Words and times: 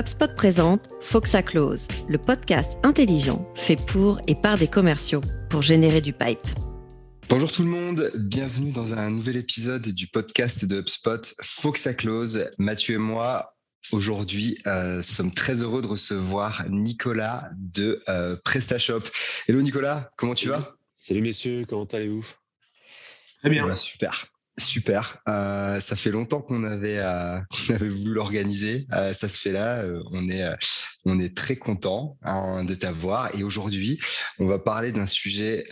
HubSpot 0.00 0.34
présente 0.34 0.88
Foxa 1.02 1.42
Close, 1.42 1.86
le 2.08 2.16
podcast 2.16 2.78
intelligent 2.82 3.46
fait 3.54 3.76
pour 3.76 4.18
et 4.28 4.34
par 4.34 4.56
des 4.56 4.66
commerciaux 4.66 5.20
pour 5.50 5.60
générer 5.60 6.00
du 6.00 6.14
pipe. 6.14 6.40
Bonjour 7.28 7.52
tout 7.52 7.62
le 7.62 7.68
monde, 7.68 8.10
bienvenue 8.14 8.72
dans 8.72 8.94
un 8.94 9.10
nouvel 9.10 9.36
épisode 9.36 9.86
du 9.88 10.06
podcast 10.06 10.64
de 10.64 10.80
HubSpot 10.80 11.20
Foxa 11.42 11.92
Close. 11.92 12.48
Mathieu 12.56 12.94
et 12.94 12.98
moi, 12.98 13.54
aujourd'hui, 13.92 14.56
euh, 14.66 15.02
sommes 15.02 15.34
très 15.34 15.60
heureux 15.60 15.82
de 15.82 15.88
recevoir 15.88 16.64
Nicolas 16.70 17.50
de 17.58 18.02
euh, 18.08 18.36
PrestaShop. 18.42 19.02
Hello 19.48 19.60
Nicolas, 19.60 20.10
comment 20.16 20.34
tu 20.34 20.48
vas? 20.48 20.76
Salut 20.96 21.20
messieurs, 21.20 21.66
comment 21.68 21.84
allez-vous? 21.84 22.26
Très 23.40 23.50
bien. 23.50 23.74
super. 23.74 24.29
Super. 24.58 25.22
Euh, 25.28 25.80
ça 25.80 25.96
fait 25.96 26.10
longtemps 26.10 26.42
qu'on 26.42 26.64
avait, 26.64 26.98
euh, 26.98 27.40
voulu 27.80 28.12
l'organiser. 28.12 28.86
Euh, 28.92 29.12
ça 29.12 29.28
se 29.28 29.38
fait 29.38 29.52
là. 29.52 29.84
on 30.12 30.28
est, 30.28 30.44
on 31.04 31.18
est 31.18 31.36
très 31.36 31.56
content 31.56 32.18
hein, 32.22 32.64
de 32.64 32.74
t'avoir. 32.74 33.34
Et 33.36 33.42
aujourd'hui, 33.42 33.98
on 34.38 34.46
va 34.46 34.58
parler 34.58 34.92
d'un 34.92 35.06
sujet 35.06 35.66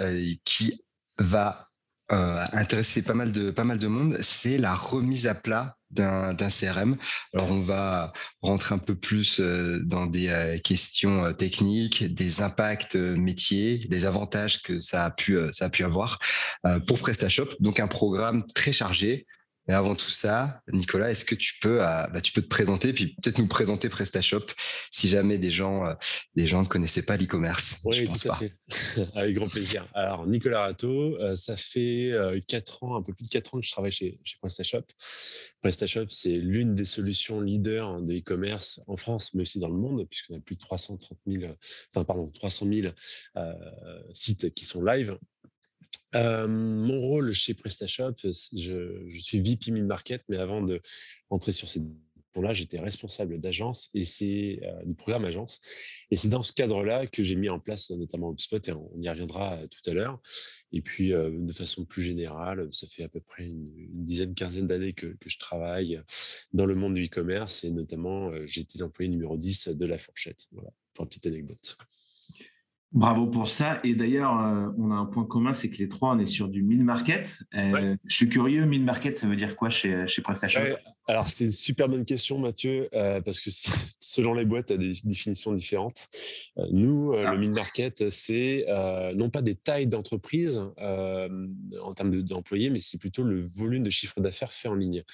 qui 0.44 0.82
va 1.18 1.67
euh, 2.12 2.44
intéresser 2.52 3.02
pas 3.02 3.14
mal 3.14 3.32
de 3.32 3.50
pas 3.50 3.64
mal 3.64 3.78
de 3.78 3.86
monde, 3.86 4.16
c'est 4.20 4.58
la 4.58 4.74
remise 4.74 5.26
à 5.26 5.34
plat 5.34 5.76
d'un 5.90 6.34
CRM. 6.50 6.96
Alors 7.32 7.50
on 7.50 7.60
va 7.60 8.12
rentrer 8.42 8.74
un 8.74 8.78
peu 8.78 8.94
plus 8.94 9.40
euh, 9.40 9.80
dans 9.84 10.06
des 10.06 10.28
euh, 10.28 10.58
questions 10.58 11.24
euh, 11.24 11.32
techniques, 11.32 12.14
des 12.14 12.42
impacts 12.42 12.96
métiers, 12.96 13.78
des 13.88 14.06
avantages 14.06 14.62
que 14.62 14.80
ça 14.80 15.04
a 15.04 15.10
pu 15.10 15.38
ça 15.52 15.66
a 15.66 15.70
pu 15.70 15.84
avoir 15.84 16.18
pour 16.86 16.98
PrestaShop. 16.98 17.48
Donc 17.60 17.80
un 17.80 17.88
programme 17.88 18.44
très 18.54 18.72
chargé 18.72 19.26
mais 19.68 19.74
avant 19.74 19.94
tout 19.94 20.10
ça, 20.10 20.62
Nicolas, 20.72 21.10
est-ce 21.10 21.26
que 21.26 21.34
tu 21.34 21.58
peux, 21.60 21.82
euh, 21.82 22.06
bah, 22.08 22.22
tu 22.22 22.32
peux 22.32 22.40
te 22.40 22.48
présenter, 22.48 22.94
puis 22.94 23.14
peut-être 23.22 23.38
nous 23.38 23.46
présenter 23.46 23.90
PrestaShop, 23.90 24.46
si 24.90 25.08
jamais 25.08 25.36
des 25.36 25.50
gens, 25.50 25.84
euh, 25.84 25.94
des 26.34 26.46
gens 26.46 26.62
ne 26.62 26.66
connaissaient 26.66 27.04
pas 27.04 27.18
l'e-commerce. 27.18 27.82
Oui, 27.84 28.08
tout 28.08 28.30
à 28.30 28.36
fait. 28.36 28.54
Avec 29.14 29.36
grand 29.36 29.46
plaisir. 29.46 29.86
Alors, 29.92 30.26
Nicolas 30.26 30.62
Rato, 30.62 31.20
euh, 31.20 31.34
ça 31.34 31.54
fait 31.54 32.14
quatre 32.48 32.82
ans, 32.82 32.96
un 32.96 33.02
peu 33.02 33.12
plus 33.12 33.24
de 33.24 33.28
quatre 33.28 33.54
ans 33.54 33.60
que 33.60 33.66
je 33.66 33.70
travaille 33.70 33.92
chez, 33.92 34.18
chez 34.24 34.38
PrestaShop. 34.40 34.84
PrestaShop, 35.60 36.06
c'est 36.08 36.38
l'une 36.38 36.74
des 36.74 36.86
solutions 36.86 37.42
leaders 37.42 38.00
de 38.00 38.14
e-commerce 38.14 38.80
en 38.86 38.96
France, 38.96 39.34
mais 39.34 39.42
aussi 39.42 39.58
dans 39.58 39.68
le 39.68 39.76
monde, 39.76 40.06
puisqu'on 40.08 40.36
a 40.36 40.40
plus 40.40 40.54
de 40.54 40.60
330 40.60 41.18
000, 41.26 41.52
enfin, 41.94 42.04
pardon, 42.04 42.30
300 42.32 42.66
000 42.72 42.94
sites 44.12 44.54
qui 44.54 44.64
sont 44.64 44.82
live 44.82 45.18
mon 46.14 46.98
rôle 46.98 47.32
chez 47.32 47.54
PrestaShop, 47.54 48.14
je, 48.22 49.02
je 49.06 49.18
suis 49.18 49.40
VP 49.40 49.70
Mid 49.70 49.84
Market, 49.84 50.24
mais 50.28 50.36
avant 50.36 50.62
de 50.62 50.80
rentrer 51.30 51.52
sur 51.52 51.68
ces 51.68 51.80
là 52.40 52.52
j'étais 52.52 52.78
responsable 52.78 53.40
d'agence 53.40 53.90
et 53.94 54.04
c'est 54.04 54.60
du 54.84 54.94
programme 54.94 55.24
agence. 55.24 55.60
Et 56.10 56.16
c'est 56.16 56.28
dans 56.28 56.42
ce 56.42 56.52
cadre-là 56.52 57.06
que 57.06 57.22
j'ai 57.22 57.36
mis 57.36 57.48
en 57.48 57.60
place 57.60 57.90
notamment 57.90 58.32
HubSpot 58.32 58.66
et 58.66 58.72
on 58.72 58.90
y 59.00 59.08
reviendra 59.08 59.58
tout 59.68 59.90
à 59.90 59.94
l'heure. 59.94 60.20
Et 60.72 60.82
puis, 60.82 61.10
de 61.10 61.52
façon 61.52 61.84
plus 61.84 62.02
générale, 62.02 62.68
ça 62.72 62.86
fait 62.86 63.02
à 63.02 63.08
peu 63.08 63.20
près 63.20 63.46
une, 63.46 63.70
dizaine, 64.04 64.34
quinzaine 64.34 64.66
d'années 64.66 64.92
que, 64.92 65.16
je 65.24 65.38
travaille 65.38 66.00
dans 66.52 66.66
le 66.66 66.74
monde 66.74 66.94
du 66.94 67.06
e-commerce 67.06 67.64
et 67.64 67.70
notamment, 67.70 68.30
j'étais 68.44 68.78
l'employé 68.78 69.10
numéro 69.10 69.36
10 69.36 69.68
de 69.68 69.86
la 69.86 69.98
fourchette. 69.98 70.46
Voilà, 70.52 70.70
pour 70.94 71.04
une 71.04 71.08
petite 71.08 71.26
anecdote. 71.26 71.76
Bravo 72.92 73.26
pour 73.26 73.50
ça. 73.50 73.80
Et 73.84 73.94
d'ailleurs, 73.94 74.40
euh, 74.40 74.70
on 74.78 74.90
a 74.90 74.94
un 74.94 75.04
point 75.04 75.26
commun, 75.26 75.52
c'est 75.52 75.68
que 75.68 75.76
les 75.76 75.90
trois, 75.90 76.14
on 76.14 76.18
est 76.18 76.26
sur 76.26 76.48
du 76.48 76.62
mid-market. 76.62 77.42
Euh, 77.54 77.96
je 78.06 78.14
suis 78.14 78.30
curieux, 78.30 78.64
mid-market, 78.64 79.14
ça 79.14 79.26
veut 79.26 79.36
dire 79.36 79.56
quoi 79.56 79.68
chez, 79.68 80.06
chez 80.06 80.22
PrestaShop 80.22 80.78
Alors, 81.06 81.28
c'est 81.28 81.44
une 81.44 81.52
super 81.52 81.90
bonne 81.90 82.06
question, 82.06 82.38
Mathieu, 82.38 82.88
euh, 82.94 83.20
parce 83.20 83.40
que 83.40 83.50
selon 84.00 84.32
les 84.32 84.46
boîtes, 84.46 84.68
tu 84.68 84.72
as 84.72 84.78
des 84.78 84.94
définitions 85.04 85.52
différentes. 85.52 86.08
nous, 86.72 87.12
le 87.12 87.26
ah. 87.26 87.36
mid-market, 87.36 88.08
c'est 88.08 88.64
non 89.14 89.28
pas 89.28 89.42
des 89.42 89.54
tailles 89.54 89.88
d'entreprise 89.88 90.62
en 90.78 91.94
termes 91.94 92.22
d'employés, 92.22 92.70
mais 92.70 92.80
c'est 92.80 92.98
plutôt 92.98 93.22
le 93.22 93.40
volume 93.40 93.82
de 93.82 93.90
chiffre 93.90 94.20
d'affaires 94.20 94.52
fait 94.52 94.68
en 94.68 94.74
ligne. 94.74 95.04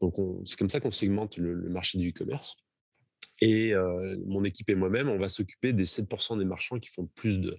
Donc, 0.00 0.14
c'est 0.44 0.56
comme 0.56 0.70
ça 0.70 0.78
qu'on 0.78 0.92
segmente 0.92 1.38
le 1.38 1.68
marché 1.70 1.98
du 1.98 2.10
e-commerce. 2.10 2.56
Et 3.40 3.74
mon 4.26 4.44
équipe 4.44 4.70
et 4.70 4.74
moi-même, 4.74 5.08
on 5.08 5.18
va 5.18 5.28
s'occuper 5.28 5.72
des 5.72 5.84
7% 5.84 6.38
des 6.38 6.44
marchands 6.44 6.78
qui 6.78 6.90
font 6.90 7.06
plus 7.14 7.40
de, 7.40 7.58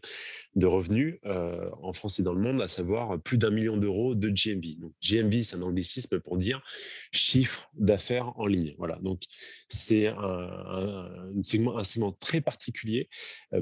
de 0.56 0.66
revenus 0.66 1.20
en 1.24 1.94
France 1.94 2.20
et 2.20 2.24
dans 2.24 2.34
le 2.34 2.42
monde, 2.42 2.62
à 2.62 2.68
savoir 2.68 3.22
plus 3.22 3.38
d'un 3.38 3.52
million 3.52 3.78
d'euros 3.78 4.16
de 4.16 4.30
GMV. 4.30 4.80
Donc, 4.80 4.94
GMV, 5.02 5.44
c'est 5.44 5.56
un 5.56 5.62
anglicisme 5.62 6.20
pour 6.20 6.38
dire 6.38 6.62
chiffre 7.12 7.70
d'affaires 7.76 8.38
en 8.40 8.48
ligne. 8.48 8.74
Voilà. 8.78 8.98
Donc, 9.02 9.22
c'est 9.68 10.08
un, 10.08 10.18
un, 10.18 11.42
segment, 11.44 11.78
un 11.78 11.84
segment 11.84 12.12
très 12.12 12.42
particulier 12.42 13.09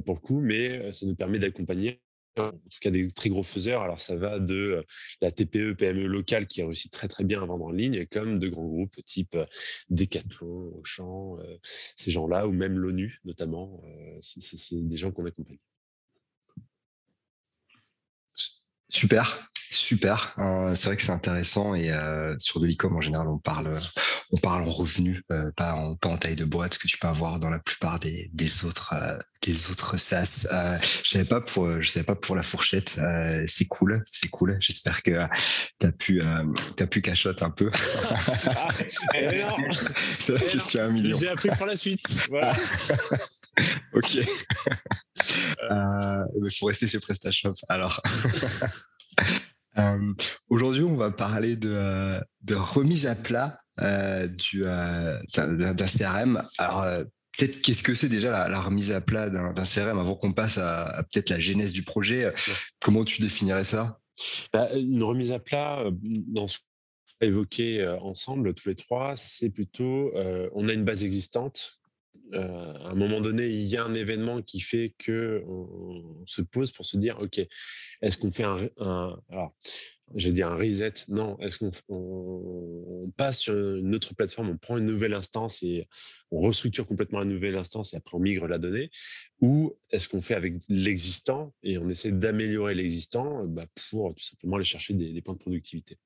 pour 0.06 0.16
le 0.16 0.22
coup, 0.22 0.42
mais 0.42 0.92
ça 0.94 1.06
nous 1.06 1.16
permet 1.16 1.40
d'accompagner 1.40 2.02
en 2.38 2.51
tout 2.51 2.79
cas 2.81 2.91
des 2.91 3.07
très 3.12 3.29
gros 3.29 3.44
faiseurs. 3.44 3.81
Alors 3.81 4.01
ça 4.01 4.16
va 4.16 4.40
de 4.40 4.56
euh, 4.56 4.84
la 5.22 5.31
TPE, 5.31 5.73
PME 5.73 6.07
locale 6.07 6.47
qui 6.47 6.63
réussit 6.63 6.91
très 6.91 7.07
très 7.07 7.23
bien 7.23 7.41
à 7.41 7.46
vendre 7.46 7.66
en 7.66 7.72
ligne, 7.72 8.06
comme 8.07 8.40
de 8.40 8.47
grands 8.47 8.68
groupes 8.68 8.96
type 9.06 9.35
euh, 9.35 9.46
Decathlon, 9.90 10.73
Auchan, 10.78 11.38
euh, 11.40 11.57
ces 11.96 12.12
gens-là, 12.12 12.47
ou 12.47 12.51
même 12.51 12.78
l'ONU 12.78 13.19
notamment. 13.25 13.81
C'est 14.22 14.75
des 14.75 14.97
gens 14.97 15.12
qu'on 15.12 15.25
accompagne. 15.25 15.59
Super. 18.90 19.52
Super, 19.75 20.34
euh, 20.38 20.74
c'est 20.74 20.88
vrai 20.88 20.96
que 20.96 21.03
c'est 21.03 21.12
intéressant 21.12 21.75
et 21.75 21.91
euh, 21.91 22.34
sur 22.40 22.62
de 22.62 22.66
l'e-com 22.66 22.96
en 22.96 23.02
général 23.02 23.28
on 23.28 23.38
parle 23.38 23.78
on 24.31 24.38
parle 24.38 24.63
en 24.63 24.72
revenus, 24.72 25.22
euh, 25.34 25.52
pas 25.58 25.74
en 25.74 25.96
pas 25.96 26.08
en 26.08 26.16
taille 26.16 26.38
de 26.38 26.46
boîte, 26.46 26.75
ce 26.75 26.80
que 26.80 26.88
tu 26.88 26.97
peux 26.97 27.09
avoir 27.09 27.40
dans 27.40 27.50
la 27.50 27.59
plupart 27.59 28.00
des, 28.00 28.30
des 28.34 28.64
autres 28.64 28.96
des 29.41 29.69
autres 29.69 29.97
SaaS. 29.97 30.47
je 31.03 31.09
savais 31.09 31.25
pas 31.25 31.41
pour 31.41 31.81
je 31.81 31.90
savais 31.90 32.06
pas 32.06 32.16
pour 32.16 32.38
la 32.38 32.44
fourchette, 32.44 32.97
c'est 33.47 33.66
cool, 33.66 34.06
c'est 34.14 34.30
cool. 34.30 34.58
J'espère 34.62 35.03
que 35.03 35.19
tu 35.80 35.85
as 35.85 35.91
pu 35.91 36.22
t'as 36.78 36.88
pu 36.88 37.03
un 37.41 37.50
peu. 37.50 37.69
C'est 38.72 40.34
la 40.34 40.40
question 40.40 40.81
à 40.81 40.85
un 40.85 40.90
million. 40.90 41.18
J'ai 41.19 41.28
appris 41.28 41.50
pour 41.50 41.66
la 41.66 41.75
suite. 41.75 42.06
Voilà. 42.30 42.56
ok. 43.94 44.16
Il 45.69 46.50
faut 46.58 46.68
rester 46.68 46.88
chez 46.88 47.00
PrestaShop 47.00 47.56
alors. 47.68 48.02
Euh, 49.78 50.13
aujourd'hui, 50.50 50.84
on 50.84 50.96
va 50.96 51.12
parler 51.12 51.56
de, 51.56 51.72
euh, 51.74 52.19
de 52.41 52.56
remise 52.56 53.08
à 53.08 53.16
plat 53.16 53.62
euh, 53.81 54.28
du, 54.28 54.62
d'un 54.62 55.75
CRM. 55.75 56.41
Alors, 56.58 56.86
peut-être 57.38 57.62
qu'est-ce 57.62 57.84
que 57.84 57.96
c'est 57.96 58.09
déjà 58.09 58.47
la, 58.47 58.62
remise 58.62 58.91
à 58.91 59.02
plat 59.02 59.30
d'un, 59.30 59.53
CRM 59.53 60.00
avant 60.00 60.16
qu'on 60.16 60.34
passe 60.34 60.58
à, 60.58 61.03
peut-être 61.12 61.30
la 61.30 61.40
genèse 61.40 61.74
du 61.74 61.84
projet? 61.84 62.34
Comment 62.80 63.03
tu 63.03 63.22
définirais 63.22 63.66
ça? 63.66 64.00
Bah, 64.53 64.69
Une 64.75 65.03
remise 65.03 65.31
à 65.31 65.40
plat, 65.40 65.84
dans 66.02 66.47
ce 66.47 66.59
évoqué 67.22 67.88
ensemble, 68.02 68.53
tous 68.53 68.68
les 68.68 68.75
trois, 68.75 69.16
c'est 69.16 69.50
plutôt 69.50 70.12
on 70.53 70.68
a 70.68 70.74
une 70.74 70.84
base 70.84 71.06
existante 71.06 71.80
euh, 72.34 72.74
à 72.74 72.90
un 72.90 72.96
moment 72.96 73.22
donné, 73.22 73.48
il 73.48 73.66
y 73.66 73.78
a 73.78 73.84
un 73.84 73.94
événement 73.94 74.42
qui 74.42 74.59
fait 74.59 74.94
que 74.98 75.44
on, 75.48 76.26
se 76.26 76.42
pose 76.42 76.72
pour 76.72 76.86
se 76.86 76.98
dire, 76.98 77.20
ok, 77.20 77.40
est-ce 78.02 78.18
qu'on 78.18 78.31
fait 78.31 78.44
un, 78.44 78.70
alors, 79.30 79.56
j'ai 80.16 80.31
dit 80.31 80.44
un 80.44 80.56
reset, 80.56 80.94
non, 81.08 81.38
est-ce 81.40 81.59
qu'on 81.59 81.72
on, 81.90 83.12
passe 83.18 83.40
sur 83.42 83.53
une 83.53 83.96
autre 83.96 84.16
plateforme, 84.16 84.50
on 84.50 84.58
prend 84.58 84.78
une 84.78 84.86
nouvelle 84.86 85.14
instance 85.14 85.64
et 85.64 85.88
on 86.31 86.40
restructure 86.40 86.86
complètement 86.86 87.20
la 87.20 87.26
nouvelle 87.26 87.56
instance 87.56 87.94
et 87.94 87.98
après 87.98 88.18
on 88.18 88.20
migre 88.20 88.47
la 88.47 88.58
donnée, 88.58 88.90
ou 89.42 89.74
est-ce 89.92 90.09
qu'on 90.09 90.22
fait 90.22 90.36
avec 90.36 90.56
l'existant 90.68 91.53
et 91.64 91.78
on 91.78 91.88
essaie 91.90 92.12
d'améliorer 92.12 92.74
l'existant 92.74 93.46
bah, 93.47 93.66
pour 93.90 94.14
tout 94.16 94.24
simplement 94.24 94.58
aller 94.58 94.66
chercher 94.66 94.94
des 94.94 95.22
points 95.22 95.36
de 95.36 95.40
productivité? 95.40 95.97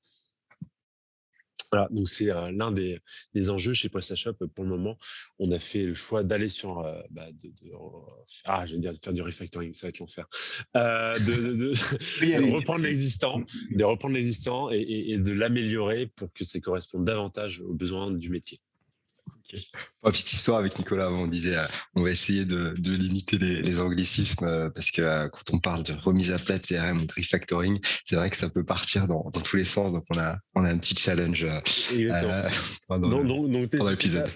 Voilà, 1.71 1.87
donc 1.91 2.07
c'est 2.09 2.25
l'un 2.25 2.71
des, 2.71 2.99
des, 3.33 3.49
enjeux 3.49 3.73
chez 3.73 3.89
PrestaShop 3.89 4.33
pour 4.33 4.63
le 4.63 4.69
moment. 4.69 4.97
On 5.37 5.51
a 5.51 5.59
fait 5.59 5.83
le 5.83 5.93
choix 5.93 6.23
d'aller 6.23 6.49
sur, 6.49 6.83
bah, 7.11 7.27
de, 7.31 7.49
de, 7.49 7.73
ah, 8.45 8.65
je 8.65 8.75
dire 8.75 8.91
de 8.91 8.97
faire 8.97 9.13
du 9.13 9.21
refactoring, 9.21 9.73
ça 9.73 9.87
va 9.87 9.89
être 9.89 9.99
l'enfer, 9.99 10.27
euh, 10.75 11.17
de, 11.19 11.55
de, 11.55 12.55
reprendre 12.55 12.83
l'existant, 12.83 13.41
de 13.71 13.83
reprendre 13.83 14.15
l'existant 14.15 14.71
et, 14.71 14.81
et, 14.81 15.17
de 15.19 15.31
l'améliorer 15.31 16.07
pour 16.07 16.33
que 16.33 16.43
ça 16.43 16.59
corresponde 16.59 17.05
davantage 17.05 17.61
aux 17.61 17.73
besoins 17.73 18.11
du 18.11 18.29
métier. 18.29 18.59
Une 19.53 20.11
petite 20.11 20.31
histoire 20.31 20.59
avec 20.59 20.77
Nicolas, 20.77 21.11
on 21.11 21.27
disait 21.27 21.57
euh, 21.57 21.65
on 21.95 22.03
va 22.03 22.11
essayer 22.11 22.45
de, 22.45 22.73
limiter 22.77 23.37
les, 23.37 23.79
anglicismes 23.79 24.45
euh, 24.45 24.69
parce 24.69 24.91
que 24.91 25.01
euh, 25.01 25.27
quand 25.29 25.53
on 25.53 25.59
parle 25.59 25.83
de 25.83 25.93
remise 25.93 26.31
à 26.31 26.39
plat 26.39 26.57
de 26.57 26.63
CRM 26.63 27.01
ou 27.01 27.05
de 27.05 27.13
refactoring, 27.15 27.79
c'est 28.05 28.15
vrai 28.15 28.29
que 28.29 28.37
ça 28.37 28.49
peut 28.49 28.63
partir 28.63 29.07
dans, 29.07 29.29
tous 29.31 29.57
les 29.57 29.65
sens. 29.65 29.93
Donc 29.93 30.05
on 30.11 30.19
a, 30.19 30.37
on 30.55 30.63
a 30.65 30.69
un 30.69 30.77
petit 30.77 30.95
challenge 30.95 31.47
pendant, 32.87 33.23
l'épisode. 33.89 34.29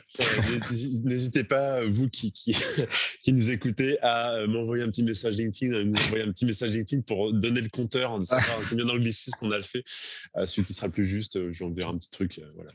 N'hésitez 1.04 1.44
pas, 1.44 1.86
vous 1.86 2.10
qui, 2.10 2.32
qui, 2.32 2.56
qui, 3.24 3.34
nous 3.34 3.52
écoutez, 3.52 4.00
à 4.02 4.46
m'envoyer 4.48 4.84
un 4.84 4.90
petit 4.90 5.04
message 5.04 5.38
LinkedIn, 5.38 5.76
à 5.76 5.84
nous 5.84 5.96
envoyer 5.96 6.24
un 6.24 6.32
petit 6.32 6.46
message 6.46 6.72
LinkedIn 6.72 7.04
pour 7.04 7.34
donner 7.34 7.62
le 7.62 7.70
compteur, 7.70 8.20
de 8.20 8.26
savoir 8.26 8.60
combien 8.70 8.86
d'anglicismes 8.86 9.38
on 9.42 9.52
a 9.52 9.58
le 9.58 9.64
fait. 9.64 9.84
celui 9.86 10.66
qui 10.66 10.74
sera 10.74 10.88
le 10.88 10.94
plus 10.94 11.06
juste, 11.06 11.40
je 11.52 11.64
vous 11.64 11.70
enverrai 11.70 11.90
un 11.90 11.98
petit 11.98 12.10
truc. 12.10 12.42
voilà. 12.56 12.72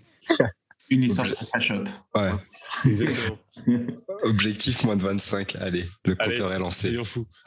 Une 0.91 1.03
licence 1.03 1.31
PrestaShop. 1.31 1.85
Ouais. 2.15 2.31
Exactement. 2.87 3.39
Objectif 4.23 4.85
moins 4.85 4.97
de 4.97 5.03
25. 5.03 5.57
Allez, 5.57 5.85
le 6.05 6.15
compteur 6.15 6.53
est 6.53 6.59
lancé. 6.59 6.93
fou. 7.05 7.27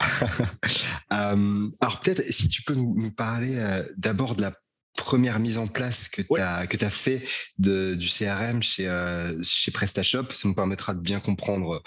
euh, 1.12 1.68
alors 1.80 2.00
peut-être 2.00 2.22
si 2.30 2.48
tu 2.48 2.62
peux 2.62 2.74
nous, 2.74 3.10
parler 3.10 3.56
euh, 3.56 3.82
d'abord 3.96 4.36
de 4.36 4.42
la 4.42 4.52
première 4.96 5.40
mise 5.40 5.58
en 5.58 5.66
place 5.66 6.08
que 6.08 6.22
tu 6.22 6.40
as, 6.40 6.66
que 6.66 6.82
as 6.84 6.90
fait 6.90 7.22
de, 7.58 7.94
du 7.94 8.08
CRM 8.08 8.62
chez, 8.62 8.88
euh, 8.88 9.42
chez 9.42 9.70
PrestaShop. 9.70 10.32
Ça 10.34 10.48
nous 10.48 10.54
permettra 10.54 10.94
de 10.94 11.00
bien 11.00 11.18
comprendre 11.18 11.82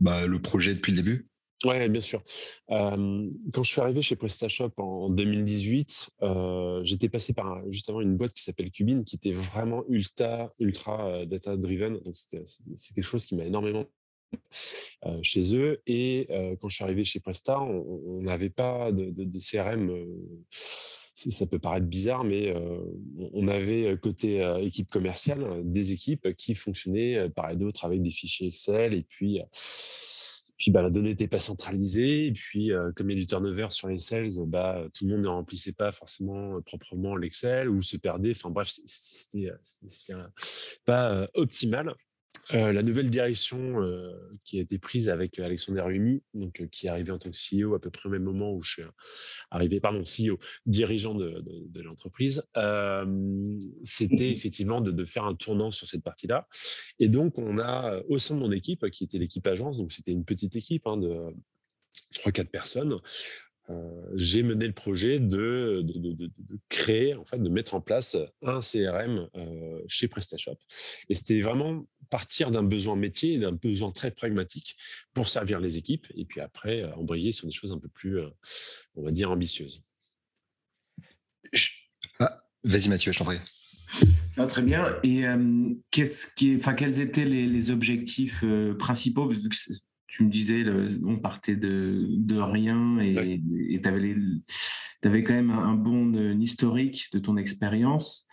bah, 0.00 0.26
le 0.26 0.40
projet 0.40 0.74
depuis 0.74 0.92
le 0.92 0.96
début. 1.02 1.29
Oui, 1.66 1.88
bien 1.90 2.00
sûr. 2.00 2.22
quand 2.68 3.62
je 3.62 3.70
suis 3.70 3.80
arrivé 3.82 4.00
chez 4.00 4.16
PrestaShop 4.16 4.72
en 4.78 5.10
2018, 5.10 6.10
euh, 6.22 6.82
j'étais 6.82 7.10
passé 7.10 7.34
par 7.34 7.62
justement 7.68 8.00
une 8.00 8.16
boîte 8.16 8.32
qui 8.32 8.42
s'appelle 8.42 8.70
Cubine, 8.70 9.04
qui 9.04 9.16
était 9.16 9.32
vraiment 9.32 9.84
ultra, 9.88 10.54
ultra 10.58 11.26
data 11.26 11.56
driven. 11.58 11.98
Donc 11.98 12.14
c'est 12.16 12.94
quelque 12.94 13.04
chose 13.04 13.26
qui 13.26 13.34
m'a 13.34 13.44
énormément 13.44 13.84
chez 15.22 15.54
eux. 15.54 15.82
Et 15.86 16.28
quand 16.60 16.68
je 16.68 16.76
suis 16.76 16.84
arrivé 16.84 17.04
chez 17.04 17.20
Presta, 17.20 17.60
on 17.60 18.22
n'avait 18.22 18.50
pas 18.50 18.90
de 18.90 19.38
CRM 19.38 19.90
ça 21.28 21.44
peut 21.44 21.58
paraître 21.58 21.86
bizarre, 21.86 22.24
mais 22.24 22.54
on 23.34 23.48
avait 23.48 23.98
côté 24.00 24.40
équipe 24.62 24.88
commerciale 24.88 25.60
des 25.64 25.92
équipes 25.92 26.34
qui 26.36 26.54
fonctionnaient 26.54 27.28
par 27.28 27.50
et 27.50 27.56
d'autres 27.56 27.84
avec 27.84 28.00
des 28.00 28.10
fichiers 28.10 28.48
Excel 28.48 28.94
et 28.94 29.02
puis 29.02 29.42
puis 30.60 30.70
bah, 30.70 30.82
la 30.82 30.90
donnée 30.90 31.08
n'était 31.08 31.26
pas 31.26 31.40
centralisée. 31.40 32.26
Et 32.26 32.32
puis, 32.32 32.70
comme 32.94 33.10
il 33.10 33.14
y 33.14 33.16
a 33.18 33.22
du 33.22 33.26
turnover 33.26 33.66
sur 33.70 33.88
les 33.88 33.98
sales, 33.98 34.28
bah, 34.46 34.84
tout 34.94 35.06
le 35.06 35.14
monde 35.14 35.22
ne 35.22 35.28
remplissait 35.28 35.72
pas 35.72 35.90
forcément 35.90 36.60
proprement 36.60 37.16
l'Excel 37.16 37.68
ou 37.68 37.82
se 37.82 37.96
perdait. 37.96 38.32
Enfin 38.32 38.50
bref, 38.50 38.68
c'était 38.68 39.50
pas 40.84 41.26
optimal. 41.34 41.94
Euh, 42.54 42.72
la 42.72 42.82
nouvelle 42.82 43.10
direction 43.10 43.80
euh, 43.82 44.12
qui 44.44 44.58
a 44.58 44.62
été 44.62 44.78
prise 44.78 45.08
avec 45.08 45.38
Alexandre 45.38 45.82
Rumi, 45.82 46.22
donc, 46.34 46.60
euh, 46.60 46.66
qui 46.66 46.86
est 46.86 46.90
arrivé 46.90 47.12
en 47.12 47.18
tant 47.18 47.30
que 47.30 47.36
CEO 47.36 47.74
à 47.74 47.80
peu 47.80 47.90
près 47.90 48.08
au 48.08 48.12
même 48.12 48.24
moment 48.24 48.52
où 48.52 48.60
je 48.60 48.72
suis 48.72 48.82
arrivé, 49.50 49.80
pardon, 49.80 50.02
CEO, 50.02 50.38
dirigeant 50.66 51.14
de, 51.14 51.80
l'entreprise, 51.80 52.42
c'était 53.84 54.30
mmh 54.30 54.32
effectivement 54.32 54.80
de, 54.80 55.04
faire 55.04 55.24
un 55.24 55.34
tournant 55.34 55.70
sur 55.70 55.86
cette 55.86 56.02
partie-là. 56.02 56.46
Et 56.98 57.08
donc, 57.08 57.38
on 57.38 57.58
a, 57.58 58.00
au 58.08 58.18
sein 58.18 58.34
de 58.34 58.40
mon 58.40 58.52
équipe, 58.52 58.88
qui 58.90 59.04
était 59.04 59.18
l'équipe 59.18 59.46
agence, 59.46 59.78
donc 59.78 59.92
c'était 59.92 60.12
une 60.12 60.24
petite 60.24 60.56
équipe 60.56 60.86
hein, 60.86 60.96
de 60.96 61.34
3-4 62.14 62.46
personnes, 62.46 62.96
j'ai 64.14 64.42
mené 64.42 64.66
le 64.66 64.72
projet 64.72 65.20
de, 65.20 65.84
créer, 66.68 67.14
en 67.14 67.24
fait, 67.24 67.40
de 67.40 67.48
mettre 67.48 67.74
en 67.74 67.80
place 67.80 68.16
un 68.42 68.60
CRM 68.60 69.28
chez 69.86 70.08
PrestaShop. 70.08 70.58
Et 71.08 71.14
c'était 71.14 71.40
vraiment 71.40 71.86
partir 72.10 72.50
d'un 72.50 72.64
besoin 72.64 72.96
métier, 72.96 73.38
d'un 73.38 73.52
besoin 73.52 73.90
très 73.92 74.10
pragmatique 74.10 74.76
pour 75.14 75.28
servir 75.28 75.60
les 75.60 75.76
équipes 75.76 76.06
et 76.14 76.24
puis 76.24 76.40
après 76.40 76.82
euh, 76.82 76.94
embrayer 76.96 77.32
sur 77.32 77.46
des 77.46 77.52
choses 77.52 77.72
un 77.72 77.78
peu 77.78 77.88
plus, 77.88 78.18
euh, 78.18 78.28
on 78.96 79.02
va 79.02 79.12
dire, 79.12 79.30
ambitieuses. 79.30 79.82
Ah, 82.18 82.42
vas-y 82.64 82.88
Mathieu, 82.88 83.12
je 83.12 83.18
t'en 83.18 83.24
prie. 83.24 83.38
Ah, 84.36 84.46
très 84.46 84.62
bien. 84.62 84.96
Et 85.02 85.26
euh, 85.26 85.70
qu'est-ce 85.90 86.26
qui, 86.34 86.56
enfin, 86.56 86.74
quels 86.74 87.00
étaient 87.00 87.24
les, 87.24 87.70
objectifs 87.70 88.44
principaux? 88.78 89.28
Vu 89.28 89.48
que 89.48 89.56
tu 90.06 90.24
me 90.24 90.30
disais, 90.30 90.64
on 91.04 91.18
partait 91.18 91.56
de, 91.56 92.06
de 92.10 92.38
rien 92.38 92.98
et 93.00 93.14
tu 93.14 93.88
avais, 93.88 94.16
avais, 95.02 95.24
quand 95.24 95.34
même 95.34 95.50
un, 95.50 95.74
bon 95.74 96.40
historique 96.40 97.08
de 97.12 97.18
ton 97.18 97.36
expérience. 97.36 98.26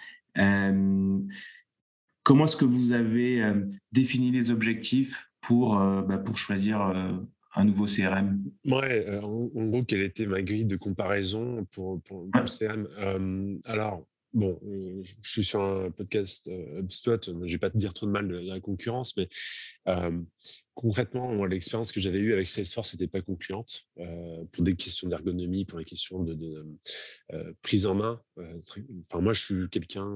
Comment 2.27 2.43
est-ce 2.43 2.57
que 2.57 2.65
vous 2.65 2.91
avez 2.91 3.41
euh, 3.41 3.53
défini 3.93 4.31
les 4.31 4.51
objectifs 4.51 5.29
pour, 5.39 5.79
euh, 5.79 6.01
bah, 6.01 6.17
pour 6.17 6.37
choisir 6.37 6.81
euh, 6.81 7.13
un 7.55 7.63
nouveau 7.63 7.85
CRM 7.85 8.43
Ouais, 8.65 9.07
en, 9.23 9.47
gros, 9.67 9.85
quelle 9.85 10.01
était 10.01 10.25
ma 10.25 10.41
grille 10.41 10.65
de 10.65 10.75
comparaison 10.75 11.65
pour, 11.71 12.01
pour, 12.03 12.27
le 12.33 12.43
CRM 12.43 13.59
Alors, 13.63 14.05
bon, 14.33 14.59
je 14.61 15.13
suis 15.21 15.45
sur 15.45 15.61
un 15.61 15.89
podcast 15.89 16.51
HubSpot, 16.77 17.27
je 17.27 17.31
ne 17.31 17.47
vais 17.47 17.57
pas 17.59 17.69
te 17.69 17.77
dire 17.77 17.93
trop 17.93 18.07
de 18.07 18.11
mal 18.11 18.27
de 18.27 18.39
la 18.39 18.59
concurrence, 18.59 19.15
mais 19.15 19.29
concrètement, 20.77 21.43
l'expérience 21.45 21.91
que 21.91 21.99
j'avais 21.99 22.19
eue 22.19 22.33
avec 22.33 22.47
Salesforce 22.47 22.93
n'était 22.93 23.07
pas 23.07 23.21
concluante 23.21 23.87
euh, 23.99 24.43
pour 24.51 24.63
des 24.63 24.75
questions 24.75 25.09
d'ergonomie, 25.09 25.65
pour 25.65 25.79
des 25.79 25.85
questions 25.85 26.21
de, 26.21 26.67
euh, 27.33 27.53
prise 27.63 27.87
en 27.87 27.95
main. 27.95 28.21
Euh, 28.37 28.59
enfin, 29.01 29.19
moi, 29.19 29.33
je 29.33 29.43
suis 29.43 29.69
quelqu'un 29.69 30.07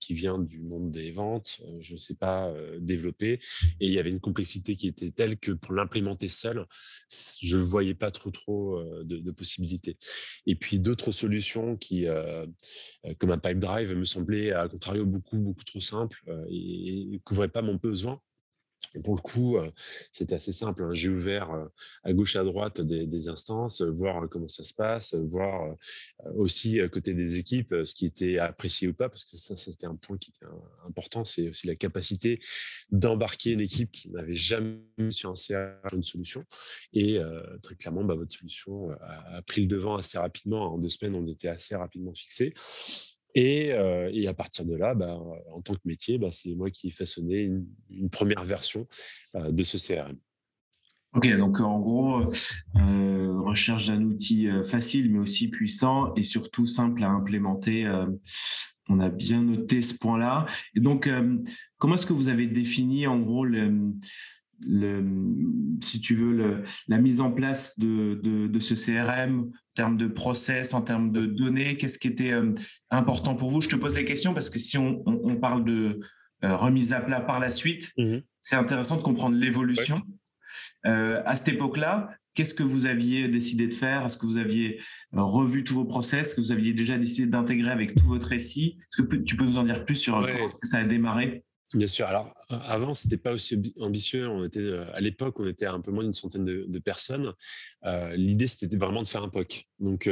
qui 0.00 0.12
vient 0.12 0.38
du 0.38 0.60
monde 0.60 0.90
des 0.90 1.10
ventes. 1.10 1.62
je 1.80 1.94
ne 1.94 1.98
sais 1.98 2.14
pas 2.14 2.52
développer, 2.80 3.40
et 3.80 3.86
il 3.86 3.92
y 3.92 3.98
avait 3.98 4.10
une 4.10 4.20
complexité 4.20 4.76
qui 4.76 4.88
était 4.88 5.10
telle 5.10 5.38
que 5.38 5.52
pour 5.52 5.72
l'implémenter 5.72 6.28
seul, 6.28 6.66
je 7.40 7.56
ne 7.56 7.62
voyais 7.62 7.94
pas 7.94 8.10
trop 8.10 8.30
trop 8.30 8.84
de, 9.04 9.30
possibilités. 9.30 9.96
Et 10.46 10.54
puis 10.54 10.78
d'autres 10.78 11.12
solutions 11.12 11.78
qui, 11.78 12.04
comme 13.18 13.30
un 13.30 13.38
pipe 13.38 13.58
drive, 13.58 13.96
me 13.96 14.04
semblaient 14.04 14.52
à 14.52 14.68
contrario 14.68 15.06
beaucoup 15.06 15.38
beaucoup 15.38 15.64
trop 15.64 15.80
simples 15.80 16.22
et, 16.50 17.06
ne 17.10 17.18
couvraient 17.18 17.48
pas 17.48 17.62
mon 17.62 17.76
besoin 17.76 18.20
pour 19.02 19.14
le 19.14 19.20
coup, 19.20 19.56
c'était 20.12 20.34
assez 20.34 20.52
simple. 20.52 20.82
Hein. 20.82 20.90
J'ai 20.92 21.08
ouvert 21.08 21.50
à 22.02 22.12
gauche, 22.12 22.36
à 22.36 22.44
droite 22.44 22.80
des, 22.80 23.28
instances, 23.28 23.80
voir 23.82 24.28
comment 24.28 24.48
ça 24.48 24.62
se 24.62 24.74
passe, 24.74 25.14
voir 25.14 25.74
aussi 26.34 26.80
à 26.80 26.88
côté 26.88 27.14
des 27.14 27.38
équipes 27.38 27.74
ce 27.84 27.94
qui 27.94 28.06
était 28.06 28.38
apprécié 28.38 28.88
ou 28.88 28.94
pas, 28.94 29.08
parce 29.08 29.24
que 29.24 29.36
ça, 29.36 29.56
c'était 29.56 29.86
un 29.86 29.96
point 29.96 30.18
qui 30.18 30.30
était 30.30 30.46
important. 30.86 31.24
C'est 31.24 31.48
aussi 31.48 31.66
la 31.66 31.76
capacité 31.76 32.38
d'embarquer 32.90 33.52
une 33.52 33.60
équipe 33.60 33.92
qui 33.92 34.10
n'avait 34.10 34.34
jamais 34.34 34.78
sur 35.10 35.30
un 35.30 35.34
CRM 35.34 35.94
une 35.94 36.02
solution. 36.02 36.44
Et 36.92 37.18
très 37.62 37.76
clairement, 37.76 38.04
bah, 38.04 38.14
votre 38.14 38.34
solution 38.34 38.90
a, 39.00 39.42
pris 39.42 39.62
le 39.62 39.66
devant 39.66 39.96
assez 39.96 40.18
rapidement. 40.18 40.74
En 40.74 40.78
deux 40.78 40.88
semaines, 40.88 41.14
on 41.14 41.26
était 41.26 41.48
assez 41.48 41.74
rapidement 41.76 42.14
fixé. 42.14 42.54
Et, 43.34 43.70
et, 44.12 44.28
à 44.28 44.34
partir 44.34 44.64
de 44.64 44.76
là, 44.76 44.94
bah, 44.94 45.18
en 45.52 45.60
tant 45.60 45.74
que 45.74 45.80
métier, 45.84 46.18
bah, 46.18 46.28
c'est 46.30 46.54
moi 46.54 46.70
qui 46.70 46.88
ai 46.88 46.90
façonné 46.90 47.50
une, 47.90 48.10
première 48.10 48.44
version 48.44 48.86
de 49.34 49.62
ce 49.64 49.76
CRM. 49.76 50.16
Ok, 51.14 51.36
donc 51.36 51.60
en 51.60 51.80
gros, 51.80 52.22
euh, 52.76 53.40
recherche 53.40 53.86
d'un 53.86 54.02
outil 54.02 54.48
facile 54.64 55.12
mais 55.12 55.18
aussi 55.18 55.48
puissant 55.48 56.14
et 56.14 56.22
surtout 56.22 56.66
simple 56.66 57.02
à 57.02 57.08
implémenter. 57.08 57.88
on 58.88 59.00
a 59.00 59.08
bien 59.08 59.42
noté 59.42 59.82
ce 59.82 59.98
point-là. 59.98 60.46
Et 60.76 60.80
donc, 60.80 61.10
comment 61.78 61.96
est-ce 61.96 62.06
que 62.06 62.12
vous 62.12 62.28
avez 62.28 62.46
défini 62.46 63.08
en 63.08 63.18
gros 63.18 63.44
le, 63.44 63.94
le, 64.66 65.04
si 65.82 66.00
tu 66.00 66.14
veux, 66.14 66.64
la 66.88 66.98
mise 66.98 67.20
en 67.20 67.30
place 67.30 67.78
de, 67.78 68.20
de, 68.22 68.60
ce 68.60 68.74
CRM 68.74 69.40
en 69.40 69.74
termes 69.74 69.96
de 69.96 70.06
process, 70.06 70.74
en 70.74 70.82
termes 70.82 71.12
de 71.12 71.26
données 71.26 71.76
Qu'est-ce 71.76 71.98
qui 71.98 72.08
était 72.08 72.32
euh, 72.32 72.52
important 72.90 73.34
pour 73.34 73.50
vous? 73.50 73.60
Je 73.60 73.68
te 73.68 73.76
pose 73.76 73.94
les 73.94 74.04
questions 74.04 74.34
parce 74.34 74.50
que 74.50 74.58
si 74.58 74.78
on, 74.78 75.02
on, 75.06 75.36
parle 75.36 75.64
de 75.64 76.00
euh, 76.44 76.56
remise 76.56 76.92
à 76.92 77.00
plat 77.00 77.20
par 77.20 77.40
la 77.40 77.50
suite, 77.50 77.92
mmh 77.98 78.18
c'est 78.46 78.56
intéressant 78.56 78.98
de 78.98 79.02
comprendre 79.02 79.36
l'évolution. 79.36 80.02
Euh, 80.84 81.22
à 81.24 81.34
cette 81.34 81.48
époque-là, 81.48 82.10
qu'est-ce 82.34 82.52
que 82.52 82.62
vous 82.62 82.84
aviez 82.84 83.26
décidé 83.26 83.66
de 83.66 83.72
faire? 83.72 84.04
Est-ce 84.04 84.18
que 84.18 84.26
vous 84.26 84.36
aviez 84.36 84.80
revu 85.12 85.64
tous 85.64 85.72
vos 85.72 85.86
process? 85.86 86.28
Est-ce 86.28 86.34
que 86.34 86.42
vous 86.42 86.52
aviez 86.52 86.74
déjà 86.74 86.98
décidé 86.98 87.26
d'intégrer 87.26 87.70
avec 87.70 87.94
tout 87.94 88.04
votre 88.04 88.28
récit? 88.28 88.76
Est-ce 88.78 89.02
que 89.02 89.16
tu 89.16 89.36
peux 89.36 89.44
nous 89.44 89.56
en 89.56 89.64
dire 89.64 89.86
plus 89.86 89.96
sur 89.96 90.20
comment 90.20 90.50
ça 90.62 90.80
a 90.80 90.84
démarré? 90.84 91.42
Bien 91.74 91.88
sûr. 91.88 92.06
Alors, 92.06 92.32
avant, 92.48 92.94
c'était 92.94 93.16
pas 93.16 93.32
aussi 93.32 93.60
ambitieux. 93.80 94.28
On 94.28 94.44
était, 94.44 94.78
à 94.92 95.00
l'époque, 95.00 95.40
on 95.40 95.46
était 95.46 95.66
un 95.66 95.80
peu 95.80 95.90
moins 95.90 96.04
d'une 96.04 96.12
centaine 96.12 96.44
de, 96.44 96.78
personnes. 96.78 97.32
L'idée, 98.14 98.46
c'était 98.46 98.76
vraiment 98.76 99.02
de 99.02 99.08
faire 99.08 99.24
un 99.24 99.28
POC. 99.28 99.64
Donc, 99.80 100.08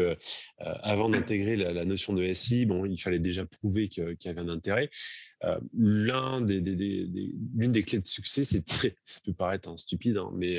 avant 0.59 1.09
d'intégrer 1.09 1.55
la, 1.55 1.85
notion 1.85 2.15
de 2.15 2.33
SI, 2.33 2.67
bon, 2.67 2.85
il 2.85 3.01
fallait 3.01 3.21
déjà 3.21 3.47
prouver 3.47 3.89
qu'il 3.89 4.17
y 4.25 4.29
avait 4.29 4.41
un 4.41 4.49
intérêt. 4.49 4.91
L'un 5.73 6.41
des, 6.41 6.61
l'une 6.61 7.71
des 7.71 7.83
clés 7.85 8.01
de 8.01 8.07
succès, 8.07 8.43
c'était, 8.43 8.97
ça 9.05 9.21
peut 9.25 9.33
paraître 9.33 9.69
hein, 9.69 9.77
stupide, 9.77 10.17
hein, 10.17 10.31
mais 10.35 10.59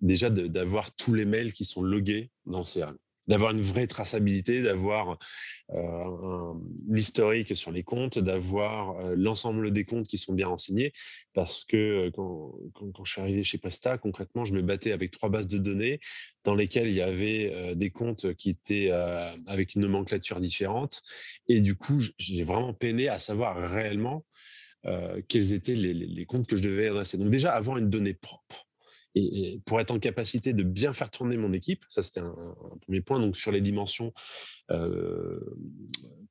déjà 0.00 0.30
d'avoir 0.30 0.94
tous 0.96 1.14
les 1.14 1.26
mails 1.26 1.52
qui 1.52 1.64
sont 1.64 1.82
logués 1.82 2.32
dans 2.46 2.62
CRM 2.64 2.96
d'avoir 3.26 3.52
une 3.52 3.60
vraie 3.60 3.86
traçabilité, 3.86 4.62
d'avoir 4.62 5.18
euh, 5.70 6.54
l'historique 6.88 7.56
sur 7.56 7.70
les 7.70 7.82
comptes, 7.82 8.18
d'avoir 8.18 8.98
euh, 8.98 9.14
l'ensemble 9.16 9.70
des 9.70 9.84
comptes 9.84 10.06
qui 10.08 10.18
sont 10.18 10.32
bien 10.32 10.48
renseignés. 10.48 10.92
Parce 11.32 11.64
que 11.64 11.76
euh, 11.76 12.10
quand, 12.10 13.04
je 13.04 13.12
suis 13.12 13.20
arrivé 13.20 13.44
chez 13.44 13.58
Presta, 13.58 13.98
concrètement, 13.98 14.44
je 14.44 14.54
me 14.54 14.62
battais 14.62 14.92
avec 14.92 15.10
trois 15.10 15.28
bases 15.28 15.46
de 15.46 15.58
données 15.58 16.00
dans 16.44 16.54
lesquelles 16.54 16.88
il 16.88 16.94
y 16.94 17.02
avait 17.02 17.74
des 17.76 17.90
comptes 17.90 18.34
qui 18.34 18.48
étaient 18.48 18.90
avec 19.46 19.74
une 19.74 19.82
nomenclature 19.82 20.40
différente. 20.40 21.02
Et 21.48 21.60
du 21.60 21.74
coup, 21.74 22.00
j'ai 22.16 22.42
vraiment 22.44 22.72
peiné 22.72 23.10
à 23.10 23.18
savoir 23.18 23.58
réellement 23.58 24.24
quels 25.28 25.52
étaient 25.52 25.74
les, 25.74 25.92
les 25.92 26.24
comptes 26.24 26.46
que 26.46 26.56
je 26.56 26.62
devais 26.62 26.88
adresser. 26.88 27.18
Donc 27.18 27.28
déjà, 27.28 27.52
avoir 27.52 27.76
une 27.76 27.90
donnée 27.90 28.14
propre 28.14 28.69
et, 29.14 29.60
pour 29.64 29.80
être 29.80 29.90
en 29.90 29.98
capacité 29.98 30.52
de 30.52 30.62
bien 30.62 30.92
faire 30.92 31.10
tourner 31.10 31.36
mon 31.36 31.52
équipe, 31.52 31.84
ça 31.88 32.02
c'était 32.02 32.20
un, 32.20 32.56
premier 32.80 33.00
point. 33.00 33.20
Donc 33.20 33.36
sur 33.36 33.52
les 33.52 33.60
dimensions 33.60 34.12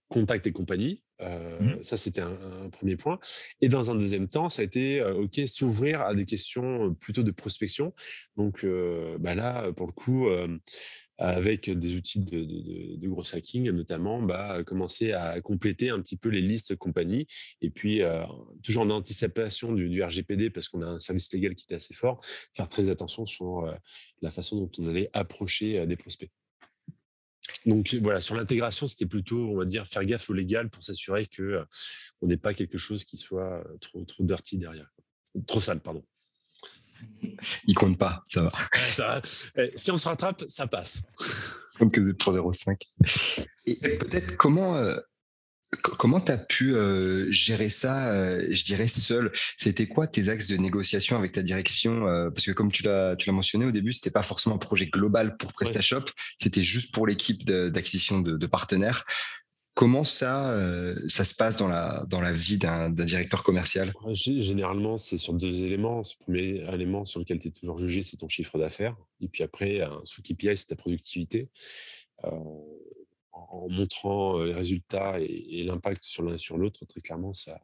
contact 0.08 0.48
et 0.48 0.52
compagnie, 0.52 1.04
mmh. 1.20 1.82
ça 1.82 1.98
c'était 1.98 2.22
un, 2.22 2.70
premier 2.72 2.96
point. 2.96 3.20
Et 3.62 3.70
dans 3.70 3.92
un 3.92 3.96
deuxième 3.96 4.28
temps, 4.28 4.50
ça 4.50 4.62
a 4.62 4.66
été 4.66 5.04
ok 5.04 5.42
s'ouvrir 5.46 6.02
à 6.02 6.14
des 6.14 6.26
questions 6.26 6.96
plutôt 6.96 7.24
de 7.24 7.32
prospection. 7.32 7.94
Donc 8.38 8.66
bah 9.20 9.36
là, 9.36 9.72
pour 9.74 9.88
le 9.88 9.92
coup 9.92 10.28
avec 11.20 11.70
des 11.70 11.96
outils 11.96 12.22
de, 12.22 13.08
gros 13.08 13.36
hacking, 13.36 13.70
notamment, 13.72 14.22
bah, 14.22 14.64
commencer 14.64 15.12
à 15.12 15.42
compléter 15.42 15.90
un 15.90 16.02
petit 16.02 16.16
peu 16.16 16.30
les 16.30 16.42
listes 16.42 16.78
compagnies. 16.78 17.28
Et 17.62 17.70
puis, 17.70 18.02
euh, 18.02 18.24
toujours 18.64 18.84
en 18.84 18.90
anticipation 18.90 19.74
du, 19.74 20.02
RGPD, 20.02 20.50
parce 20.50 20.70
qu'on 20.70 20.82
a 20.82 20.88
un 20.88 21.00
service 21.00 21.32
légal 21.34 21.56
qui 21.56 21.66
est 21.70 21.76
assez 21.76 21.94
fort, 21.94 22.22
faire 22.54 22.70
très 22.70 22.90
attention 22.90 23.26
sur 23.26 23.66
euh, 23.66 23.74
la 24.22 24.32
façon 24.32 24.58
dont 24.58 24.72
on 24.80 24.88
allait 24.88 25.10
approcher 25.12 25.80
euh, 25.80 25.86
des 25.86 25.98
prospects. 25.98 26.32
Donc 27.66 27.94
voilà, 28.02 28.22
sur 28.22 28.36
l'intégration, 28.36 28.88
c'était 28.88 29.08
plutôt, 29.08 29.50
on 29.50 29.58
va 29.58 29.66
dire, 29.66 29.86
faire 29.88 30.06
gaffe 30.06 30.30
au 30.30 30.34
légal 30.34 30.70
pour 30.70 30.84
s'assurer 30.84 31.26
que 31.26 31.66
on 32.22 32.28
n'ait 32.28 32.38
pas 32.38 32.54
quelque 32.54 32.78
chose 32.78 33.04
qui 33.04 33.18
soit 33.18 33.66
trop, 33.82 34.06
trop 34.06 34.24
dirty 34.24 34.58
derrière. 34.58 34.94
Trop 35.48 35.60
sale, 35.60 35.82
pardon. 35.82 36.06
Il 37.66 37.76
compte 37.76 37.98
pas, 37.98 38.26
ça 38.28 38.42
va. 38.42 39.22
Eh, 39.58 39.72
si 39.76 39.92
on 39.92 39.98
se 39.98 40.08
rattrape, 40.08 40.44
ça 40.48 40.68
passe. 40.68 41.04
Comme 41.78 41.92
que 41.92 42.12
pour 42.14 42.34
0,5. 42.34 42.78
Et 43.66 43.98
peut-être 43.98 44.36
comment 44.36 44.76
euh, 44.76 44.98
comment 45.82 46.20
tu 46.20 46.32
as 46.32 46.38
pu 46.38 46.76
euh, 46.76 47.32
gérer 47.32 47.70
ça, 47.70 48.12
euh, 48.12 48.48
je 48.50 48.66
dirais 48.66 48.88
seul? 48.88 49.32
C'était 49.58 49.88
quoi 49.88 50.08
tes 50.08 50.30
axes 50.30 50.48
de 50.48 50.58
négociation 50.58 51.18
avec 51.18 51.32
ta 51.32 51.42
direction 51.42 52.06
Parce 52.34 52.46
que 52.46 52.52
comme 52.52 52.72
tu 52.72 52.84
l'as 52.84 53.16
tu 53.16 53.30
l'as 53.30 53.34
mentionné 53.34 53.66
au 53.66 53.72
début, 53.72 53.94
c'était 53.94 54.12
pas 54.12 54.24
forcément 54.24 54.56
un 54.56 54.60
projet 54.60 54.88
global 54.88 55.38
pour 55.38 55.54
PrestaShop, 55.54 56.06
c'était 56.42 56.64
juste 56.64 56.94
pour 56.94 57.08
l'équipe 57.08 57.46
d'acquisition 57.46 58.20
de, 58.20 58.36
de, 58.36 58.48
partenaires. 58.48 59.06
Comment 59.74 60.04
ça, 60.04 60.52
euh, 60.52 60.96
ça 61.08 61.24
se 61.24 61.34
passe 61.34 61.56
dans 61.56 61.70
la, 61.70 62.06
dans 62.10 62.20
la 62.20 62.34
vie 62.34 62.58
d'un 62.58 62.90
directeur 62.90 63.44
commercial? 63.44 63.94
Généralement, 64.12 64.98
c'est 64.98 65.18
sur 65.18 65.34
deux 65.34 65.64
éléments. 65.64 66.00
Le 66.00 66.24
premier 66.24 66.74
élément 66.74 67.06
sur 67.06 67.20
lequel 67.20 67.40
tu 67.40 67.48
es 67.48 67.52
toujours 67.52 67.78
jugé, 67.78 68.02
c'est 68.02 68.18
ton 68.18 68.28
chiffre 68.28 68.58
d'affaires. 68.58 68.98
Et 69.22 69.30
puis 69.30 69.44
après, 69.44 69.82
un 69.82 70.02
sous-KPI, 70.04 70.58
c'est 70.58 70.68
ta 70.68 70.76
productivité. 70.76 71.50
Euh, 72.26 72.30
en 73.52 73.70
montrant 73.70 74.40
euh, 74.40 74.48
les 74.48 74.54
résultats 74.54 75.20
et, 75.20 75.64
l'impact 75.64 76.04
sur 76.04 76.24
l'un 76.24 76.38
sur 76.38 76.58
l'autre, 76.58 76.86
très 76.86 77.02
clairement, 77.02 77.34
ça, 77.34 77.60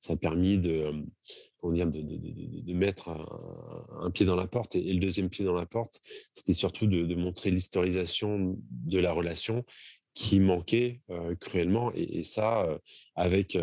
ça 0.00 0.14
a 0.14 0.16
permis 0.16 0.58
de, 0.58 0.92
de, 1.62 1.84
de, 1.84 2.60
de 2.62 2.72
mettre 2.72 3.08
un, 4.00 4.10
pied 4.10 4.26
dans 4.26 4.36
la 4.36 4.46
porte. 4.46 4.76
Et, 4.76 4.92
le 4.92 4.98
deuxième 4.98 5.28
pied 5.28 5.44
dans 5.44 5.54
la 5.54 5.66
porte, 5.66 6.00
c'était 6.32 6.52
surtout 6.52 6.86
de, 6.86 7.14
montrer 7.14 7.50
l'historisation 7.50 8.56
de 8.70 8.98
la 8.98 9.12
relation 9.12 9.64
qui 10.14 10.40
manquait 10.40 11.00
cruellement. 11.40 11.92
Et, 11.94 12.22
ça, 12.22 12.66
avec 13.14 13.58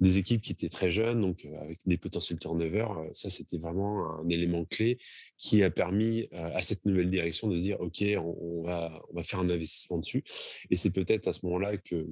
des 0.00 0.18
équipes 0.18 0.42
qui 0.42 0.52
étaient 0.52 0.68
très 0.68 0.90
jeunes, 0.90 1.20
donc 1.20 1.44
avec 1.60 1.78
des 1.86 1.98
potentiels 1.98 2.38
turnover, 2.38 2.86
ça, 3.12 3.28
c'était 3.28 3.58
vraiment 3.58 4.20
un 4.20 4.28
élément 4.28 4.64
clé 4.64 4.98
qui 5.36 5.62
a 5.62 5.70
permis 5.70 6.28
à 6.32 6.62
cette 6.62 6.84
nouvelle 6.86 7.08
direction 7.08 7.48
de 7.48 7.56
dire, 7.58 7.80
OK, 7.80 8.02
on, 8.18 8.62
va, 8.62 9.02
on 9.10 9.16
va 9.16 9.22
faire 9.22 9.40
un 9.40 9.50
investissement 9.50 9.98
dessus. 9.98 10.24
Et 10.70 10.76
c'est 10.76 10.90
peut-être 10.90 11.28
à 11.28 11.32
ce 11.32 11.44
moment-là 11.46 11.76
que, 11.76 12.06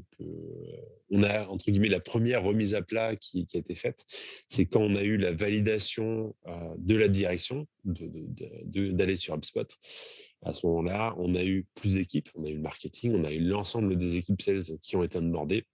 on 1.10 1.22
a, 1.22 1.46
entre 1.46 1.70
guillemets, 1.70 1.88
la 1.88 2.00
première 2.00 2.42
remise 2.42 2.74
à 2.74 2.82
plat 2.82 3.16
qui, 3.16 3.46
a 3.54 3.58
été 3.58 3.74
faite. 3.74 4.04
C'est 4.48 4.66
quand 4.66 4.80
on 4.80 4.94
a 4.94 5.02
eu 5.02 5.16
la 5.16 5.32
validation 5.32 6.34
de 6.76 6.96
la 6.96 7.08
direction 7.08 7.66
d'aller 7.84 9.16
sur 9.16 9.34
HubSpot 9.34 9.66
à 10.42 10.52
ce 10.52 10.66
moment-là, 10.66 11.14
on 11.18 11.34
a 11.34 11.44
eu 11.44 11.66
plus 11.74 11.94
d'équipes, 11.94 12.28
on 12.34 12.44
a 12.44 12.48
eu 12.48 12.54
le 12.54 12.60
marketing, 12.60 13.14
on 13.14 13.24
a 13.24 13.32
eu 13.32 13.40
l'ensemble 13.40 13.96
des 13.96 14.16
équipes 14.16 14.40
sales 14.40 14.78
qui 14.82 14.96
ont 14.96 15.02
été 15.02 15.18
onboardées. 15.18 15.66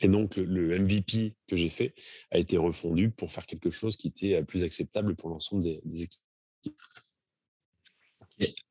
Et 0.00 0.08
donc, 0.08 0.36
le, 0.36 0.78
MVP 0.78 1.34
que 1.46 1.56
j'ai 1.56 1.68
fait 1.68 1.94
a 2.30 2.38
été 2.38 2.56
refondu 2.56 3.10
pour 3.10 3.30
faire 3.30 3.46
quelque 3.46 3.70
chose 3.70 3.96
qui 3.96 4.08
était 4.08 4.42
plus 4.42 4.64
acceptable 4.64 5.14
pour 5.14 5.30
l'ensemble 5.30 5.62
des, 5.62 6.02
équipes. 6.02 6.22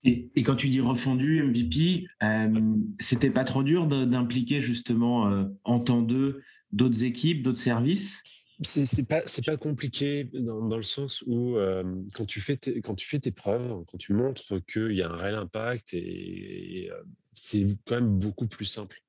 Et, 0.03 0.43
quand 0.43 0.57
tu 0.57 0.67
dis 0.67 0.81
refondu, 0.81 1.41
MVP, 1.41 2.05
euh, 2.23 2.75
c'était 2.99 3.31
pas 3.31 3.45
trop 3.45 3.63
dur 3.63 3.87
d'impliquer 3.87 4.59
justement 4.59 5.29
euh, 5.29 5.45
en 5.63 5.79
temps 5.79 6.01
deux 6.01 6.41
d'autres 6.73 7.03
équipes, 7.03 7.43
d'autres 7.43 7.59
services? 7.59 8.17
C'est 8.61 9.07
pas 9.07 9.21
pas 9.45 9.57
compliqué 9.57 10.25
dans, 10.33 10.77
le 10.77 10.83
sens 10.83 11.23
où 11.25 11.57
euh, 11.57 11.83
quand 12.13 12.25
tu 12.25 12.39
fais 12.39 12.55
tes, 12.55 12.81
quand 12.81 12.95
tu 12.95 13.07
fais 13.07 13.19
tes 13.19 13.31
preuves, 13.31 13.83
quand 13.85 13.97
tu 13.97 14.13
montres 14.13 14.63
qu'il 14.65 14.91
y 14.91 15.01
a 15.01 15.09
un 15.09 15.15
réel 15.15 15.35
impact 15.35 15.93
et, 15.93 16.89
euh, 16.91 17.03
c'est 17.31 17.77
quand 17.85 17.95
même 17.95 18.19
beaucoup 18.19 18.47
plus 18.47 18.65
simple, 18.65 19.01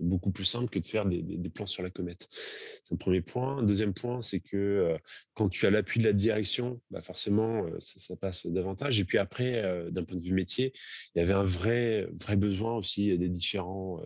beaucoup 0.00 0.30
plus 0.30 0.44
simple 0.44 0.68
que 0.68 0.78
de 0.78 0.86
faire 0.86 1.06
des, 1.06 1.50
plans 1.50 1.66
sur 1.66 1.82
la 1.82 1.90
comète. 1.90 2.26
C'est 2.30 2.92
le 2.92 2.98
premier 2.98 3.20
point. 3.20 3.62
Deuxième 3.62 3.94
point, 3.94 4.22
c'est 4.22 4.40
que 4.40 4.56
euh, 4.56 4.98
quand 5.34 5.48
tu 5.48 5.66
as 5.66 5.70
l'appui 5.70 6.00
de 6.00 6.04
la 6.04 6.12
direction, 6.12 6.80
bah 6.90 7.02
forcément 7.02 7.66
ça, 7.78 8.00
ça, 8.00 8.16
passe 8.16 8.46
davantage. 8.46 9.00
Et 9.00 9.04
puis 9.04 9.18
après, 9.18 9.62
d'un 9.90 10.04
point 10.04 10.16
de 10.16 10.22
vue 10.22 10.34
métier, 10.34 10.72
il 11.14 11.18
y 11.18 11.22
avait 11.22 11.32
un 11.32 11.44
vrai 11.44 12.06
vrai 12.12 12.36
besoin 12.36 12.76
aussi 12.76 13.16
des 13.18 13.28
différentes 13.28 14.02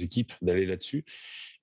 équipes 0.00 0.32
d'aller 0.42 0.66
là-dessus. 0.66 1.04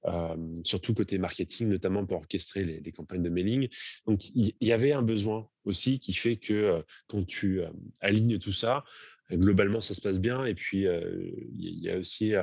Euh, 0.06 0.36
surtout 0.64 0.94
côté 0.94 1.18
marketing, 1.18 1.70
notamment 1.70 2.06
pour 2.06 2.18
orchestrer 2.18 2.64
les, 2.64 2.92
campagnes 2.92 3.24
de 3.24 3.30
mailing. 3.30 3.70
Donc, 4.06 4.30
il 4.36 4.54
y, 4.60 4.72
avait 4.74 4.92
un 4.92 5.02
besoin 5.02 5.48
aussi 5.64 6.00
qui 6.00 6.14
fait 6.14 6.36
que 6.36 6.54
euh, 6.54 6.82
quand 7.08 7.26
tu 7.26 7.62
euh, 7.62 7.70
alignes 8.02 8.38
tout 8.38 8.52
ça, 8.52 8.84
globalement, 9.32 9.80
ça 9.80 9.94
se 9.94 10.02
passe 10.02 10.20
bien. 10.20 10.44
Et 10.46 10.56
puis, 10.56 10.86
il 10.86 11.80
y 11.80 11.90
a 11.90 11.98
aussi 11.98 12.34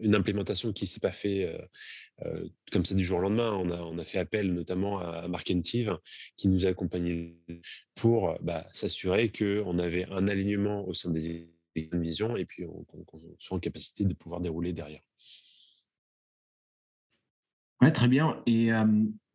une 0.00 0.14
implémentation 0.14 0.72
qui 0.72 0.86
s'est 0.86 1.00
pas 1.00 1.12
fait 1.12 1.56
comme 2.72 2.84
ça 2.84 2.94
du 2.94 3.02
jour 3.02 3.18
au 3.18 3.22
lendemain. 3.22 3.52
On 3.52 3.70
a, 3.70 3.80
on 3.80 3.98
a 3.98 4.04
fait 4.04 4.18
appel 4.18 4.52
notamment 4.52 4.98
à 5.00 5.28
Markentive 5.28 5.98
qui 6.36 6.48
nous 6.48 6.66
a 6.66 6.70
accompagnés 6.70 7.38
pour 7.94 8.36
bah, 8.42 8.66
s'assurer 8.72 9.30
qu'on 9.30 9.78
avait 9.78 10.06
un 10.10 10.28
alignement 10.28 10.86
au 10.88 10.94
sein 10.94 11.10
des 11.10 11.50
visions 11.92 12.36
et 12.36 12.44
puis 12.44 12.64
qu'on 12.64 13.20
soit 13.38 13.56
en 13.56 13.60
capacité 13.60 14.04
de 14.04 14.14
pouvoir 14.14 14.40
dérouler 14.40 14.72
derrière. 14.72 15.02
Ouais, 17.80 17.92
très 17.92 18.08
bien. 18.08 18.42
Et 18.46 18.72
euh, 18.72 18.84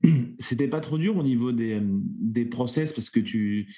c'était 0.40 0.68
pas 0.68 0.82
trop 0.82 0.98
dur 0.98 1.18
au 1.18 1.24
niveau 1.24 1.52
des, 1.52 1.80
des 1.82 2.46
process 2.46 2.94
parce 2.94 3.10
que 3.10 3.20
tu 3.20 3.74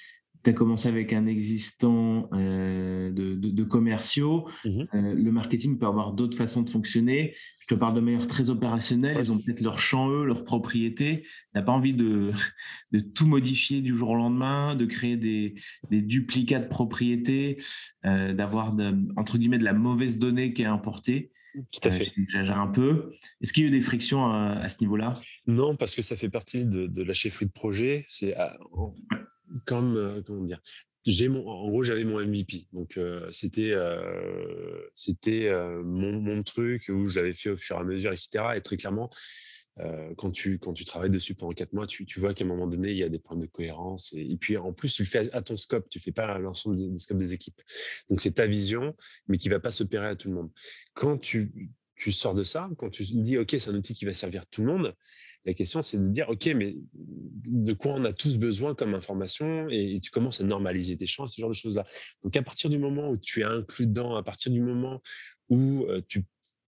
as 0.46 0.52
commencé 0.52 0.88
avec 0.88 1.12
un 1.12 1.26
existant 1.26 2.28
euh, 2.32 3.10
de, 3.10 3.34
de, 3.34 3.64
commerciaux. 3.64 4.48
Mmh 4.64 4.84
euh, 4.94 5.14
le 5.14 5.32
marketing 5.32 5.78
peut 5.78 5.86
avoir 5.86 6.12
d'autres 6.12 6.36
façons 6.36 6.62
de 6.62 6.70
fonctionner. 6.70 7.34
Je 7.60 7.74
te 7.74 7.78
parle 7.78 7.94
de 7.94 8.00
manière 8.00 8.26
très 8.26 8.48
opérationnelle. 8.48 9.18
Ils 9.20 9.30
ont 9.30 9.38
peut-être 9.38 9.60
leur 9.60 9.80
champ, 9.80 10.08
eux, 10.10 10.24
leur 10.24 10.44
propriété. 10.44 11.22
Tu 11.22 11.28
n'as 11.54 11.62
pas 11.62 11.72
envie 11.72 11.92
de, 11.92 12.32
de, 12.92 13.00
tout 13.00 13.26
modifier 13.26 13.82
du 13.82 13.96
jour 13.96 14.10
au 14.10 14.16
lendemain, 14.16 14.74
de 14.74 14.86
créer 14.86 15.16
des, 15.16 15.54
des 15.90 16.00
duplicats 16.00 16.60
de 16.60 16.68
propriété, 16.68 17.58
d'avoir, 18.04 18.74
entre 19.16 19.36
guillemets, 19.36 19.58
de 19.58 19.64
la 19.64 19.74
mauvaise 19.74 20.18
donnée 20.18 20.54
qui 20.54 20.62
est 20.62 20.66
importée. 20.66 21.30
Tout 21.54 21.88
à 21.88 21.90
fait. 21.90 22.12
J'exagère 22.16 22.58
un 22.58 22.68
peu. 22.68 23.12
Est-ce 23.40 23.52
qu'il 23.52 23.64
y 23.64 23.66
a 23.66 23.68
eu 23.68 23.72
des 23.72 23.80
frictions 23.80 24.26
à, 24.26 24.68
ce 24.68 24.80
niveau-là? 24.80 25.14
Non, 25.46 25.76
parce 25.76 25.94
que 25.94 26.02
ça 26.02 26.16
fait 26.16 26.28
partie 26.28 26.64
de, 26.64 27.02
la 27.02 27.12
chefferie 27.12 27.46
de 27.46 27.52
projet. 27.52 28.06
C'est 28.08 28.34
ah, 28.36 28.56
comme 29.64 29.96
euh, 29.96 30.22
comment 30.22 30.42
dire. 30.42 30.60
J'ai 31.06 31.28
mon, 31.28 31.46
en 31.48 31.68
gros, 31.70 31.82
j'avais 31.82 32.04
mon 32.04 32.20
MVP, 32.20 32.66
donc 32.72 32.98
euh, 32.98 33.28
c'était 33.32 33.72
euh, 33.72 34.80
c'était 34.94 35.50
mon, 35.82 36.20
mon, 36.20 36.42
truc 36.42 36.90
où 36.90 37.08
je 37.08 37.20
l'avais 37.20 37.32
fait 37.32 37.50
au 37.50 37.56
fur 37.56 37.76
et 37.76 37.80
à 37.80 37.84
mesure, 37.84 38.12
etc. 38.12 38.44
Et 38.56 38.60
très 38.60 38.76
clairement, 38.76 39.08
quand, 40.16 40.32
tu, 40.32 40.58
quand 40.58 40.72
tu 40.72 40.84
travailles 40.84 41.08
dessus 41.08 41.36
pendant 41.36 41.52
quatre 41.52 41.72
mois, 41.72 41.86
tu, 41.86 42.04
tu 42.04 42.18
vois 42.18 42.34
qu'à 42.34 42.44
un 42.44 42.48
moment 42.48 42.66
donné, 42.66 42.90
il 42.90 42.96
y 42.96 43.04
a 43.04 43.08
des 43.08 43.20
points 43.20 43.36
de 43.36 43.46
cohérence. 43.46 44.12
Et, 44.16 44.36
puis, 44.36 44.56
en 44.56 44.72
plus, 44.72 44.92
tu 44.92 45.04
le 45.04 45.08
fais 45.08 45.32
à 45.32 45.40
ton 45.40 45.56
scope, 45.56 45.88
tu 45.88 46.00
fais 46.00 46.10
pas 46.10 46.36
l'ensemble 46.40 46.74
des, 46.76 46.98
scopes 46.98 47.16
des 47.16 47.32
équipes. 47.32 47.62
Donc, 48.10 48.20
c'est 48.20 48.32
ta 48.32 48.46
vision, 48.48 48.92
mais 49.28 49.38
qui 49.38 49.48
va 49.48 49.60
pas 49.60 49.70
se 49.70 49.84
à 49.96 50.16
tout 50.16 50.28
le 50.28 50.34
monde. 50.34 50.50
Quand 50.94 51.16
tu, 51.16 51.70
tu 51.98 52.12
sors 52.12 52.34
de 52.34 52.44
ça, 52.44 52.70
quand 52.78 52.90
tu 52.90 53.02
dis, 53.02 53.36
OK, 53.36 53.56
c'est 53.58 53.70
un 53.70 53.74
outil 53.74 53.92
qui 53.92 54.04
va 54.04 54.14
servir 54.14 54.46
tout 54.46 54.62
le 54.62 54.68
monde, 54.68 54.94
la 55.44 55.52
question, 55.52 55.82
c'est 55.82 55.98
de 55.98 56.08
dire, 56.08 56.28
OK, 56.28 56.46
mais 56.46 56.76
de 56.94 57.72
quoi 57.72 57.92
on 57.94 58.04
a 58.04 58.12
tous 58.12 58.38
besoin 58.38 58.74
comme 58.74 58.94
information 58.94 59.68
et, 59.68 59.98
tu 60.00 60.10
commences 60.10 60.40
à 60.40 60.44
normaliser 60.44 60.96
tes 60.96 61.06
champs, 61.06 61.26
ce 61.26 61.40
genre 61.40 61.50
de 61.50 61.54
choses-là. 61.54 61.86
Donc, 62.22 62.36
à 62.36 62.42
partir 62.42 62.70
du 62.70 62.78
moment 62.78 63.10
où 63.10 63.16
tu 63.16 63.40
es 63.40 63.44
inclus 63.44 63.86
dedans, 63.86 64.16
à 64.16 64.22
partir 64.22 64.52
du 64.52 64.60
moment 64.60 65.02
où 65.48 65.84
euh, 65.86 66.00
tu 66.06 66.24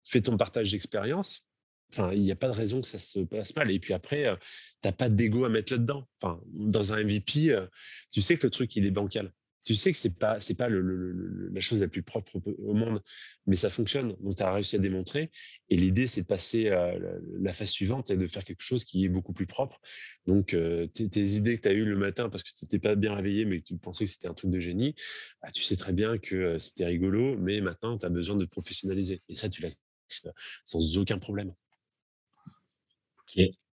fais 0.06 0.22
ton 0.22 0.36
partage 0.36 0.72
d'expérience, 0.72 1.46
Enfin, 1.92 2.14
il 2.14 2.22
n'y 2.22 2.32
a 2.32 2.36
pas 2.36 2.48
de 2.48 2.54
raison 2.54 2.82
que 2.82 2.88
ça 2.88 3.00
se 3.00 3.20
passe 3.22 3.56
mal. 3.56 3.72
Et 3.72 3.80
puis 3.80 3.94
après, 3.94 4.28
euh, 4.28 4.36
tu 4.80 4.88
n'as 4.88 4.92
pas 4.92 5.10
d'ego 5.10 5.46
à 5.46 5.50
mettre 5.50 5.74
là-dedans. 5.74 6.08
Enfin, 6.22 6.40
dans 6.54 6.94
un 6.94 7.04
MVP, 7.04 7.50
euh, 7.50 7.66
tu 8.12 8.22
sais 8.22 8.38
que 8.38 8.46
le 8.46 8.52
truc, 8.52 8.76
il 8.76 8.86
est 8.86 8.92
bancal. 8.92 9.34
Tu 9.64 9.76
sais 9.76 9.92
que 9.92 9.98
c'est 9.98 10.18
pas 10.18 10.40
c'est 10.40 10.56
pas 10.56 10.70
la 10.70 11.60
chose 11.60 11.82
la 11.82 11.88
plus 11.88 12.04
propre 12.04 12.42
au 12.60 12.74
monde, 12.74 13.02
mais 13.46 13.56
ça 13.56 13.70
fonctionne. 13.70 14.16
Donc 14.22 14.36
tu 14.36 14.44
as 14.44 14.54
réussi 14.54 14.78
à 14.78 14.80
démontrer. 14.80 15.30
Et 15.70 15.76
l'idée 15.76 16.08
c'est 16.08 16.22
de 16.22 16.28
passer 16.28 16.70
à 16.70 16.94
la, 17.40 17.54
phase 17.54 17.70
suivante 17.70 18.10
et 18.10 18.18
de 18.18 18.28
faire 18.28 18.44
quelque 18.44 18.62
chose 18.62 18.86
qui 18.86 19.06
est 19.06 19.10
beaucoup 19.10 19.34
plus 19.34 19.48
propre. 19.48 19.80
Donc 20.28 20.54
euh, 20.54 20.88
tes, 20.88 21.04
idées 21.04 21.58
que 21.58 21.62
tu 21.62 21.68
as 21.68 21.74
eues 21.74 21.86
le 21.86 21.98
matin 21.98 22.30
parce 22.30 22.44
que 22.44 22.50
tu 22.50 22.66
n'étais 22.66 22.80
pas 22.80 22.96
bien 22.96 23.14
réveillé, 23.14 23.46
mais 23.46 23.60
que 23.60 23.66
tu 23.66 23.78
pensais 23.78 24.06
que 24.06 24.12
c'était 24.12 24.28
un 24.28 24.34
truc 24.34 24.52
de 24.52 24.60
génie, 24.60 24.96
bah, 25.42 25.50
tu 25.52 25.64
sais 25.64 25.76
très 25.76 25.94
bien 25.94 26.18
que 26.18 26.36
euh, 26.36 26.60
c'était 26.60 26.86
rigolo, 26.86 27.38
mais 27.38 27.62
maintenant 27.62 27.98
tu 27.98 28.06
as 28.06 28.10
besoin 28.10 28.38
de 28.38 28.46
professionnaliser. 28.46 29.22
Et 29.30 29.36
ça 29.36 29.50
tu 29.50 29.62
l'as 29.62 29.72
sans 30.66 30.98
aucun 30.98 31.20
problème. 31.20 31.54
Ok. 33.22 33.69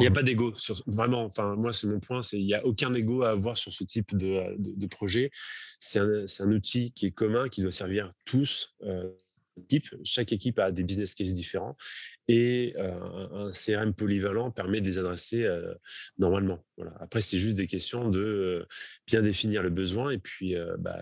Il 0.00 0.02
n'y 0.02 0.08
a 0.08 0.10
pas 0.10 0.22
d'ego, 0.22 0.52
vraiment. 0.86 1.24
Enfin, 1.24 1.54
moi, 1.54 1.72
c'est 1.72 1.86
mon 1.86 2.00
point. 2.00 2.22
C'est 2.22 2.38
il 2.38 2.46
n'y 2.46 2.54
a 2.54 2.64
aucun 2.66 2.92
ego 2.94 3.22
à 3.22 3.30
avoir 3.30 3.56
sur 3.56 3.72
ce 3.72 3.84
type 3.84 4.16
de, 4.16 4.56
de, 4.58 4.86
projet. 4.86 5.30
C'est 5.78 6.00
un, 6.00 6.24
un, 6.40 6.52
outil 6.52 6.92
qui 6.92 7.06
est 7.06 7.12
commun, 7.12 7.48
qui 7.48 7.62
doit 7.62 7.72
servir 7.72 8.10
tous. 8.24 8.74
Euh, 8.82 9.10
Chaque 10.04 10.32
équipe 10.32 10.58
a 10.58 10.72
des 10.72 10.82
business 10.82 11.14
cases 11.14 11.32
différents 11.32 11.76
et 12.26 12.74
euh, 12.76 13.46
un 13.46 13.52
CRM 13.52 13.94
polyvalent 13.94 14.50
permet 14.50 14.80
de 14.80 14.86
les 14.86 14.98
adresser 14.98 15.44
euh, 15.44 15.74
normalement. 16.18 16.64
Voilà. 16.76 16.92
Après, 17.00 17.20
c'est 17.20 17.38
juste 17.38 17.56
des 17.56 17.68
questions 17.68 18.08
de 18.08 18.20
euh, 18.20 18.66
bien 19.06 19.22
définir 19.22 19.62
le 19.62 19.70
besoin 19.70 20.10
et 20.10 20.18
puis 20.18 20.56
bah, 20.78 21.00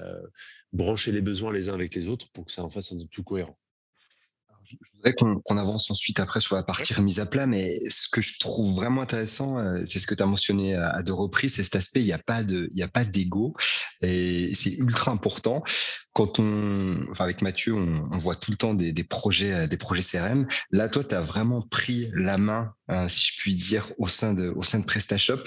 brancher 0.73 1.13
les 1.13 1.23
besoins 1.23 1.53
les 1.53 1.71
uns 1.71 1.75
avec 1.75 1.95
les 1.95 2.09
autres 2.09 2.31
pour 2.33 2.45
que 2.45 2.53
ça 2.53 2.63
en 2.63 2.71
fasse 2.71 2.93
un 2.93 2.99
tout 3.11 3.25
cohérent 3.25 3.59
je 4.81 4.97
voudrais 4.97 5.15
qu'on 5.15 5.57
avance 5.59 5.91
ensuite 5.91 6.21
après 6.21 6.41
sur 6.41 6.57
la 6.57 6.63
partie 6.63 6.95
remise 6.95 7.21
à 7.21 7.27
plat, 7.27 7.47
mais 7.47 7.79
ce 7.89 8.09
que 8.09 8.21
je 8.21 8.39
trouve 8.39 8.75
vraiment 8.75 9.03
intéressant, 9.03 9.59
euh, 9.59 9.83
c'est 9.87 9.99
ce 9.99 10.07
que 10.07 10.15
tu 10.15 10.23
as 10.23 10.27
mentionné 10.27 10.75
à 10.75 11.03
deux 11.03 11.13
reprises, 11.13 11.55
c'est 11.55 11.65
cet 11.65 11.77
aspect, 11.77 12.01
il 12.01 12.07
n'y 12.07 12.13
a 12.13 12.19
pas 12.19 12.43
de, 12.43 12.71
d'ego, 13.11 13.55
et 14.01 14.55
c'est 14.55 14.73
ultra 14.73 15.11
important. 15.11 15.63
Quand 16.13 16.39
on, 16.39 17.07
enfin 17.11 17.25
avec 17.25 17.43
Mathieu, 17.43 17.75
on, 17.75 18.09
on 18.11 18.17
voit 18.19 18.37
tout 18.37 18.51
le 18.51 18.57
temps 18.57 18.75
des, 18.75 18.93
des, 18.93 19.05
projets, 19.05 19.67
des 19.67 19.77
projets 19.77 20.03
CRM. 20.03 20.47
Là, 20.71 20.89
toi, 20.89 21.03
tu 21.03 21.15
as 21.15 21.23
vraiment 21.23 21.63
pris 21.63 22.11
la 22.15 22.39
main, 22.39 22.75
hein, 22.89 23.09
si 23.09 23.29
je 23.33 23.39
puis 23.39 23.55
dire, 23.55 23.87
au 23.99 24.09
sein 24.09 24.35
de, 24.35 24.49
au 24.51 24.63
sein 24.63 24.79
de 24.79 24.85
PrestaShop 24.85 25.43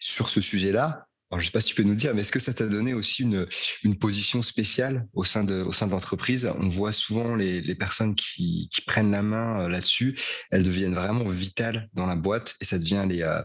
sur 0.00 0.28
ce 0.28 0.40
sujet-là. 0.40 1.07
Alors, 1.30 1.40
je 1.40 1.44
ne 1.44 1.46
sais 1.48 1.52
pas 1.52 1.60
si 1.60 1.68
tu 1.68 1.74
peux 1.74 1.82
nous 1.82 1.90
le 1.90 1.96
dire, 1.96 2.14
mais 2.14 2.22
est-ce 2.22 2.32
que 2.32 2.40
ça 2.40 2.54
t'a 2.54 2.66
donné 2.66 2.94
aussi 2.94 3.22
une, 3.22 3.46
une 3.84 3.98
position 3.98 4.42
spéciale 4.42 5.06
au 5.12 5.24
sein 5.24 5.44
de, 5.44 5.62
au 5.62 5.72
sein 5.72 5.86
de 5.86 5.92
l'entreprise? 5.92 6.50
On 6.58 6.68
voit 6.68 6.92
souvent 6.92 7.36
les, 7.36 7.60
les 7.60 7.74
personnes 7.74 8.14
qui, 8.14 8.70
qui, 8.72 8.80
prennent 8.80 9.10
la 9.10 9.22
main 9.22 9.60
euh, 9.60 9.68
là-dessus, 9.68 10.18
elles 10.50 10.62
deviennent 10.62 10.94
vraiment 10.94 11.28
vitales 11.28 11.90
dans 11.92 12.06
la 12.06 12.16
boîte 12.16 12.54
et 12.62 12.64
ça 12.64 12.78
devient 12.78 13.04
les, 13.06 13.20
euh, 13.20 13.42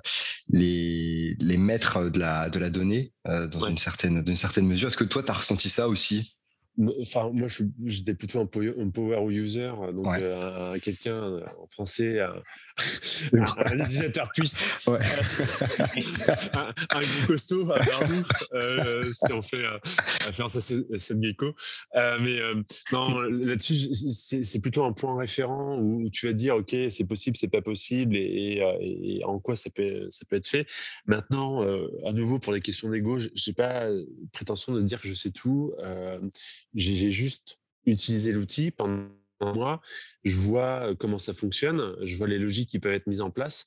les, 0.47 1.35
les 1.39 1.57
maîtres 1.57 2.09
de 2.09 2.19
la, 2.19 2.49
de 2.49 2.57
la 2.57 2.69
donnée 2.69 3.11
euh, 3.27 3.47
dans 3.47 3.67
une, 3.67 3.77
certaine, 3.77 4.21
d'une 4.21 4.37
certaine 4.37 4.65
mesure. 4.65 4.87
Est-ce 4.87 4.97
que 4.97 5.03
toi, 5.03 5.21
tu 5.21 5.31
as 5.31 5.35
ressenti 5.35 5.69
ça 5.69 5.89
aussi? 5.89 6.37
Enfin, 7.01 7.29
moi, 7.31 7.47
j'étais 7.85 8.15
plutôt 8.15 8.39
un 8.39 8.47
power, 8.47 8.73
user, 9.29 9.71
donc 9.93 10.07
euh, 10.07 10.79
quelqu'un 10.79 11.23
euh, 11.23 11.45
en 11.61 11.67
français, 11.67 12.19
un, 12.19 12.33
utilisateur 13.31 14.31
puissant, 14.31 14.91
ouais. 14.91 14.99
un, 16.55 16.73
un, 16.89 17.01
gros 17.01 17.27
costaud, 17.27 17.71
un 17.71 17.85
barbouf, 17.85 18.27
euh, 18.53 19.07
si 19.11 19.31
on 19.31 19.43
fait 19.43 19.63
référence 20.25 20.55
à 20.55 20.61
cette 20.61 21.21
gecko. 21.21 21.53
mais 21.93 22.39
non, 22.91 23.21
là-dessus, 23.21 23.93
c'est 23.93 24.59
plutôt 24.59 24.83
un 24.83 24.93
point 24.93 25.15
référent 25.15 25.77
où 25.79 26.09
tu 26.09 26.25
vas 26.25 26.33
dire, 26.33 26.55
ok, 26.55 26.75
c'est 26.89 27.07
possible, 27.07 27.37
c'est 27.37 27.51
pas 27.51 27.61
possible, 27.61 28.15
et, 28.15 28.63
et, 28.81 29.23
en 29.25 29.37
quoi 29.37 29.55
ça 29.55 29.69
peut, 29.69 30.07
ça 30.09 30.25
peut 30.27 30.37
être 30.37 30.47
fait. 30.47 30.65
Maintenant, 31.05 31.61
à 32.03 32.13
nouveau 32.13 32.39
pour 32.39 32.51
les 32.51 32.61
questions 32.61 32.89
d'ego, 32.89 33.19
j'ai 33.19 33.53
pas 33.53 33.87
prétention 34.31 34.73
de 34.73 34.81
dire 34.81 34.99
que 34.99 35.07
je 35.07 35.13
sais 35.13 35.29
tout 35.29 35.71
j'ai 36.73 37.09
juste 37.09 37.59
utilisé 37.85 38.31
l'outil 38.31 38.71
pendant 38.71 39.09
un 39.41 39.53
mois, 39.53 39.81
je 40.23 40.37
vois 40.37 40.95
comment 40.97 41.19
ça 41.19 41.33
fonctionne, 41.33 41.95
je 42.01 42.15
vois 42.15 42.27
les 42.27 42.39
logiques 42.39 42.69
qui 42.69 42.79
peuvent 42.79 42.93
être 42.93 43.07
mises 43.07 43.21
en 43.21 43.31
place. 43.31 43.65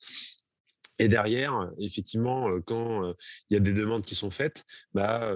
Et 0.99 1.07
derrière, 1.07 1.71
effectivement, 1.79 2.59
quand 2.61 3.13
il 3.49 3.53
y 3.53 3.57
a 3.57 3.59
des 3.59 3.73
demandes 3.73 4.03
qui 4.03 4.15
sont 4.15 4.31
faites, 4.31 4.65
bah, 4.93 5.31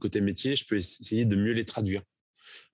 côté 0.00 0.20
métier, 0.20 0.56
je 0.56 0.66
peux 0.66 0.76
essayer 0.76 1.24
de 1.24 1.36
mieux 1.36 1.52
les 1.52 1.64
traduire. 1.64 2.02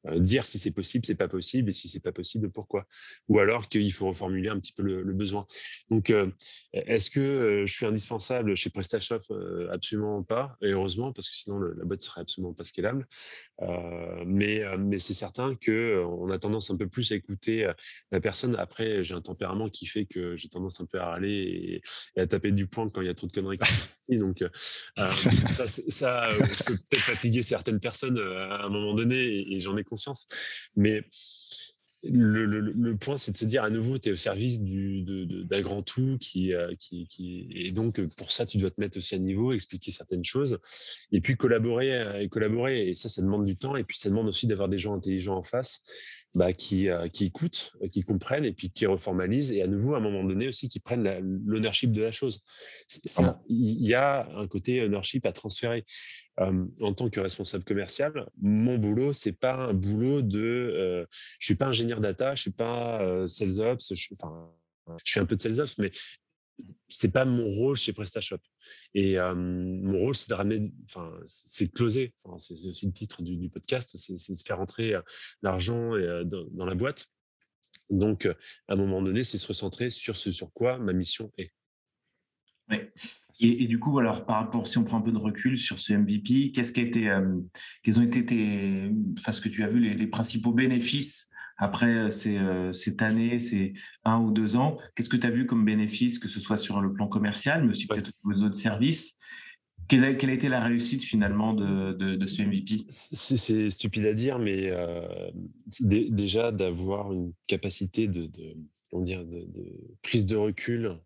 Euh, 0.06 0.18
dire 0.18 0.44
si 0.46 0.58
c'est 0.58 0.70
possible, 0.70 1.04
c'est 1.04 1.14
pas 1.14 1.28
possible, 1.28 1.70
et 1.70 1.72
si 1.72 1.88
c'est 1.88 2.00
pas 2.00 2.12
possible, 2.12 2.50
pourquoi? 2.50 2.86
Ou 3.28 3.38
alors 3.38 3.68
qu'il 3.68 3.92
faut 3.92 4.08
reformuler 4.08 4.48
un 4.48 4.58
petit 4.58 4.72
peu 4.72 4.82
le, 4.82 5.12
besoin. 5.12 5.46
Donc, 5.90 6.10
euh, 6.10 6.30
est-ce 6.72 7.10
que 7.10 7.20
euh, 7.20 7.66
je 7.66 7.72
suis 7.72 7.84
indispensable 7.84 8.56
chez 8.56 8.70
PrestaShop? 8.70 9.20
Absolument 9.70 10.22
pas, 10.22 10.56
et 10.62 10.70
heureusement, 10.70 11.12
parce 11.12 11.28
que 11.28 11.34
sinon 11.34 11.60
la 11.60 11.84
boîte 11.84 12.00
serait 12.00 12.22
absolument 12.22 12.54
pas 12.54 12.64
scalable. 12.64 13.06
mais 14.26 14.62
mais 14.78 14.98
c'est 14.98 15.14
certain 15.14 15.54
que 15.56 16.02
on 16.04 16.30
a 16.30 16.38
tendance 16.38 16.70
un 16.70 16.76
peu 16.76 16.88
plus 16.88 17.12
à 17.12 17.16
écouter 17.16 17.70
la 18.10 18.20
personne. 18.20 18.56
Après, 18.56 19.02
j'ai 19.04 19.14
un 19.14 19.20
tempérament 19.20 19.68
qui 19.68 19.86
fait 19.86 20.06
que 20.06 20.36
j'ai 20.36 20.48
tendance 20.48 20.80
un 20.80 20.86
peu 20.86 20.98
à 20.98 21.06
râler 21.06 21.80
et, 22.16 22.20
à 22.20 22.26
taper 22.26 22.52
du 22.52 22.66
poing 22.66 22.88
quand 22.88 23.00
il 23.00 23.06
y 23.06 23.10
a 23.10 23.14
trop 23.14 23.26
de 23.26 23.32
conneries. 23.32 23.58
Donc, 24.10 24.44
ça, 24.96 25.66
ça 25.66 26.30
je 26.32 26.64
peux 26.64 26.76
peut-être 26.76 27.02
fatiguer 27.02 27.42
certaines 27.42 27.80
personnes 27.80 28.18
à 28.18 28.64
un 28.64 28.68
moment 28.68 28.94
donné, 28.94 29.52
et 29.52 29.60
j'en 29.60 29.76
ai 29.76 29.84
Mais 30.76 31.04
le, 32.02 32.94
point, 32.94 33.18
c'est 33.18 33.32
de 33.32 33.36
se 33.36 33.44
dire 33.44 33.62
à 33.62 33.70
nouveau, 33.70 33.98
tu 33.98 34.08
es 34.08 34.12
au 34.12 34.16
service 34.16 34.60
d'un 34.62 35.60
grand 35.60 35.82
tout 35.82 36.16
qui, 36.18 36.54
euh, 36.54 36.74
qui, 36.78 37.46
et 37.50 37.72
donc 37.72 38.00
pour 38.16 38.32
ça, 38.32 38.46
tu 38.46 38.58
dois 38.58 38.70
te 38.70 38.80
mettre 38.80 38.96
aussi 38.98 39.14
à 39.14 39.18
niveau, 39.18 39.52
expliquer 39.52 39.90
certaines 39.90 40.24
choses, 40.24 40.58
et 41.12 41.20
puis 41.20 41.36
collaborer 41.36 41.92
euh, 41.92 42.22
et 42.22 42.28
collaborer. 42.28 42.88
Et 42.88 42.94
ça, 42.94 43.08
ça 43.08 43.20
demande 43.20 43.44
du 43.44 43.56
temps, 43.56 43.76
et 43.76 43.84
puis 43.84 43.98
ça 43.98 44.08
demande 44.08 44.28
aussi 44.28 44.46
d'avoir 44.46 44.68
des 44.68 44.78
gens 44.78 44.94
intelligents 44.94 45.36
en 45.36 45.42
face 45.42 45.82
bah, 46.32 46.52
qui, 46.52 46.88
euh, 46.88 47.08
qui 47.08 47.24
écoutent, 47.24 47.72
euh, 47.82 47.88
qui 47.88 48.02
comprennent 48.02 48.44
et 48.44 48.52
puis 48.52 48.70
qui 48.70 48.86
reformalisent 48.86 49.50
et 49.52 49.62
à 49.62 49.66
nouveau 49.66 49.94
à 49.94 49.96
un 49.96 50.00
moment 50.00 50.22
donné 50.22 50.46
aussi 50.46 50.68
qui 50.68 50.78
prennent 50.78 51.02
l'ownership 51.44 51.90
de 51.90 52.02
la 52.02 52.12
chose. 52.12 52.44
Il 53.48 53.84
y 53.84 53.94
a 53.94 54.28
un 54.36 54.46
côté 54.46 54.80
ownership 54.82 55.26
à 55.26 55.32
transférer. 55.32 55.84
en 56.38 56.94
tant 56.94 57.10
que 57.10 57.18
responsable 57.18 57.64
commercial, 57.64 58.30
mon 58.40 58.78
boulot 58.78 59.12
c'est 59.12 59.32
pas 59.32 59.54
un 59.54 59.74
boulot 59.74 60.22
de, 60.22 60.38
euh, 60.40 61.06
je 61.10 61.46
suis 61.46 61.56
pas 61.56 61.66
ingénieur 61.66 61.98
data, 61.98 62.34
je 62.36 62.42
suis 62.42 62.52
pas 62.52 63.26
sales 63.26 63.60
ops, 63.60 63.92
je, 63.92 64.08
enfin, 64.12 64.50
je 65.04 65.10
suis 65.10 65.20
un 65.20 65.26
peu 65.26 65.34
de 65.36 65.42
sales 65.42 65.60
ops, 65.60 65.78
mais 65.78 65.90
c'est 66.88 67.12
pas 67.12 67.24
mon 67.24 67.44
rôle 67.44 67.76
chez 67.76 67.92
PrestaShop. 67.92 68.38
Et 68.94 69.16
mon 69.18 69.96
rôle, 69.96 70.14
c'est 70.14 70.28
de 70.28 70.34
ramener, 70.34 70.72
enfin, 70.84 71.12
c'est 71.26 71.66
de 71.66 71.72
closer. 71.72 72.14
Enfin, 72.24 72.38
c'est 72.38 72.66
aussi 72.66 72.86
le 72.86 72.92
titre 72.92 73.22
du, 73.22 73.48
podcast, 73.48 73.96
c'est 73.96 74.32
de 74.32 74.38
faire 74.38 74.58
rentrer 74.58 74.94
l'argent 75.42 75.92
dans, 76.24 76.64
la 76.64 76.74
boîte. 76.74 77.06
Donc, 77.88 78.26
à 78.26 78.72
un 78.72 78.76
moment 78.76 79.02
donné, 79.02 79.24
c'est 79.24 79.38
se 79.38 79.46
recentrer 79.46 79.90
sur 79.90 80.16
ce 80.16 80.30
sur 80.30 80.52
quoi 80.52 80.78
ma 80.78 80.92
mission 80.92 81.32
est. 81.38 81.52
Et, 83.40 83.66
du 83.66 83.78
coup, 83.78 83.98
alors 83.98 84.26
par 84.26 84.36
rapport, 84.36 84.66
si 84.66 84.76
on 84.78 84.84
prend 84.84 84.98
un 84.98 85.02
peu 85.02 85.12
de 85.12 85.18
recul 85.18 85.58
sur 85.58 85.78
ce 85.78 85.94
MVP, 85.94 86.52
qu'est-ce 86.52 86.72
qui 86.72 86.80
a 86.80 86.82
été, 86.82 87.18
quels 87.82 87.98
ont 87.98 88.02
été 88.02 88.26
tes, 88.26 88.92
enfin, 89.18 89.32
ce 89.32 89.40
que 89.40 89.48
tu 89.48 89.64
as 89.64 89.66
vu, 89.66 89.80
les 89.80 90.06
principaux 90.06 90.52
bénéfices 90.52 91.29
après 91.60 91.94
euh, 91.94 92.08
euh, 92.26 92.72
cette 92.72 93.02
année, 93.02 93.38
ces 93.38 93.74
un 94.04 94.18
ou 94.18 94.32
deux 94.32 94.56
ans, 94.56 94.78
qu'est-ce 94.96 95.10
que 95.10 95.18
tu 95.18 95.26
as 95.26 95.30
vu 95.30 95.46
comme 95.46 95.64
bénéfice, 95.64 96.18
que 96.18 96.26
ce 96.26 96.40
soit 96.40 96.56
sur 96.56 96.80
le 96.80 96.92
plan 96.92 97.06
commercial, 97.06 97.64
mais 97.64 97.70
aussi 97.70 97.86
peut-être 97.86 98.10
aux 98.24 98.42
autres 98.42 98.56
services? 98.56 99.18
Quelle 99.86 100.04
a, 100.04 100.14
quelle 100.14 100.30
a, 100.30 100.32
été 100.32 100.48
la 100.48 100.60
réussite 100.60 101.02
finalement 101.02 101.52
de, 101.52 101.92
de, 101.92 102.26
ce 102.26 102.42
MVP 102.42 102.84
C'est 102.86 103.70
stupide 103.70 104.06
à 104.06 104.14
dire, 104.14 104.38
mais 104.38 104.70
euh, 104.70 105.30
déjà 105.80 106.52
d'avoir 106.52 107.12
une 107.12 107.32
capacité 107.46 108.06
de, 108.06 108.26
de, 108.26 108.56
dire, 109.02 109.24
de, 109.26 109.46
prise 110.00 110.26
de 110.26 110.36
recul 110.36 110.96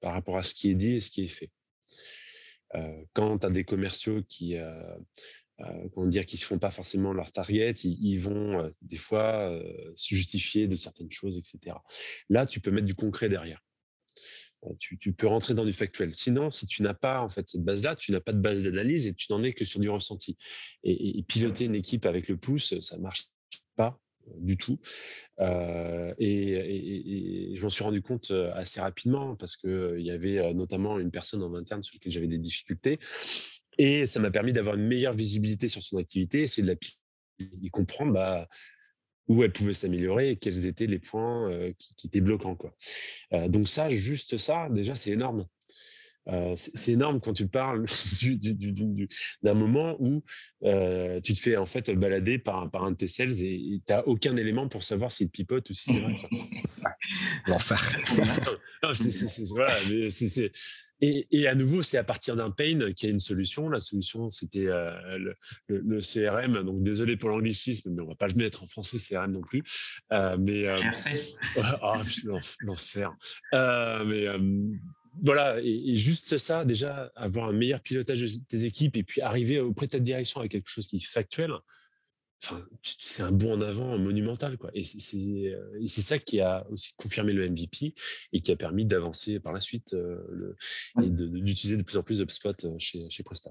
par 0.00 0.12
rapport 0.12 0.36
à 0.36 0.42
ce 0.42 0.52
qui 0.52 0.68
est 0.68 0.74
dit 0.74 0.96
et 0.96 1.00
ce 1.00 1.10
qui 1.10 1.24
est 1.24 1.28
fait. 1.28 1.50
quand 3.12 3.38
tu 3.38 3.46
as 3.46 3.50
des 3.50 3.62
commerciaux 3.62 4.20
qui, 4.28 4.56
euh, 5.60 5.88
comment 5.94 6.06
dire, 6.06 6.26
qui 6.26 6.36
ne 6.36 6.42
font 6.42 6.58
pas 6.58 6.70
forcément 6.70 7.12
leur 7.12 7.30
target, 7.30 7.70
ils, 7.84 8.18
vont 8.18 8.58
euh, 8.58 8.70
des 8.82 8.96
fois 8.96 9.50
euh, 9.52 9.92
se 9.94 10.14
justifier 10.14 10.66
de 10.66 10.74
certaines 10.74 11.12
choses, 11.12 11.38
etc. 11.38 11.76
Là, 12.28 12.44
tu 12.44 12.60
peux 12.60 12.72
mettre 12.72 12.86
du 12.86 12.96
concret 12.96 13.28
derrière. 13.28 13.60
Tu, 14.78 15.12
peux 15.12 15.26
rentrer 15.26 15.52
dans 15.52 15.66
du 15.66 15.74
factuel. 15.74 16.14
Sinon, 16.14 16.50
si 16.50 16.64
tu 16.64 16.82
n'as 16.82 16.94
pas 16.94 17.20
en 17.20 17.28
fait 17.28 17.46
cette 17.46 17.62
base-là, 17.62 17.96
tu 17.96 18.12
n'as 18.12 18.20
pas 18.20 18.32
de 18.32 18.40
base 18.40 18.64
d'analyse 18.64 19.06
et 19.06 19.14
tu 19.14 19.26
n'en 19.30 19.42
es 19.42 19.52
que 19.52 19.62
sur 19.62 19.78
du 19.78 19.90
ressenti. 19.90 20.38
Et, 20.82 21.22
piloter 21.28 21.66
une 21.66 21.74
équipe 21.74 22.06
avec 22.06 22.28
le 22.28 22.38
pouce, 22.38 22.80
ça 22.80 22.96
marche 22.96 23.26
pas 23.76 24.00
du 24.38 24.56
tout. 24.56 24.78
et, 26.18 27.52
je 27.54 27.62
m'en 27.62 27.68
suis 27.68 27.84
rendu 27.84 28.00
compte 28.00 28.30
assez 28.54 28.80
rapidement 28.80 29.36
parce 29.36 29.58
qu'il 29.58 29.96
il 29.98 30.06
y 30.06 30.10
avait 30.10 30.54
notamment 30.54 30.98
une 30.98 31.10
personne 31.10 31.42
en 31.42 31.54
interne 31.54 31.82
sur 31.82 31.96
laquelle 31.96 32.12
j'avais 32.12 32.26
des 32.26 32.38
difficultés. 32.38 32.98
Et 33.78 34.06
ça 34.06 34.20
m'a 34.20 34.30
permis 34.30 34.52
d'avoir 34.52 34.76
une 34.76 34.86
meilleure 34.86 35.14
visibilité 35.14 35.68
sur 35.68 35.82
son 35.82 35.98
activité, 35.98 36.46
c'est 36.46 36.62
de 36.62 36.68
la 36.68 36.74
y 37.40 37.70
comprendre 37.70 38.12
bah, 38.12 38.48
où 39.26 39.42
elle 39.42 39.52
pouvait 39.52 39.74
s'améliorer 39.74 40.30
et 40.30 40.36
quels 40.36 40.66
étaient 40.66 40.86
les 40.86 40.98
points 40.98 41.50
euh, 41.50 41.72
qui, 41.96 42.06
étaient 42.06 42.20
bloquants. 42.20 42.54
Quoi. 42.54 42.74
Euh, 43.32 43.48
donc 43.48 43.68
ça, 43.68 43.88
juste 43.88 44.38
ça, 44.38 44.68
déjà, 44.70 44.94
c'est 44.94 45.10
énorme. 45.10 45.46
c'est 46.56 46.92
énorme 46.92 47.20
quand 47.20 47.32
tu 47.32 47.48
parles 47.48 47.84
d'un 49.42 49.54
moment 49.54 49.96
où 49.98 50.22
tu 50.62 51.34
te 51.34 51.38
fais 51.38 51.56
en 51.56 51.66
fait 51.66 51.90
balader 51.90 52.38
par, 52.38 52.70
par 52.70 52.84
un 52.84 52.92
de 52.92 52.96
tes 52.96 53.08
sales 53.08 53.42
et 53.42 53.80
tu 53.86 53.92
n'as 53.92 54.02
aucun 54.02 54.36
élément 54.36 54.68
pour 54.68 54.84
savoir 54.84 55.10
s'il 55.10 55.26
te 55.26 55.32
pipote 55.32 55.68
ou 55.70 55.74
si 55.74 55.92
c'est 55.92 56.00
vrai. 56.00 56.16
L'enfer. 57.46 57.98
voilà, 59.50 59.78
et, 61.00 61.48
à 61.48 61.54
nouveau, 61.54 61.82
c'est 61.82 61.98
à 61.98 62.04
partir 62.04 62.36
d'un 62.36 62.50
pain 62.50 62.78
qu'il 62.92 63.08
y 63.08 63.10
a 63.10 63.12
une 63.12 63.18
solution. 63.18 63.68
La 63.68 63.80
solution, 63.80 64.30
c'était 64.30 64.66
euh, 64.66 65.18
le, 65.68 66.00
CRM. 66.00 66.62
Donc, 66.62 66.82
désolé 66.82 67.16
pour 67.16 67.30
l'anglicisme, 67.30 67.90
mais 67.90 68.02
on 68.02 68.06
va 68.06 68.14
pas 68.14 68.28
le 68.28 68.34
mettre 68.34 68.62
en 68.62 68.66
français 68.66 68.96
CRM 68.98 69.32
non 69.32 69.42
plus. 69.42 69.62
Euh, 70.12 70.36
mais 70.38 70.66
euh, 70.66 70.80
ah, 71.82 72.02
l'enfer. 72.62 73.12
mais 73.52 74.26
voilà, 75.22 75.60
et, 75.62 75.96
juste 75.96 76.38
ça, 76.38 76.64
déjà, 76.64 77.12
avoir 77.14 77.48
un 77.48 77.52
meilleur 77.52 77.80
pilotage 77.80 78.20
de 78.20 78.44
tes 78.48 78.64
équipes 78.64 78.96
et 78.96 79.02
puis 79.02 79.20
arriver 79.20 79.60
auprès 79.60 79.86
de 79.86 79.92
ta 79.92 80.00
direction 80.00 80.40
avec 80.40 80.52
quelque 80.52 80.68
chose 80.68 80.86
qui 80.86 80.96
est 80.96 81.06
factuel 81.06 81.52
c'est 82.82 83.22
un 83.22 83.32
bond 83.32 83.54
en 83.54 83.60
avant 83.60 83.98
monumental. 83.98 84.58
Quoi. 84.58 84.70
Et 84.74 84.82
c'est 84.82 86.02
ça 86.02 86.18
qui 86.18 86.40
a 86.40 86.66
aussi 86.70 86.92
confirmé 86.96 87.32
le 87.32 87.48
MVP 87.48 87.94
et 88.32 88.40
qui 88.40 88.52
a 88.52 88.56
permis 88.56 88.84
d'avancer 88.84 89.40
par 89.40 89.52
la 89.52 89.60
suite 89.60 89.92
le, 89.92 90.56
et 91.02 91.10
d'utiliser 91.10 91.76
de, 91.76 91.82
plus 91.82 91.96
en 91.96 92.02
plus 92.02 92.18
d'UpSpot 92.18 92.78
chez, 92.78 93.08
chez 93.08 93.22
Presta. 93.22 93.50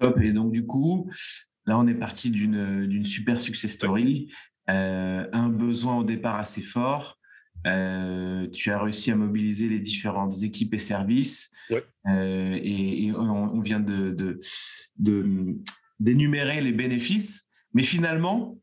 Top. 0.00 0.20
Et 0.20 0.32
donc, 0.32 0.52
du 0.52 0.66
coup, 0.66 1.10
là, 1.66 1.78
on 1.78 1.86
est 1.86 1.94
parti 1.94 2.30
d'une 2.30 3.04
super 3.04 3.40
success 3.40 3.72
story. 3.72 4.30
un 4.66 5.48
besoin 5.48 5.96
au 5.96 6.04
départ 6.04 6.36
assez 6.36 6.62
fort. 6.62 7.18
tu 7.64 7.70
as 7.70 8.82
réussi 8.82 9.10
à 9.10 9.16
mobiliser 9.16 9.68
les 9.68 9.80
différentes 9.80 10.42
équipes 10.42 10.74
et 10.74 10.78
services. 10.78 11.50
et, 12.06 13.12
on, 13.16 13.60
vient 13.60 13.80
de 13.80 14.40
d'énumérer 16.00 16.60
les 16.60 16.72
bénéfices. 16.72 17.43
Mais 17.74 17.82
finalement, 17.82 18.56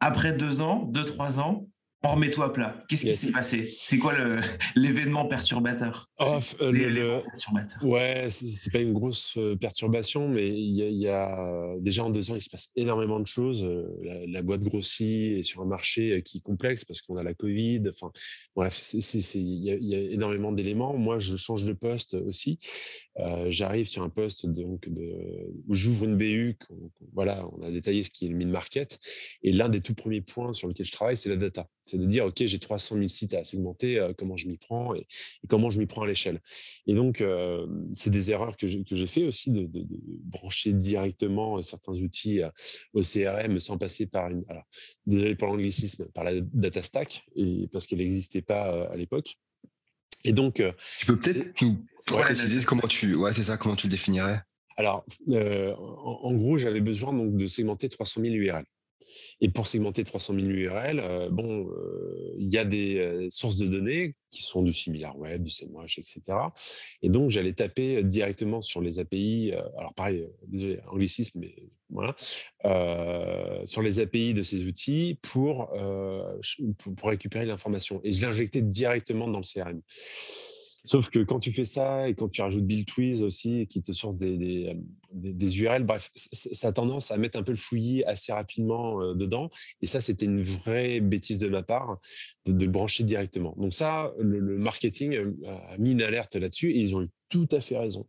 après 0.00 0.32
deux 0.32 0.60
ans, 0.60 0.84
deux, 0.84 1.04
trois 1.04 1.40
ans, 1.40 1.66
on 2.04 2.10
remet 2.10 2.30
toi 2.30 2.46
à 2.46 2.50
plat. 2.50 2.84
Qu'est-ce 2.88 3.06
qui 3.06 3.16
s'est 3.16 3.32
passé? 3.32 3.68
C'est 3.68 3.98
quoi 3.98 4.14
l'événement 4.76 5.26
perturbateur? 5.26 6.08
Oh, 6.20 6.38
euh, 6.60 6.70
le, 6.70 7.22
perturbateur. 7.24 7.84
Ouais, 7.84 8.28
c'est 8.30 8.72
pas 8.72 8.78
une 8.78 8.92
grosse 8.92 9.36
euh, 9.36 9.56
perturbation, 9.56 10.28
mais 10.28 10.46
il 10.46 10.76
y, 10.76 11.08
a, 11.08 11.74
déjà 11.80 12.04
en 12.04 12.10
deux 12.10 12.30
ans, 12.30 12.36
il 12.36 12.40
se 12.40 12.50
passe 12.50 12.70
énormément 12.76 13.18
de 13.18 13.26
choses. 13.26 13.64
Euh, 13.64 13.88
la, 14.28 14.42
boîte 14.42 14.62
grossit 14.62 15.38
et 15.38 15.42
sur 15.42 15.62
un 15.62 15.66
marché 15.66 16.22
qui 16.24 16.38
est 16.38 16.40
complexe 16.40 16.84
parce 16.84 17.02
qu'on 17.02 17.16
a 17.16 17.24
la 17.24 17.34
Covid. 17.34 17.82
Enfin, 17.88 18.12
bref, 18.54 18.94
il 18.94 19.40
y, 19.40 19.70
y, 19.70 19.94
a 19.96 19.98
énormément 19.98 20.52
d'éléments. 20.52 20.96
Moi, 20.96 21.18
je 21.18 21.34
change 21.34 21.64
de 21.64 21.72
poste 21.72 22.14
aussi. 22.14 22.58
J'arrive 23.48 23.88
sur 23.88 24.02
un 24.02 24.08
poste 24.08 24.46
donc 24.46 24.88
de, 24.88 25.52
où 25.66 25.74
j'ouvre 25.74 26.04
une 26.04 26.16
BU. 26.16 26.56
voilà, 27.12 27.48
on 27.52 27.62
a 27.62 27.70
détaillé 27.70 28.02
ce 28.02 28.10
qui 28.10 28.26
est 28.26 28.28
le 28.28 28.36
mid-market. 28.36 28.98
Et 29.42 29.52
l'un 29.52 29.68
des 29.68 29.80
tout 29.80 29.94
premiers 29.94 30.20
points 30.20 30.52
sur 30.52 30.68
lequel 30.68 30.86
je 30.86 30.92
travaille, 30.92 31.16
c'est 31.16 31.28
la 31.28 31.36
data. 31.36 31.68
C'est 31.82 31.98
de 31.98 32.04
dire, 32.04 32.26
OK, 32.26 32.44
j'ai 32.44 32.58
300 32.58 32.96
000 32.96 33.08
sites 33.08 33.34
à 33.34 33.44
segmenter, 33.44 33.98
euh, 33.98 34.12
comment 34.16 34.36
je 34.36 34.46
m'y 34.46 34.58
prends 34.58 34.94
et, 34.94 35.06
comment 35.48 35.70
je 35.70 35.78
m'y 35.78 35.86
prends 35.86 36.02
à 36.02 36.06
l'échelle. 36.06 36.40
Et 36.86 36.94
donc, 36.94 37.20
euh, 37.20 37.66
c'est 37.92 38.10
des 38.10 38.30
erreurs 38.30 38.56
que 38.56 38.66
j'ai 38.66 39.06
fait 39.06 39.24
aussi 39.24 39.50
de, 39.50 39.68
brancher 40.24 40.72
directement 40.72 41.60
certains 41.62 41.94
outils 41.94 42.42
euh, 42.42 42.50
au 42.92 43.02
CRM 43.02 43.58
sans 43.58 43.78
passer 43.78 44.06
par 44.06 44.30
une. 44.30 44.42
Désolé 45.06 45.34
pour 45.34 45.48
l'anglicisme, 45.48 46.06
par 46.12 46.24
la 46.24 46.40
data 46.40 46.82
stack, 46.82 47.24
parce 47.72 47.86
qu'elle 47.86 47.98
n'existait 47.98 48.42
pas 48.42 48.88
à 48.88 48.96
l'époque. 48.96 49.36
Et 50.24 50.32
donc. 50.32 50.62
Tu 50.98 51.06
peux 51.06 51.16
peut-être 51.16 51.54
préciser 52.06 52.64
comment 52.64 52.88
tu. 52.88 53.14
Ouais, 53.14 53.32
c'est 53.32 53.44
ça, 53.44 53.56
comment 53.56 53.76
tu 53.76 53.86
le 53.86 53.92
définirais? 53.92 54.42
Alors, 54.76 55.04
en, 55.28 56.32
gros, 56.34 56.56
j'avais 56.56 56.80
besoin 56.80 57.12
donc 57.12 57.36
de 57.36 57.48
segmenter 57.48 57.88
300 57.88 58.20
000 58.22 58.34
URL. 58.34 58.64
Et 59.40 59.48
pour 59.48 59.66
segmenter 59.66 60.04
300 60.04 60.34
000 60.34 60.46
URL, 60.46 61.28
bon, 61.30 61.68
euh, 61.68 62.34
il 62.38 62.48
y 62.52 62.58
a 62.58 62.64
des 62.64 62.98
euh, 62.98 63.26
sources 63.30 63.56
de 63.56 63.66
données 63.66 64.14
qui 64.30 64.42
sont 64.42 64.62
du 64.62 64.72
SimilarWeb, 64.72 65.42
du 65.42 65.50
SEMrush, 65.50 65.98
etc. 65.98 66.20
Et 67.02 67.08
donc, 67.08 67.30
j'allais 67.30 67.52
taper 67.52 68.02
directement 68.02 68.60
sur 68.60 68.80
les 68.80 68.98
API, 68.98 69.52
euh, 69.52 69.62
alors 69.78 69.94
pareil, 69.94 70.26
désolé, 70.46 70.80
anglicisme, 70.90 71.40
mais 71.40 71.54
voilà, 71.90 72.14
sur 73.64 73.80
les 73.80 73.98
API 73.98 74.34
de 74.34 74.42
ces 74.42 74.66
outils 74.66 75.18
pour, 75.22 75.70
pour 76.98 77.08
récupérer 77.08 77.46
l'information. 77.46 77.98
Et 78.04 78.12
je 78.12 78.26
l'injectais 78.26 78.60
directement 78.60 79.26
dans 79.26 79.38
le 79.38 79.42
CRM. 79.42 79.80
Sauf 80.84 81.10
que 81.10 81.20
quand 81.20 81.38
tu 81.38 81.52
fais 81.52 81.64
ça 81.64 82.08
et 82.08 82.14
quand 82.14 82.28
tu 82.28 82.42
rajoutes 82.42 82.64
Build 82.64 82.86
Twiz 82.86 83.22
aussi, 83.22 83.66
qui 83.66 83.82
te 83.82 83.92
source 83.92 84.16
des, 84.16 84.74
des, 85.12 85.60
URL, 85.60 85.84
bref, 85.84 86.10
ça 86.14 86.68
a 86.68 86.72
tendance 86.72 87.10
à 87.10 87.16
mettre 87.16 87.38
un 87.38 87.42
peu 87.42 87.52
le 87.52 87.58
fouillis 87.58 88.04
assez 88.04 88.32
rapidement 88.32 89.02
euh, 89.02 89.14
dedans. 89.14 89.50
Et 89.82 89.86
ça, 89.86 90.00
c'était 90.00 90.26
une 90.26 90.42
vraie 90.42 91.00
bêtise 91.00 91.38
de 91.38 91.48
ma 91.48 91.62
part 91.62 91.98
de, 92.46 92.64
le 92.64 92.70
brancher 92.70 93.04
directement. 93.04 93.54
Donc 93.58 93.74
ça, 93.74 94.12
le, 94.18 94.40
marketing 94.58 95.14
euh, 95.14 95.32
a 95.46 95.78
mis 95.78 95.92
une 95.92 96.02
alerte 96.02 96.36
là-dessus 96.36 96.70
et 96.70 96.78
ils 96.78 96.94
ont 96.94 97.02
eu 97.02 97.08
tout 97.28 97.48
à 97.52 97.60
fait 97.60 97.76
raison. 97.76 98.06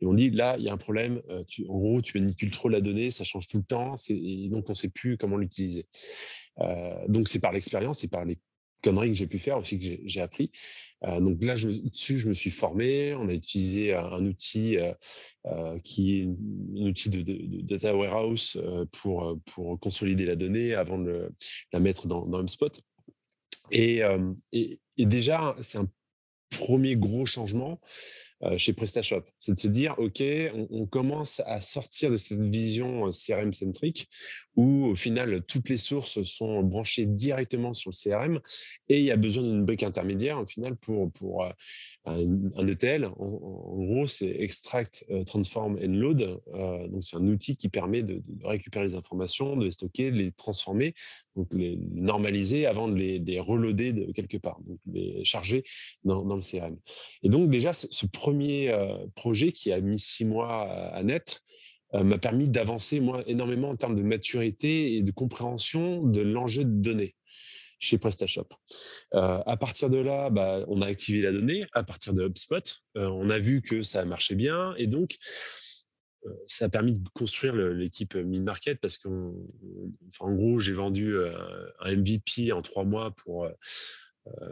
Ils 0.00 0.06
m'ont 0.06 0.14
dit, 0.14 0.30
là, 0.30 0.56
il 0.58 0.64
y 0.64 0.68
a 0.68 0.72
un 0.72 0.78
problème. 0.78 1.20
Euh, 1.30 1.42
tu, 1.48 1.66
en 1.68 1.78
gros, 1.78 2.00
tu 2.00 2.18
manipules 2.18 2.50
trop 2.50 2.68
la 2.68 2.80
donnée, 2.80 3.10
ça 3.10 3.24
change 3.24 3.46
tout 3.48 3.58
le 3.58 3.64
temps. 3.64 3.94
Et 4.08 4.48
donc, 4.48 4.68
on 4.68 4.72
ne 4.72 4.76
sait 4.76 4.88
plus 4.88 5.16
comment 5.16 5.36
l'utiliser. 5.36 5.86
donc, 7.08 7.28
c'est 7.28 7.40
par 7.40 7.52
l'expérience, 7.52 8.00
c'est 8.00 8.10
par 8.10 8.24
les 8.24 8.38
conneries 8.82 9.10
que 9.10 9.16
j'ai 9.16 9.26
pu 9.26 9.38
faire 9.38 9.58
aussi 9.58 9.78
que 9.78 9.84
j'ai 10.04 10.20
appris. 10.20 10.50
Euh, 11.04 11.20
donc 11.20 11.42
là, 11.42 11.54
je, 11.54 11.68
dessus, 11.68 12.18
je 12.18 12.28
me 12.28 12.34
suis 12.34 12.50
formé. 12.50 13.14
On 13.14 13.28
a 13.28 13.32
utilisé 13.32 13.94
un, 13.94 14.24
outil 14.24 14.76
euh, 14.76 14.92
euh, 15.46 15.78
qui 15.80 16.20
est 16.20 16.24
un 16.24 16.86
outil 16.86 17.10
de, 17.10 17.22
data 17.62 17.94
warehouse 17.96 18.58
pour, 18.92 19.38
pour 19.46 19.78
consolider 19.78 20.26
la 20.26 20.36
donnée 20.36 20.74
avant 20.74 20.98
de 20.98 21.30
la 21.72 21.80
mettre 21.80 22.06
dans, 22.06 22.26
dans 22.26 22.40
HubSpot. 22.40 22.80
Et, 23.72 24.00
et, 24.52 24.80
et 24.96 25.06
déjà, 25.06 25.54
c'est 25.60 25.78
un 25.78 25.88
premier 26.50 26.96
gros 26.96 27.24
changement 27.24 27.72
euh, 27.72 28.29
chez 28.56 28.72
PrestaShop. 28.72 29.22
C'est 29.38 29.52
de 29.52 29.58
se 29.58 29.68
dire, 29.68 29.94
OK, 29.98 30.22
on, 30.70 30.86
commence 30.86 31.40
à 31.46 31.60
sortir 31.60 32.10
de 32.10 32.16
cette 32.16 32.44
vision 32.44 33.06
euh, 33.06 33.10
CRM-centrique 33.10 34.08
où 34.56 34.86
au 34.86 34.96
final, 34.96 35.42
toutes 35.46 35.68
les 35.68 35.76
sources 35.76 36.22
sont 36.22 36.62
branchées 36.62 37.06
directement 37.06 37.72
sur 37.72 37.90
le 37.90 37.96
CRM 37.96 38.40
et 38.88 38.98
il 38.98 39.04
y 39.04 39.10
a 39.10 39.16
besoin 39.16 39.44
d'une 39.44 39.64
brique 39.64 39.84
intermédiaire 39.84 40.38
au 40.38 40.46
final 40.46 40.76
pour, 40.76 41.10
pour 41.12 41.44
euh, 41.44 41.50
un, 42.04 42.66
ETL. 42.66 43.04
En, 43.04 43.84
gros, 43.84 44.06
c'est 44.06 44.28
Extract, 44.28 45.06
Transform 45.26 45.78
and 45.82 45.94
Load. 45.94 46.40
donc, 46.90 47.02
c'est 47.02 47.16
un 47.16 47.26
outil 47.28 47.56
qui 47.56 47.68
permet 47.68 48.02
de, 48.02 48.22
récupérer 48.42 48.84
les 48.84 48.94
informations, 48.96 49.56
de 49.56 49.64
les 49.64 49.70
stocker, 49.70 50.10
de 50.10 50.16
les 50.16 50.32
transformer, 50.32 50.94
donc 51.36 51.48
les 51.54 51.78
normaliser 51.94 52.66
avant 52.66 52.88
de 52.88 52.96
les, 52.96 53.40
reloader 53.40 53.92
de 53.92 54.12
quelque 54.12 54.36
part, 54.36 54.60
donc 54.66 54.78
les 54.92 55.24
charger 55.24 55.62
dans, 56.04 56.24
le 56.24 56.40
CRM. 56.40 56.76
Et 57.22 57.28
donc, 57.28 57.48
déjà, 57.48 57.72
ce, 57.72 57.86
ce 57.90 58.06
premier 58.30 58.72
projet 59.16 59.50
qui 59.50 59.72
a 59.72 59.80
mis 59.80 59.98
six 59.98 60.24
mois 60.24 60.70
à, 60.92 61.02
naître 61.02 61.40
m'a 61.92 62.18
permis 62.18 62.46
d'avancer 62.46 63.00
moi 63.00 63.24
énormément 63.26 63.70
en 63.70 63.74
termes 63.74 63.96
de 63.96 64.04
maturité 64.04 64.94
et 64.94 65.02
de 65.02 65.10
compréhension 65.10 66.06
de 66.06 66.20
l'enjeu 66.20 66.64
de 66.64 66.70
données 66.70 67.16
chez 67.80 67.98
PrestaShop. 67.98 68.46
À 69.10 69.56
partir 69.58 69.90
de 69.90 69.98
là, 69.98 70.30
bah, 70.30 70.64
on 70.68 70.80
a 70.80 70.86
activé 70.86 71.22
la 71.22 71.32
donnée 71.32 71.66
à 71.72 71.82
partir 71.82 72.14
de 72.14 72.24
HubSpot. 72.24 72.62
on 72.94 73.30
a 73.30 73.38
vu 73.38 73.62
que 73.62 73.82
ça 73.82 74.04
marchait 74.04 74.36
bien 74.36 74.74
et 74.76 74.86
donc 74.86 75.16
ça 76.46 76.66
a 76.66 76.68
permis 76.68 76.92
de 76.92 77.08
construire 77.14 77.54
l'équipe 77.54 78.14
mid-market 78.14 78.78
parce 78.80 78.96
qu'en 78.96 79.34
en 80.20 80.34
gros, 80.34 80.60
j'ai 80.60 80.74
vendu 80.74 81.16
un 81.80 81.96
MVP 81.96 82.52
en 82.52 82.62
trois 82.62 82.84
mois 82.84 83.10
pour 83.24 83.48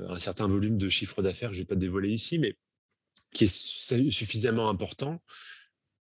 un 0.09 0.19
certain 0.19 0.49
volume 0.49 0.79
de 0.79 0.89
chiffre 0.89 1.23
d'affaires. 1.23 1.53
Je 1.53 1.61
ne 1.61 1.63
vais 1.63 1.69
pas 1.69 1.77
dévoiler 1.77 2.11
ici, 2.11 2.41
mais 2.41 2.57
qui 3.33 3.45
est 3.45 4.11
suffisamment 4.11 4.69
important 4.69 5.21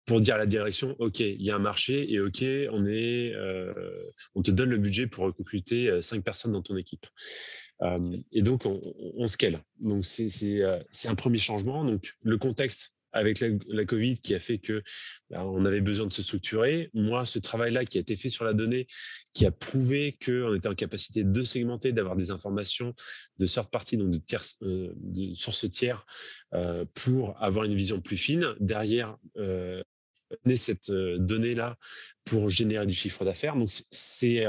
pour 0.05 0.19
dire 0.19 0.35
à 0.35 0.37
la 0.37 0.45
direction, 0.45 0.95
OK, 0.99 1.19
il 1.19 1.41
y 1.41 1.51
a 1.51 1.55
un 1.55 1.59
marché 1.59 2.11
et 2.11 2.19
OK, 2.19 2.43
on, 2.71 2.85
est, 2.85 3.33
euh, 3.33 3.73
on 4.35 4.41
te 4.41 4.51
donne 4.51 4.69
le 4.69 4.77
budget 4.77 5.07
pour 5.07 5.25
recruter 5.25 5.89
euh, 5.89 6.01
cinq 6.01 6.23
personnes 6.23 6.51
dans 6.53 6.61
ton 6.61 6.75
équipe. 6.75 7.05
Euh, 7.81 8.17
et 8.31 8.41
donc, 8.41 8.65
on, 8.65 8.81
on 9.15 9.27
scale. 9.27 9.59
Donc, 9.79 10.05
c'est 10.05 11.07
un 11.07 11.15
premier 11.15 11.37
changement. 11.37 11.85
Donc, 11.85 12.13
le 12.23 12.37
contexte 12.37 12.95
avec 13.13 13.43
la, 13.67 13.85
Covid 13.85 14.19
qui 14.19 14.35
a 14.35 14.39
fait 14.39 14.57
que 14.57 14.81
bah, 15.29 15.45
on 15.45 15.65
avait 15.65 15.81
besoin 15.81 16.07
de 16.07 16.13
se 16.13 16.21
structurer. 16.21 16.89
Moi, 16.93 17.25
ce 17.25 17.39
travail-là 17.39 17.85
qui 17.85 17.97
a 17.97 18.01
été 18.01 18.15
fait 18.15 18.29
sur 18.29 18.45
la 18.45 18.53
donnée, 18.53 18.87
qui 19.33 19.45
a 19.45 19.51
prouvé 19.51 20.17
qu'on 20.23 20.53
était 20.53 20.67
en 20.67 20.75
capacité 20.75 21.23
de 21.23 21.43
segmenter, 21.43 21.91
d'avoir 21.91 22.15
des 22.15 22.31
informations 22.31 22.93
de 23.39 23.45
third 23.45 23.69
party, 23.69 23.97
donc 23.97 24.11
de, 24.11 24.21
euh, 24.63 24.93
de 24.95 25.33
sources 25.33 25.69
tiers, 25.71 26.05
euh, 26.53 26.85
pour 26.93 27.41
avoir 27.41 27.65
une 27.65 27.75
vision 27.75 28.01
plus 28.01 28.17
fine. 28.17 28.55
Derrière, 28.59 29.17
euh, 29.37 29.81
cette 30.55 30.89
euh, 30.89 31.17
donnée-là 31.17 31.77
pour 32.25 32.49
générer 32.49 32.85
du 32.85 32.93
chiffre 32.93 33.25
d'affaires. 33.25 33.55
Donc, 33.55 33.69
c'est 33.91 34.45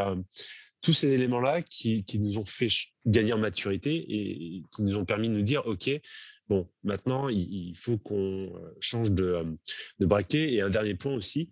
tous 0.83 0.93
ces 0.93 1.15
éléments-là 1.15 1.63
qui, 1.63 2.05
nous 2.15 2.39
ont 2.39 2.45
fait 2.45 2.69
gagner 3.07 3.33
en 3.33 3.39
maturité 3.39 3.95
et 3.95 4.63
qui 4.75 4.83
nous 4.83 4.97
ont 4.97 5.05
permis 5.05 5.29
de 5.29 5.35
nous 5.35 5.43
dire, 5.43 5.65
OK, 5.67 5.89
bon, 6.49 6.69
maintenant, 6.83 7.29
il, 7.29 7.73
faut 7.77 7.99
qu'on 7.99 8.53
change 8.81 9.13
de, 9.13 9.45
de 10.01 10.07
braquet. 10.07 10.53
Et 10.55 10.61
un 10.61 10.69
dernier 10.69 10.95
point 10.95 11.15
aussi, 11.15 11.51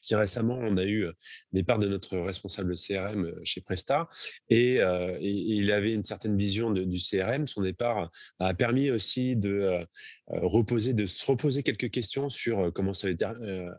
si 0.00 0.14
récemment, 0.14 0.58
on 0.60 0.76
a 0.76 0.84
eu 0.84 1.06
des 1.52 1.62
parts 1.62 1.78
de 1.78 1.88
notre 1.88 2.18
responsable 2.18 2.74
CRM 2.74 3.32
chez 3.44 3.60
Presta 3.60 4.08
et, 4.48 4.80
il 5.20 5.70
avait 5.72 5.94
une 5.94 6.02
certaine 6.02 6.36
vision 6.36 6.70
du 6.70 6.98
CRM. 6.98 7.46
Son 7.46 7.62
départ 7.62 8.10
a 8.38 8.54
permis 8.54 8.90
aussi 8.90 9.36
de 9.36 9.86
reposer, 10.28 10.94
de 10.94 11.06
se 11.06 11.26
reposer 11.26 11.62
quelques 11.62 11.90
questions 11.90 12.28
sur 12.28 12.72
comment 12.72 12.92
ça 12.92 13.06
va 13.06 13.12
être 13.12 13.24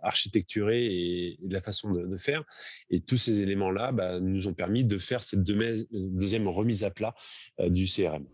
architecturé 0.04 0.86
et, 0.86 1.40
la 1.50 1.62
façon 1.62 1.92
de, 1.92 2.16
faire. 2.16 2.44
Et 2.90 3.02
tous 3.02 3.18
ces 3.18 3.42
éléments-là 3.42 3.92
bah, 3.92 4.20
nous 4.20 4.48
ont 4.48 4.54
permis 4.54 4.86
de 4.86 4.98
faire 4.98 5.24
cette 5.24 5.44
deuxième 5.44 6.48
remise 6.48 6.84
à 6.84 6.92
plat 6.92 7.16
du 7.60 7.86
CRM. 7.86 8.26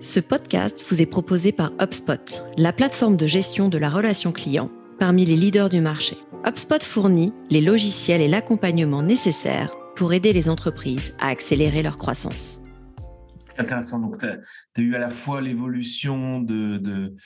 Ce 0.00 0.20
podcast 0.20 0.84
vous 0.88 1.00
est 1.00 1.06
proposé 1.06 1.52
par 1.52 1.72
HubSpot, 1.80 2.42
la 2.56 2.72
plateforme 2.72 3.16
de 3.16 3.26
gestion 3.26 3.68
de 3.68 3.78
la 3.78 3.90
relation 3.90 4.32
client 4.32 4.70
parmi 4.98 5.24
les 5.24 5.36
leaders 5.36 5.68
du 5.68 5.80
marché. 5.80 6.16
HubSpot 6.48 6.80
fournit 6.80 7.32
les 7.50 7.60
logiciels 7.60 8.20
et 8.20 8.28
l'accompagnement 8.28 9.02
nécessaires 9.02 9.74
pour 9.96 10.12
aider 10.12 10.32
les 10.32 10.48
entreprises 10.48 11.12
à 11.18 11.26
accélérer 11.26 11.82
leur 11.82 11.98
croissance. 11.98 12.60
Intéressant. 13.58 13.98
Donc, 13.98 14.18
tu 14.18 14.26
as, 14.26 14.38
eu 14.80 14.94
à 14.94 15.00
la 15.00 15.10
fois 15.10 15.40
l'évolution 15.40 16.40
de, 16.40 17.16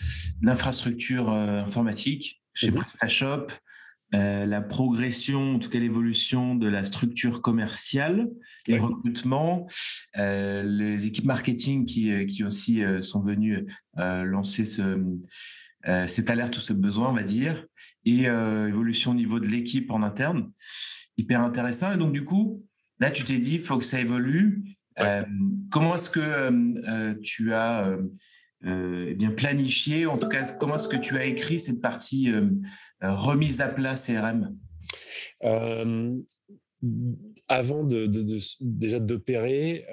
l'infrastructure 0.40 1.30
euh, 1.30 1.61
informatique 1.61 2.40
chez 2.54 2.70
mhm. 2.70 2.78
PrestaShop, 2.78 3.48
euh, 4.14 4.46
la 4.46 4.62
progression, 4.62 5.56
en 5.56 5.59
tout 5.59 5.68
cas 5.68 5.80
l'évolution 5.80 6.54
de 6.54 6.66
la 6.66 6.85
structure 6.85 7.42
commerciale 7.42 8.30
et 8.68 8.76
le 8.76 8.83
recrutement, 8.83 9.66
euh, 10.16 10.62
les 10.62 11.06
équipes 11.06 11.26
marketing 11.26 11.85
qui, 11.85 12.26
qui 12.26 12.42
aussi 12.42 12.83
sont 13.02 13.20
venues 13.20 13.66
lancer 13.96 14.64
ce, 14.64 14.98
cette 16.07 16.31
alerte 16.31 16.57
ou 16.57 16.61
ce 16.61 16.73
besoin, 16.73 17.11
on 17.11 17.14
va 17.14 17.23
dire 17.23 17.66
et 18.05 18.29
euh, 18.29 18.69
évolution 18.69 19.12
au 19.12 19.14
niveau 19.14 19.40
de 19.40 19.47
l'équipe 19.47 19.90
en 19.90 20.03
interne. 20.03 20.53
Hyper 21.16 21.40
intéressant. 21.43 21.93
Et 21.93 21.97
donc, 21.97 22.12
du 22.12 22.25
coup, 22.25 22.64
là, 22.99 23.11
tu 23.11 23.25
t'es 23.25 23.38
dit, 23.38 23.55
il 23.55 23.61
faut 23.61 23.79
que 23.79 23.85
ça 23.85 24.01
évolue. 24.01 24.77
Euh, 24.99 25.23
comment 25.71 25.95
est-ce 25.95 26.11
que 26.11 26.21
euh, 26.21 27.14
tu 27.23 27.53
as 27.53 27.97
eh 28.62 29.14
bien 29.14 29.31
planifié, 29.31 30.07
en 30.07 30.19
tout 30.19 30.29
cas, 30.29 30.43
comment 30.59 30.77
est-ce 30.77 30.88
que 30.88 30.97
tu 30.97 31.16
as 31.16 31.25
écrit 31.25 31.59
cette 31.59 31.81
partie 31.81 32.31
remise 33.01 33.62
à 33.62 33.69
plat 33.69 33.95
CRM 33.95 34.55
avant 37.51 37.85
de, 37.85 38.07
déjà 38.61 39.01
d'opérer, 39.01 39.85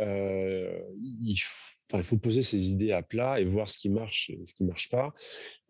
il 1.01 1.37
faut 1.37 1.77
il 1.93 2.03
faut 2.03 2.17
poser 2.17 2.43
ses 2.43 2.69
idées 2.69 2.91
à 2.91 3.01
plat 3.01 3.39
et 3.39 3.45
voir 3.45 3.69
ce 3.69 3.77
qui 3.77 3.89
marche 3.89 4.29
et 4.29 4.39
ce 4.45 4.53
qui 4.53 4.65
marche 4.65 4.89
pas. 4.89 5.13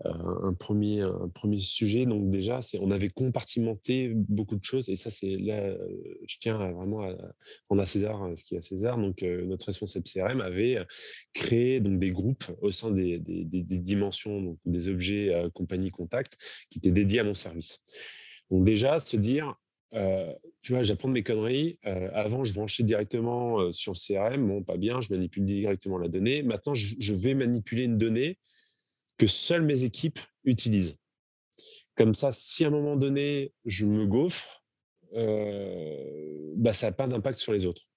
Euh, 0.06 0.12
un 0.44 0.54
premier, 0.54 1.02
un 1.02 1.30
premier 1.30 1.58
sujet, 1.58 2.06
donc 2.06 2.30
déjà, 2.30 2.62
c'est 2.62 2.80
on 2.80 2.90
avait 2.90 3.10
compartimenté 3.10 4.14
beaucoup 4.16 4.56
de 4.56 4.64
choses 4.64 4.90
et 4.90 4.96
ça, 4.96 5.10
c'est 5.10 5.38
là, 5.38 5.76
je 6.26 6.38
tiens 6.40 6.58
vraiment 6.72 7.04
à 7.04 7.14
rendre 7.70 7.82
à 7.82 7.86
César 7.86 8.24
hein, 8.24 8.36
ce 8.36 8.44
qui 8.44 8.56
est 8.56 8.58
à 8.58 8.62
César. 8.62 8.98
Donc, 8.98 9.22
euh, 9.22 9.46
notre 9.46 9.68
responsable 9.68 10.06
CRM 10.06 10.42
avait 10.42 10.80
créé 11.34 11.80
donc 11.80 12.00
des 12.00 12.12
groupes 12.12 12.46
au 12.62 12.72
sein 12.72 12.90
des, 12.90 13.20
des, 13.20 13.44
des, 13.46 13.78
dimensions, 13.78 14.42
donc 14.42 14.58
des 14.66 14.88
objets 14.88 15.34
euh, 15.34 15.50
compagnie 15.52 15.92
contact 15.92 16.38
qui 16.70 16.80
étaient 16.80 16.92
dédiés 16.92 17.20
à 17.20 17.24
mon 17.24 17.36
service. 17.36 17.84
Donc 18.50 18.64
déjà, 18.64 19.00
se 19.00 19.18
dire, 19.18 19.56
euh, 19.94 20.34
tu 20.62 20.74
vois, 20.74 20.84
j'apprends 20.84 21.10
mes 21.10 21.24
conneries. 21.24 21.80
Euh, 21.86 22.10
avant, 22.14 22.44
je 22.44 22.54
branchais 22.54 22.84
directement 22.84 23.60
euh, 23.60 23.72
sur 23.72 23.94
le 23.94 23.98
CRM. 23.98 24.48
Bon, 24.48 24.64
pas 24.64 24.78
bien, 24.78 25.02
je 25.02 25.14
manipule 25.14 25.46
directement 25.46 25.98
la 25.98 26.08
donnée. 26.08 26.44
Maintenant, 26.44 26.74
je, 26.74 27.14
vais 27.14 27.34
manipuler 27.34 27.86
une 27.86 27.98
donnée 27.98 28.38
que 29.18 29.28
seules 29.28 29.64
mes 29.64 29.84
équipes 29.84 30.20
utilisent. 30.44 30.98
Comme 31.96 32.14
ça, 32.14 32.32
si 32.32 32.64
à 32.64 32.68
un 32.68 32.72
moment 32.72 32.96
donné, 32.96 33.54
je 33.66 33.86
me 33.86 34.06
gaufre, 34.06 34.64
bah, 35.14 36.74
ça 36.74 36.88
n'a 36.88 36.92
pas 36.92 37.08
d'impact 37.08 37.38
sur 37.38 37.54
les 37.54 37.66
autres 37.66 37.88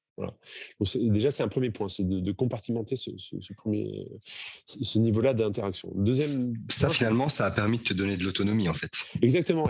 déjà, 0.96 1.30
c'est 1.30 1.42
un 1.42 1.48
premier 1.48 1.70
point, 1.70 1.88
c'est 1.88 2.06
de, 2.06 2.32
compartimenter 2.32 2.96
ce, 2.96 3.10
premier, 3.54 4.06
ce 4.64 4.98
niveau-là 4.98 5.34
d'interaction. 5.34 5.90
Deuxième, 5.94 6.54
ça 6.68 6.90
finalement, 6.90 7.28
ça 7.28 7.46
a 7.46 7.50
permis 7.50 7.78
de 7.78 7.82
te 7.82 7.94
donner 7.94 8.16
de 8.16 8.24
l'autonomie 8.24 8.68
en 8.68 8.74
fait. 8.74 8.92
Exactement, 9.22 9.68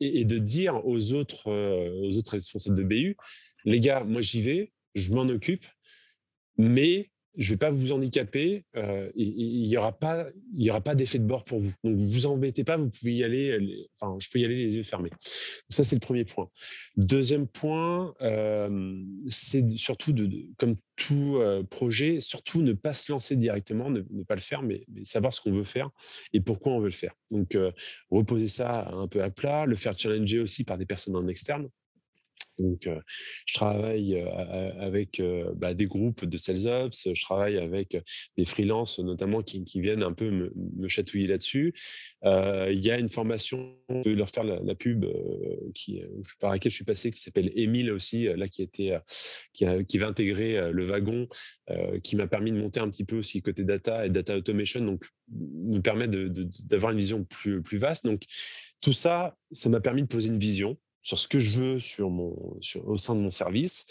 et, 0.00 0.24
de 0.24 0.38
dire 0.38 0.84
aux 0.86 1.12
autres, 1.12 1.48
euh, 1.48 2.08
aux 2.08 2.16
autres 2.16 2.32
responsables 2.32 2.76
de 2.76 2.84
BU, 2.84 3.16
les 3.64 3.80
gars, 3.80 4.04
moi 4.04 4.20
j'y 4.20 4.42
vais, 4.42 4.72
je 4.94 5.12
m'en 5.12 5.22
occupe, 5.22 5.64
mais 6.56 7.10
je 7.36 7.48
ne 7.48 7.54
vais 7.54 7.58
pas 7.58 7.70
vous 7.70 7.92
handicaper, 7.92 8.64
euh, 8.76 9.10
il 9.14 9.68
n'y 9.68 9.76
aura 9.76 9.92
pas, 9.92 10.26
pas 10.84 10.94
d'effet 10.94 11.18
de 11.18 11.24
bord 11.24 11.44
pour 11.44 11.60
vous. 11.60 11.72
Donc, 11.84 11.96
vous 11.96 12.26
embêtez 12.26 12.64
pas, 12.64 12.76
vous 12.76 12.90
pouvez 12.90 13.14
y 13.14 13.24
aller, 13.24 13.88
enfin, 13.94 14.16
je 14.18 14.28
peux 14.30 14.40
y 14.40 14.44
aller 14.44 14.56
les 14.56 14.76
yeux 14.76 14.82
fermés. 14.82 15.10
ça, 15.68 15.84
c'est 15.84 15.96
le 15.96 16.00
premier 16.00 16.24
point. 16.24 16.50
Deuxième 16.96 17.46
point, 17.46 18.14
euh, 18.20 19.02
c'est 19.28 19.68
surtout, 19.78 20.12
de, 20.12 20.28
comme 20.58 20.76
tout 20.96 21.36
euh, 21.36 21.62
projet, 21.62 22.20
surtout 22.20 22.62
ne 22.62 22.72
pas 22.72 22.94
se 22.94 23.12
lancer 23.12 23.36
directement, 23.36 23.90
ne, 23.90 24.02
pas 24.24 24.34
le 24.34 24.40
faire, 24.40 24.62
mais, 24.62 24.84
savoir 25.04 25.32
ce 25.32 25.40
qu'on 25.40 25.52
veut 25.52 25.64
faire 25.64 25.90
et 26.32 26.40
pourquoi 26.40 26.72
on 26.72 26.80
veut 26.80 26.86
le 26.86 26.92
faire. 26.92 27.14
Donc, 27.30 27.56
reposer 28.10 28.48
ça 28.48 28.88
un 28.92 29.06
peu 29.06 29.22
à 29.22 29.30
plat, 29.30 29.66
le 29.66 29.76
faire 29.76 29.96
challenger 29.96 30.40
aussi 30.40 30.64
par 30.64 30.76
des 30.78 30.86
personnes 30.86 31.16
en 31.16 31.26
externe. 31.28 31.68
Donc, 32.60 32.88
je 33.46 33.54
travaille 33.54 34.20
avec 34.78 35.22
bah, 35.56 35.74
des 35.74 35.86
groupes 35.86 36.24
de 36.24 36.36
sales 36.36 36.66
ops, 36.66 37.08
je 37.14 37.22
travaille 37.22 37.58
avec 37.58 37.96
des 38.36 38.44
freelances 38.44 38.98
notamment 38.98 39.42
qui, 39.42 39.64
viennent 39.80 40.02
un 40.02 40.12
peu 40.12 40.30
me, 40.30 40.88
chatouiller 40.88 41.26
là-dessus. 41.26 41.72
Il 42.24 42.80
y 42.80 42.90
a 42.90 42.98
une 42.98 43.08
formation, 43.08 43.76
de 43.88 44.10
leur 44.10 44.28
faire 44.28 44.44
la, 44.44 44.74
pub 44.74 45.06
par 46.38 46.50
laquelle 46.50 46.70
je 46.70 46.76
suis 46.76 46.84
passé, 46.84 47.10
qui 47.10 47.20
s'appelle 47.20 47.50
Emile 47.56 47.90
aussi, 47.90 48.24
là 48.24 48.48
qui, 48.48 48.62
était, 48.62 48.98
qui 49.52 49.98
va 49.98 50.06
intégrer 50.06 50.70
le 50.70 50.84
wagon, 50.84 51.28
qui 52.02 52.16
m'a 52.16 52.26
permis 52.26 52.52
de 52.52 52.58
monter 52.58 52.80
un 52.80 52.90
petit 52.90 53.04
peu 53.04 53.16
aussi 53.16 53.42
côté 53.42 53.64
data 53.64 54.06
et 54.06 54.10
data 54.10 54.36
automation, 54.36 54.80
donc 54.84 55.04
me 55.30 55.80
permet 55.80 56.08
d'avoir 56.08 56.92
une 56.92 56.98
vision 56.98 57.24
plus, 57.24 57.62
plus 57.62 57.78
vaste. 57.78 58.04
Donc, 58.04 58.22
tout 58.80 58.92
ça, 58.92 59.36
ça 59.52 59.68
m'a 59.68 59.80
permis 59.80 60.02
de 60.02 60.08
poser 60.08 60.28
une 60.28 60.38
vision 60.38 60.78
sur 61.02 61.18
ce 61.18 61.28
que 61.28 61.38
je 61.38 61.50
veux 61.50 61.80
sur 61.80 62.10
mon, 62.10 62.36
au 62.84 62.98
sein 62.98 63.14
de 63.14 63.20
mon 63.20 63.30
service. 63.30 63.86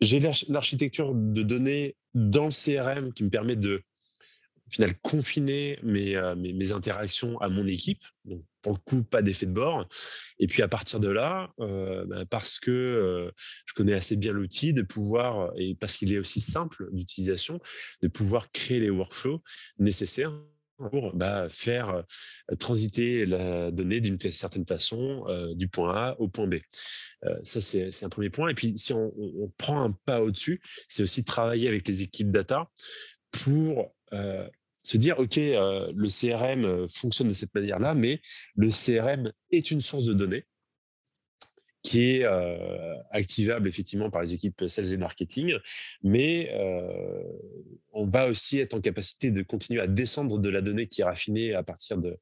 J'ai 0.00 0.20
l'architecture 0.48 1.14
de 1.14 1.42
données 1.42 1.96
dans 2.14 2.46
le 2.46 2.50
CRM 2.50 3.12
qui 3.12 3.24
me 3.24 3.30
permet 3.30 3.56
de 3.56 3.82
au 4.66 4.72
final 4.72 4.94
confiner 5.02 5.78
mes, 5.82 6.14
euh, 6.14 6.36
mes, 6.36 6.72
interactions 6.72 7.40
à 7.40 7.48
mon 7.48 7.66
équipe. 7.66 8.04
Donc, 8.24 8.44
pour 8.62 8.72
le 8.72 8.78
coup, 8.78 9.02
pas 9.02 9.20
d'effet 9.20 9.46
de 9.46 9.52
bord. 9.52 9.88
Et 10.38 10.46
puis 10.46 10.62
à 10.62 10.68
partir 10.68 11.00
de 11.00 11.08
là, 11.08 11.50
euh, 11.58 12.04
bah, 12.06 12.24
parce 12.24 12.60
que 12.60 12.70
euh, 12.70 13.30
je 13.64 13.74
connais 13.74 13.94
assez 13.94 14.14
bien 14.14 14.32
l'outil, 14.32 14.72
de 14.72 14.82
pouvoir, 14.82 15.50
et 15.56 15.74
parce 15.74 15.96
qu'il 15.96 16.12
est 16.12 16.18
aussi 16.18 16.40
simple 16.40 16.88
d'utilisation, 16.92 17.58
de 18.02 18.08
pouvoir 18.08 18.52
créer 18.52 18.78
les 18.78 18.90
workflows 18.90 19.42
nécessaires 19.78 20.32
pour 20.90 21.14
bah, 21.14 21.48
faire 21.48 22.04
transiter 22.58 23.26
la 23.26 23.70
donnée 23.70 24.00
d'une 24.00 24.18
certaine 24.18 24.66
façon 24.66 25.26
du 25.54 25.68
point 25.68 25.94
A 25.94 26.16
au 26.18 26.28
point 26.28 26.46
B. 26.46 26.56
Ça, 27.42 27.60
c'est 27.60 28.04
un 28.04 28.08
premier 28.08 28.30
point. 28.30 28.48
Et 28.48 28.54
puis, 28.54 28.76
si 28.78 28.92
on, 28.92 29.12
prend 29.58 29.82
un 29.82 29.92
pas 30.04 30.22
au-dessus, 30.22 30.60
c'est 30.88 31.02
aussi 31.02 31.24
travailler 31.24 31.68
avec 31.68 31.86
les 31.86 32.02
équipes 32.02 32.28
data 32.28 32.68
pour 33.30 33.94
se 34.10 34.96
dire, 34.96 35.18
OK, 35.18 35.36
le 35.36 36.08
CRM 36.08 36.88
fonctionne 36.88 37.28
de 37.28 37.34
cette 37.34 37.54
manière-là, 37.54 37.94
mais 37.94 38.20
le 38.56 38.70
CRM 38.70 39.32
est 39.50 39.70
une 39.70 39.80
source 39.80 40.04
de 40.04 40.14
données 40.14 40.46
qui 41.82 42.16
est 42.16 42.24
euh, 42.24 42.94
activable 43.10 43.68
effectivement 43.68 44.10
par 44.10 44.22
les 44.22 44.34
équipes 44.34 44.64
sales 44.66 44.92
et 44.92 44.96
marketing, 44.96 45.54
mais 46.02 46.50
euh, 46.52 47.22
on 47.92 48.06
va 48.06 48.26
aussi 48.26 48.58
être 48.58 48.74
en 48.74 48.80
capacité 48.80 49.30
de 49.30 49.42
continuer 49.42 49.80
à 49.80 49.86
descendre 49.86 50.38
de 50.38 50.48
la 50.48 50.60
donnée 50.60 50.86
qui 50.86 51.00
est 51.00 51.04
raffinée 51.04 51.54
à 51.54 51.62
partir 51.62 51.98
de, 51.98 52.18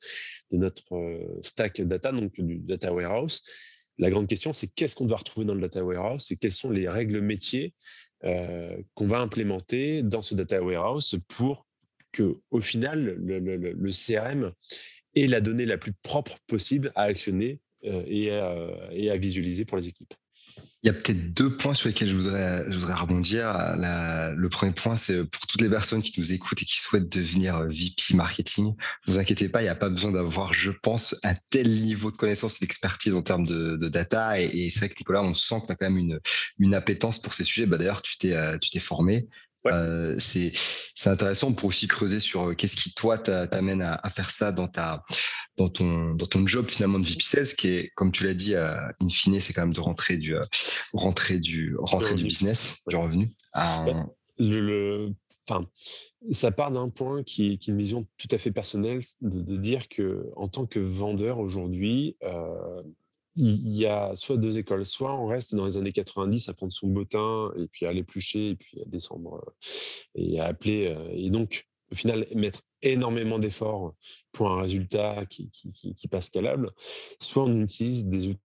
notre 0.52 0.94
euh, 0.94 1.38
stack 1.42 1.80
data, 1.82 2.12
donc 2.12 2.40
du 2.40 2.58
data 2.58 2.92
warehouse. 2.92 3.42
La 3.98 4.10
grande 4.10 4.28
question, 4.28 4.52
c'est 4.52 4.68
qu'est-ce 4.68 4.94
qu'on 4.94 5.06
doit 5.06 5.16
retrouver 5.16 5.44
dans 5.44 5.54
le 5.54 5.60
data 5.60 5.84
warehouse 5.84 6.30
et 6.30 6.36
quelles 6.36 6.52
sont 6.52 6.70
les 6.70 6.88
règles 6.88 7.20
métiers 7.20 7.74
qu'on 8.20 9.06
va 9.06 9.20
implémenter 9.20 10.02
dans 10.02 10.22
ce 10.22 10.34
data 10.34 10.60
warehouse 10.60 11.16
pour 11.28 11.66
que, 12.12 12.36
au 12.50 12.60
final, 12.60 13.16
le, 13.20 13.90
CRM 13.90 14.52
ait 15.14 15.26
la 15.26 15.40
donnée 15.40 15.66
la 15.66 15.78
plus 15.78 15.92
propre 15.92 16.36
possible 16.46 16.92
à 16.94 17.02
actionner 17.02 17.60
et, 18.06 18.30
à, 18.30 18.54
et, 18.92 19.10
à, 19.10 19.16
visualiser 19.16 19.64
pour 19.64 19.78
les 19.78 19.88
équipes. 19.88 20.14
Il 20.84 20.86
y 20.86 20.90
a 20.90 20.92
peut-être 20.92 21.34
deux 21.34 21.56
points 21.56 21.74
sur 21.74 21.88
lesquels 21.88 22.08
je 22.08 22.14
voudrais, 22.14 22.64
je 22.70 22.78
voudrais 22.78 22.94
rebondir. 22.94 23.52
le 23.76 24.48
premier 24.48 24.72
point, 24.72 24.96
c'est 24.96 25.24
pour 25.24 25.46
toutes 25.48 25.60
les 25.60 25.68
personnes 25.68 26.02
qui 26.02 26.18
nous 26.20 26.32
écoutent 26.32 26.62
et 26.62 26.64
qui 26.64 26.78
souhaitent 26.78 27.08
devenir 27.08 27.64
VP 27.64 28.14
marketing. 28.14 28.76
Ne 29.06 29.12
vous 29.12 29.18
inquiétez 29.18 29.48
pas, 29.48 29.60
il 29.60 29.64
n'y 29.64 29.70
a 29.70 29.74
pas 29.74 29.88
besoin 29.88 30.12
d'avoir, 30.12 30.54
je 30.54 30.70
pense, 30.70 31.16
un 31.24 31.34
tel 31.50 31.68
niveau 31.68 32.12
de 32.12 32.16
connaissance 32.16 32.56
et 32.56 32.64
d'expertise 32.64 33.14
en 33.14 33.22
termes 33.22 33.44
de, 33.44 33.76
data. 33.88 34.40
Et, 34.40 34.70
c'est 34.70 34.80
vrai 34.80 34.88
que 34.90 35.00
Nicolas, 35.00 35.22
on 35.22 35.34
sent 35.34 35.56
que 35.62 35.66
tu 35.66 35.72
as 35.72 35.74
quand 35.74 35.90
même 35.90 35.98
une, 35.98 36.20
une 36.60 36.74
appétence 36.74 37.20
pour 37.20 37.34
ces 37.34 37.42
sujets. 37.42 37.66
Bah, 37.66 37.76
D'ailleurs, 37.76 38.02
tu 38.02 38.16
t'es, 38.16 38.32
euh, 38.32 38.56
formé. 39.62 39.76
Euh, 39.76 40.16
c'est 40.18 40.52
intéressant 41.06 41.52
pour 41.52 41.68
aussi 41.68 41.88
creuser 41.88 42.20
sur 42.20 42.48
euh, 42.48 42.54
qu'est-ce 42.54 42.76
qui 42.76 42.92
toi 42.94 43.18
t'amène 43.18 43.82
à, 43.82 43.94
à, 43.94 44.10
faire 44.10 44.30
ça 44.30 44.52
dans 44.52 44.68
ta 44.68 45.04
dans 45.56 45.68
ton 45.68 46.14
dans 46.14 46.26
ton 46.26 46.46
job 46.46 46.68
finalement 46.68 46.98
de 46.98 47.04
VP 47.06 47.22
Sales 47.22 47.54
qui 47.56 47.68
est 47.68 47.92
comme 47.94 48.12
tu 48.12 48.24
l'as 48.24 48.34
dit 48.34 48.54
euh, 48.54 48.76
in 49.00 49.08
fine 49.08 49.40
c'est 49.40 49.52
quand 49.52 49.62
même 49.62 49.72
de 49.72 49.80
rentrer 49.80 50.16
du 50.16 50.36
rentrer 50.92 51.38
du 51.38 51.76
rentrer 51.78 52.14
du 52.14 52.24
business 52.24 52.82
du 52.86 52.96
revenu 52.96 53.30
le, 54.40 54.60
le, 54.60 55.14
enfin 55.48 55.66
ça 56.30 56.50
part 56.50 56.70
d'un 56.70 56.88
point 56.88 57.22
qui, 57.22 57.58
qui, 57.58 57.70
est 57.70 57.72
une 57.72 57.78
vision 57.78 58.06
tout 58.18 58.28
à 58.30 58.38
fait 58.38 58.52
personnelle 58.52 59.00
de, 59.20 59.40
de 59.40 59.56
dire 59.56 59.88
que 59.88 60.26
en 60.36 60.48
tant 60.48 60.66
que 60.66 60.78
vendeur 60.78 61.38
aujourd'hui 61.38 62.16
euh, 62.22 62.82
il 63.38 63.76
y 63.76 63.86
a 63.86 64.14
soit 64.14 64.36
deux 64.36 64.58
écoles. 64.58 64.84
Soit 64.84 65.14
on 65.14 65.26
reste 65.26 65.54
dans 65.54 65.64
les 65.64 65.76
années 65.76 65.92
90 65.92 66.48
à 66.48 66.54
prendre 66.54 66.72
son 66.72 66.88
bottin 66.88 67.52
et 67.56 67.68
puis 67.68 67.86
à 67.86 67.92
l'éplucher 67.92 68.50
et 68.50 68.56
puis 68.56 68.80
à 68.80 68.84
descendre 68.86 69.34
euh, 69.34 69.50
et 70.16 70.40
à 70.40 70.46
appeler. 70.46 70.88
Euh, 70.88 71.08
et 71.12 71.30
donc, 71.30 71.66
au 71.92 71.94
final, 71.94 72.26
mettre 72.34 72.62
énormément 72.82 73.38
d'efforts 73.38 73.94
pour 74.32 74.50
un 74.50 74.60
résultat 74.60 75.24
qui, 75.30 75.50
qui, 75.50 75.72
qui, 75.72 76.08
passe 76.08 76.26
scalable. 76.26 76.70
Soit 77.20 77.44
on 77.44 77.56
utilise 77.56 78.06
des 78.06 78.28
outils 78.28 78.40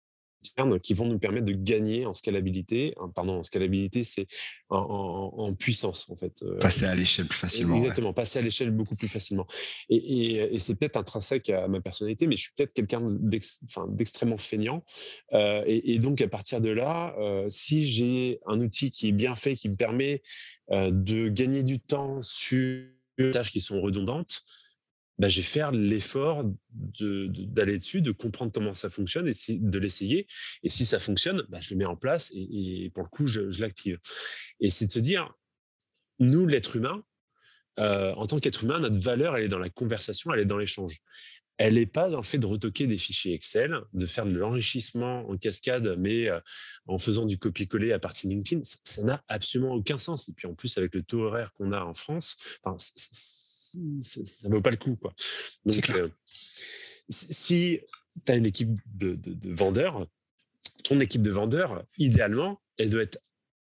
qui 0.82 0.94
vont 0.94 1.06
nous 1.06 1.20
permettre 1.20 1.46
de 1.46 1.54
gagner 1.54 2.06
en 2.06 2.14
scalabilité. 2.14 2.96
Pardon, 3.16 3.40
en 3.40 3.44
scalabilité, 3.44 4.04
c'est 4.04 4.26
en, 4.70 5.54
puissance, 5.58 6.10
en 6.10 6.16
fait. 6.16 6.34
Euh, 6.44 6.58
passer 6.60 6.86
à 6.86 6.96
l'échelle 6.96 7.28
plus 7.28 7.38
facilement. 7.38 7.76
Exactement, 7.76 8.14
passer 8.14 8.40
à 8.40 8.42
l'échelle 8.42 8.72
beaucoup 8.72 8.96
plus 8.96 9.08
facilement. 9.08 9.48
Et, 9.90 10.60
c'est 10.60 10.78
peut-être 10.78 10.98
intrinsèque 10.98 11.50
à 11.50 11.68
ma 11.68 11.82
personnalité, 11.82 12.28
mais 12.28 12.36
je 12.36 12.44
suis 12.44 12.52
peut-être 12.56 12.74
quelqu'un 12.74 13.06
d'extrêmement 13.90 14.38
feignant. 14.38 14.84
Euh, 15.34 15.64
et, 15.66 16.00
donc, 16.00 16.22
à 16.22 16.28
partir 16.28 16.62
de 16.62 16.70
là, 16.70 17.16
euh, 17.20 17.46
si 17.50 17.86
j'ai 17.86 18.40
un 18.46 18.60
outil 18.60 18.92
qui 18.92 19.10
est 19.10 19.14
bien 19.14 19.36
fait, 19.36 19.56
qui 19.56 19.70
me 19.70 19.76
permet 19.76 20.22
de 20.72 21.28
gagner 21.28 21.62
du 21.62 21.80
temps 21.80 22.22
sur 22.22 22.86
des 23.18 23.32
tâches 23.32 23.52
qui 23.52 23.60
sont 23.60 23.82
redondantes, 23.82 24.42
bah, 25.20 25.30
je 25.30 25.38
vais 25.38 25.44
faire 25.44 25.72
l'effort 25.72 26.44
d'aller 26.74 27.78
dessus, 27.78 28.02
de 28.02 28.12
comprendre 28.12 28.52
comment 28.52 28.74
ça 28.74 28.90
fonctionne 28.90 29.28
et 29.28 29.34
de 29.50 29.80
l'essayer. 29.80 30.28
Et 30.64 30.70
si 30.70 30.86
ça 30.86 31.00
fonctionne, 31.00 31.44
bah, 31.50 31.60
je 31.62 31.74
le 31.74 31.78
mets 31.78 31.86
en 31.86 31.96
place 31.96 32.32
et, 32.36 32.92
pour 32.94 33.04
le 33.04 33.10
coup, 33.10 33.28
je, 33.28 33.62
l'active. 33.62 34.00
Et 34.60 34.70
c'est 34.70 34.88
de 34.88 34.92
se 34.92 35.00
dire, 35.00 35.32
nous, 36.20 36.48
l'être 36.48 36.76
humain, 36.76 37.04
euh, 37.80 38.14
en 38.16 38.28
tant 38.28 38.40
qu'être 38.40 38.64
humain, 38.64 38.80
notre 38.80 39.00
valeur, 39.00 39.38
elle 39.38 39.46
est 39.46 39.50
dans 39.50 39.60
la 39.60 39.70
conversation, 39.70 40.34
elle 40.34 40.42
est 40.42 40.46
dans 40.46 40.58
l'échange. 40.58 41.00
Elle 41.58 41.76
n'est 41.76 41.86
pas 41.86 42.10
dans 42.10 42.18
le 42.18 42.24
fait 42.24 42.40
de 42.40 42.48
retoquer 42.48 42.88
des 42.88 42.98
fichiers 42.98 43.36
Excel, 43.36 43.80
de 43.94 44.06
faire 44.08 44.26
de 44.26 44.32
l'enrichissement 44.32 45.30
en 45.30 45.38
cascade, 45.38 45.96
mais 46.00 46.28
euh, 46.28 46.40
en 46.88 46.98
faisant 46.98 47.26
du 47.26 47.38
copier-coller 47.38 47.92
à 47.92 48.00
partir 48.00 48.28
de 48.28 48.34
LinkedIn. 48.34 48.62
Ça 48.64 49.04
n'a 49.04 49.24
absolument 49.28 49.74
aucun 49.74 50.00
sens. 50.00 50.28
Et 50.30 50.34
puis 50.34 50.48
en 50.48 50.56
plus, 50.56 50.76
avec 50.80 50.96
le 50.96 51.04
taux 51.04 51.22
horaire 51.22 51.54
qu'on 51.54 51.72
a 51.72 51.82
en 51.82 51.94
France, 51.94 52.38
ça 54.02 54.48
ne 54.48 54.54
vaut 54.54 54.62
pas 54.62 54.72
le 54.72 54.78
coup. 54.78 54.96
Quoi. 54.96 55.14
Donc, 55.66 55.90
euh, 55.92 56.10
si 57.10 57.80
tu 58.26 58.32
as 58.32 58.36
une 58.36 58.46
équipe 58.46 58.80
de, 58.86 59.18
vendeurs, 59.54 60.08
ton 60.84 61.00
équipe 61.00 61.22
de 61.22 61.32
vendeurs, 61.32 61.86
idéalement, 61.98 62.62
elle 62.78 62.90
doit 62.90 63.04
être, 63.04 63.20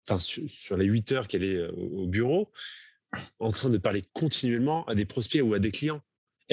enfin, 0.08 0.18
sur, 0.18 0.76
les 0.76 0.86
8 0.86 1.12
heures 1.12 1.28
qu'elle 1.28 1.44
est 1.44 1.56
euh, 1.56 1.72
au 1.72 2.06
bureau, 2.06 2.50
en 3.38 3.50
train 3.50 3.68
de 3.68 3.78
parler 3.78 4.04
continuellement 4.12 4.86
à 4.86 4.94
des 4.94 5.04
prospects 5.04 5.42
ou 5.42 5.54
à 5.54 5.58
des 5.58 5.70
clients 5.70 6.02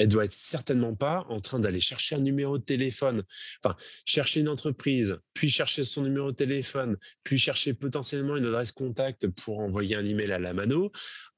elle 0.00 0.08
doit 0.08 0.24
être 0.24 0.32
certainement 0.32 0.94
pas 0.94 1.26
en 1.28 1.40
train 1.40 1.58
d'aller 1.58 1.80
chercher 1.80 2.16
un 2.16 2.20
numéro 2.20 2.56
de 2.56 2.62
téléphone, 2.62 3.22
enfin 3.62 3.76
chercher 4.06 4.40
une 4.40 4.48
entreprise, 4.48 5.18
puis 5.34 5.50
chercher 5.50 5.82
son 5.84 6.02
numéro 6.02 6.30
de 6.30 6.36
téléphone, 6.36 6.96
puis 7.22 7.36
chercher 7.36 7.74
potentiellement 7.74 8.36
une 8.36 8.46
adresse 8.46 8.72
contact 8.72 9.28
pour 9.28 9.58
envoyer 9.58 9.96
un 9.96 10.06
email 10.06 10.32
à 10.32 10.38
la 10.38 10.54
mano, 10.54 10.90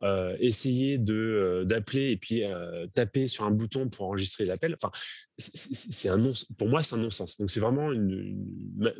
euh, 0.04 0.36
essayer 0.38 0.98
de 0.98 1.14
euh, 1.14 1.64
d'appeler 1.64 2.12
et 2.12 2.16
puis 2.16 2.44
euh, 2.44 2.86
taper 2.94 3.26
sur 3.26 3.44
un 3.44 3.50
bouton 3.50 3.88
pour 3.88 4.06
enregistrer 4.06 4.44
l'appel. 4.44 4.76
Enfin, 4.80 4.92
c'est 5.38 6.08
un 6.08 6.18
non, 6.18 6.32
pour 6.56 6.68
moi 6.68 6.84
c'est 6.84 6.94
un 6.94 6.98
non-sens. 6.98 7.38
Donc 7.38 7.50
c'est 7.50 7.60
vraiment 7.60 7.90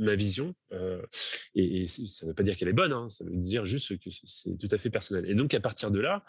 ma, 0.01 0.17
vision 0.17 0.57
et, 1.55 1.87
ça 1.87 2.27
ne 2.27 2.31
veut 2.31 2.35
pas 2.35 2.43
dire 2.43 2.57
qu'elle 2.57 2.69
est 2.69 2.73
bonne, 2.73 2.93
hein, 2.93 3.09
ça 3.09 3.25
veut 3.25 3.37
dire 3.37 3.65
juste 3.65 3.97
que 3.99 4.11
c'est 4.25 4.59
tout 4.59 4.69
à 4.73 4.79
fait 4.79 4.91
personnel. 4.91 5.25
Et 5.31 5.35
donc 5.35 5.55
à 5.55 5.61
partir 5.61 5.93
de 5.93 6.01
là 6.01 6.25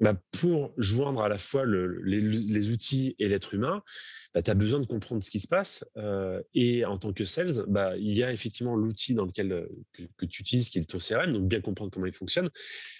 bah, 0.00 0.20
pour 0.40 0.74
joindre 0.76 1.22
à 1.22 1.28
la 1.28 1.38
fois 1.38 1.64
les, 1.66 2.70
outils 2.70 3.14
et 3.18 3.28
l'être 3.28 3.54
humain, 3.54 3.82
bah, 4.34 4.42
tu 4.42 4.50
as 4.50 4.54
besoin 4.54 4.80
de 4.80 4.86
comprendre 4.86 5.22
ce 5.22 5.30
qui 5.30 5.38
se 5.38 5.46
passe. 5.46 5.84
Euh, 5.96 6.42
et 6.52 6.84
en 6.84 6.98
tant 6.98 7.12
que 7.12 7.24
sales, 7.24 7.64
bah, 7.68 7.96
il 7.96 8.16
y 8.16 8.24
a 8.24 8.32
effectivement 8.32 8.74
l'outil 8.74 9.14
dans 9.14 9.24
lequel 9.24 9.52
euh, 9.52 9.68
que, 10.16 10.26
tu 10.26 10.42
utilises, 10.42 10.68
qui 10.68 10.78
est 10.78 10.84
tour 10.84 11.00
CRM, 11.00 11.32
donc 11.32 11.46
bien 11.46 11.60
comprendre 11.60 11.92
comment 11.92 12.06
il 12.06 12.12
fonctionne, 12.12 12.50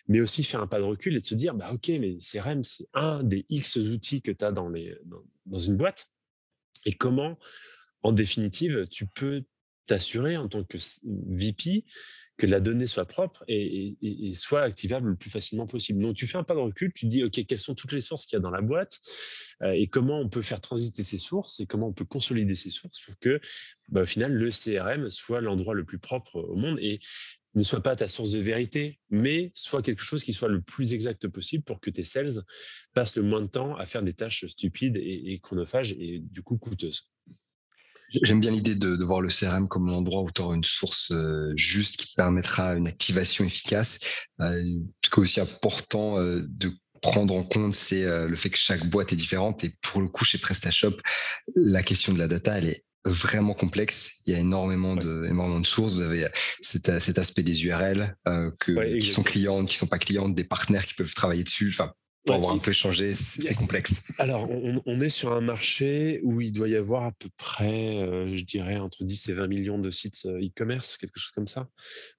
mais 0.06 0.20
aussi 0.20 0.44
faire 0.44 0.60
un 0.60 0.68
pas 0.68 0.78
de 0.78 0.84
recul 0.84 1.14
et 1.14 1.18
de 1.18 1.24
se 1.24 1.34
dire, 1.34 1.54
bah, 1.54 1.72
OK, 1.72 1.88
mais 1.88 2.16
CRM, 2.18 2.62
c'est 2.62 2.86
un 2.94 3.22
des 3.24 3.44
X 3.48 3.76
outils 3.76 4.22
que 4.22 4.30
tu 4.30 4.44
as 4.44 4.52
dans 4.52 4.70
une 5.58 5.76
boîte. 5.76 6.06
Et 6.86 6.92
comment, 6.92 7.38
en 8.02 8.12
définitive, 8.12 8.86
tu 8.88 9.06
peux 9.06 9.42
t'assurer 9.86 10.36
en 10.36 10.48
tant 10.48 10.64
que 10.64 10.78
VP 11.04 11.84
que 12.36 12.46
la 12.46 12.60
donnée 12.60 12.86
soit 12.86 13.06
propre 13.06 13.44
et, 13.46 13.96
soit 14.34 14.62
activable 14.62 15.10
le 15.10 15.16
plus 15.16 15.30
facilement 15.30 15.66
possible. 15.66 16.02
Donc, 16.02 16.16
tu 16.16 16.26
fais 16.26 16.38
un 16.38 16.42
pas 16.42 16.54
de 16.54 16.60
recul, 16.60 16.92
tu 16.92 17.06
dis, 17.06 17.22
OK, 17.22 17.44
quelles 17.46 17.60
sont 17.60 17.74
toutes 17.74 17.92
les 17.92 18.00
sources 18.00 18.26
qu'il 18.26 18.36
y 18.36 18.38
a 18.38 18.40
dans 18.40 18.50
la 18.50 18.60
boîte 18.60 19.00
euh, 19.62 19.70
et 19.70 19.86
comment 19.86 20.18
on 20.18 20.28
peut 20.28 20.42
faire 20.42 20.60
transiter 20.60 21.02
ces 21.02 21.18
sources 21.18 21.60
et 21.60 21.66
comment 21.66 21.88
on 21.88 21.92
peut 21.92 22.04
consolider 22.04 22.56
ces 22.56 22.70
sources 22.70 23.00
pour 23.00 23.18
que, 23.18 23.40
bah, 23.88 24.02
au 24.02 24.06
final, 24.06 24.32
le 24.32 24.50
CRM 24.50 25.10
soit 25.10 25.40
l'endroit 25.40 25.74
le 25.74 25.84
plus 25.84 25.98
propre 25.98 26.36
au 26.36 26.56
monde 26.56 26.78
et 26.80 26.98
ne 27.54 27.62
soit 27.62 27.82
pas 27.82 27.94
ta 27.94 28.08
source 28.08 28.32
de 28.32 28.40
vérité, 28.40 28.98
mais 29.10 29.52
soit 29.54 29.82
quelque 29.82 30.02
chose 30.02 30.24
qui 30.24 30.32
soit 30.32 30.48
le 30.48 30.60
plus 30.60 30.92
exact 30.92 31.28
possible 31.28 31.62
pour 31.62 31.80
que 31.80 31.88
tes 31.88 32.02
sales 32.02 32.42
passent 32.94 33.14
le 33.14 33.22
moins 33.22 33.42
de 33.42 33.46
temps 33.46 33.76
à 33.76 33.86
faire 33.86 34.02
des 34.02 34.12
tâches 34.12 34.44
stupides 34.46 34.96
et 34.96 35.38
chronophages 35.40 35.92
et 35.92 36.18
du 36.18 36.42
coup 36.42 36.58
coûteuses. 36.58 37.12
J'aime 38.22 38.40
bien 38.40 38.50
l'idée 38.50 38.74
de, 38.74 39.04
voir 39.04 39.20
le 39.20 39.28
CRM 39.28 39.68
comme 39.68 39.86
l'endroit 39.86 40.22
où 40.22 40.30
tu 40.30 40.40
auras 40.42 40.54
une 40.54 40.64
source 40.64 41.10
euh, 41.10 41.52
juste 41.56 41.96
qui 41.96 42.08
te 42.08 42.14
permettra 42.14 42.74
une 42.74 42.86
activation 42.86 43.44
efficace. 43.44 43.98
Euh, 44.40 44.62
ce 45.04 45.10
qui 45.10 45.20
est 45.20 45.22
aussi 45.22 45.40
important 45.40 46.18
euh, 46.18 46.42
de 46.48 46.72
prendre 47.02 47.34
en 47.34 47.42
compte, 47.42 47.74
c'est 47.74 48.04
le 48.04 48.34
fait 48.34 48.48
que 48.48 48.56
chaque 48.56 48.86
boîte 48.86 49.12
est 49.12 49.16
différente. 49.16 49.62
Et 49.62 49.76
pour 49.82 50.00
le 50.00 50.08
coup, 50.08 50.24
chez 50.24 50.38
PrestaShop, 50.38 50.96
la 51.54 51.82
question 51.82 52.14
de 52.14 52.18
la 52.18 52.28
data, 52.28 52.56
elle 52.56 52.68
est 52.68 52.84
vraiment 53.04 53.52
complexe. 53.52 54.22
Il 54.24 54.32
y 54.32 54.36
a 54.36 54.38
énormément 54.38 54.96
de, 54.96 55.26
énormément 55.26 55.60
de 55.60 55.66
sources. 55.66 55.92
Vous 55.92 56.00
avez 56.00 56.28
cet, 56.62 56.98
cet 57.00 57.18
aspect 57.18 57.42
des 57.42 57.66
URL 57.66 58.16
que, 58.58 58.98
qui 58.98 59.06
sont 59.06 59.22
clientes, 59.22 59.68
qui 59.68 59.76
sont 59.76 59.86
pas 59.86 59.98
clientes, 59.98 60.34
des 60.34 60.44
partenaires 60.44 60.86
qui 60.86 60.94
peuvent 60.94 61.12
travailler 61.14 61.44
dessus. 61.44 61.68
Enfin, 61.68 61.92
pour 62.24 62.36
avoir 62.36 62.54
un 62.54 62.58
peu 62.58 62.72
changé, 62.72 63.14
c'est 63.14 63.54
complexe. 63.54 64.10
Alors, 64.18 64.48
on, 64.50 65.00
est 65.00 65.08
sur 65.08 65.32
un 65.32 65.40
marché 65.40 66.20
où 66.22 66.40
il 66.40 66.52
doit 66.52 66.68
y 66.68 66.76
avoir 66.76 67.04
à 67.04 67.12
peu 67.12 67.28
près, 67.36 67.98
euh, 67.98 68.34
je 68.34 68.44
dirais, 68.44 68.76
entre 68.78 69.04
10 69.04 69.28
et 69.28 69.32
20 69.34 69.46
millions 69.46 69.78
de 69.78 69.90
sites 69.90 70.22
euh, 70.24 70.40
e-commerce, 70.40 70.96
quelque 70.96 71.18
chose 71.18 71.32
comme 71.32 71.46
ça. 71.46 71.68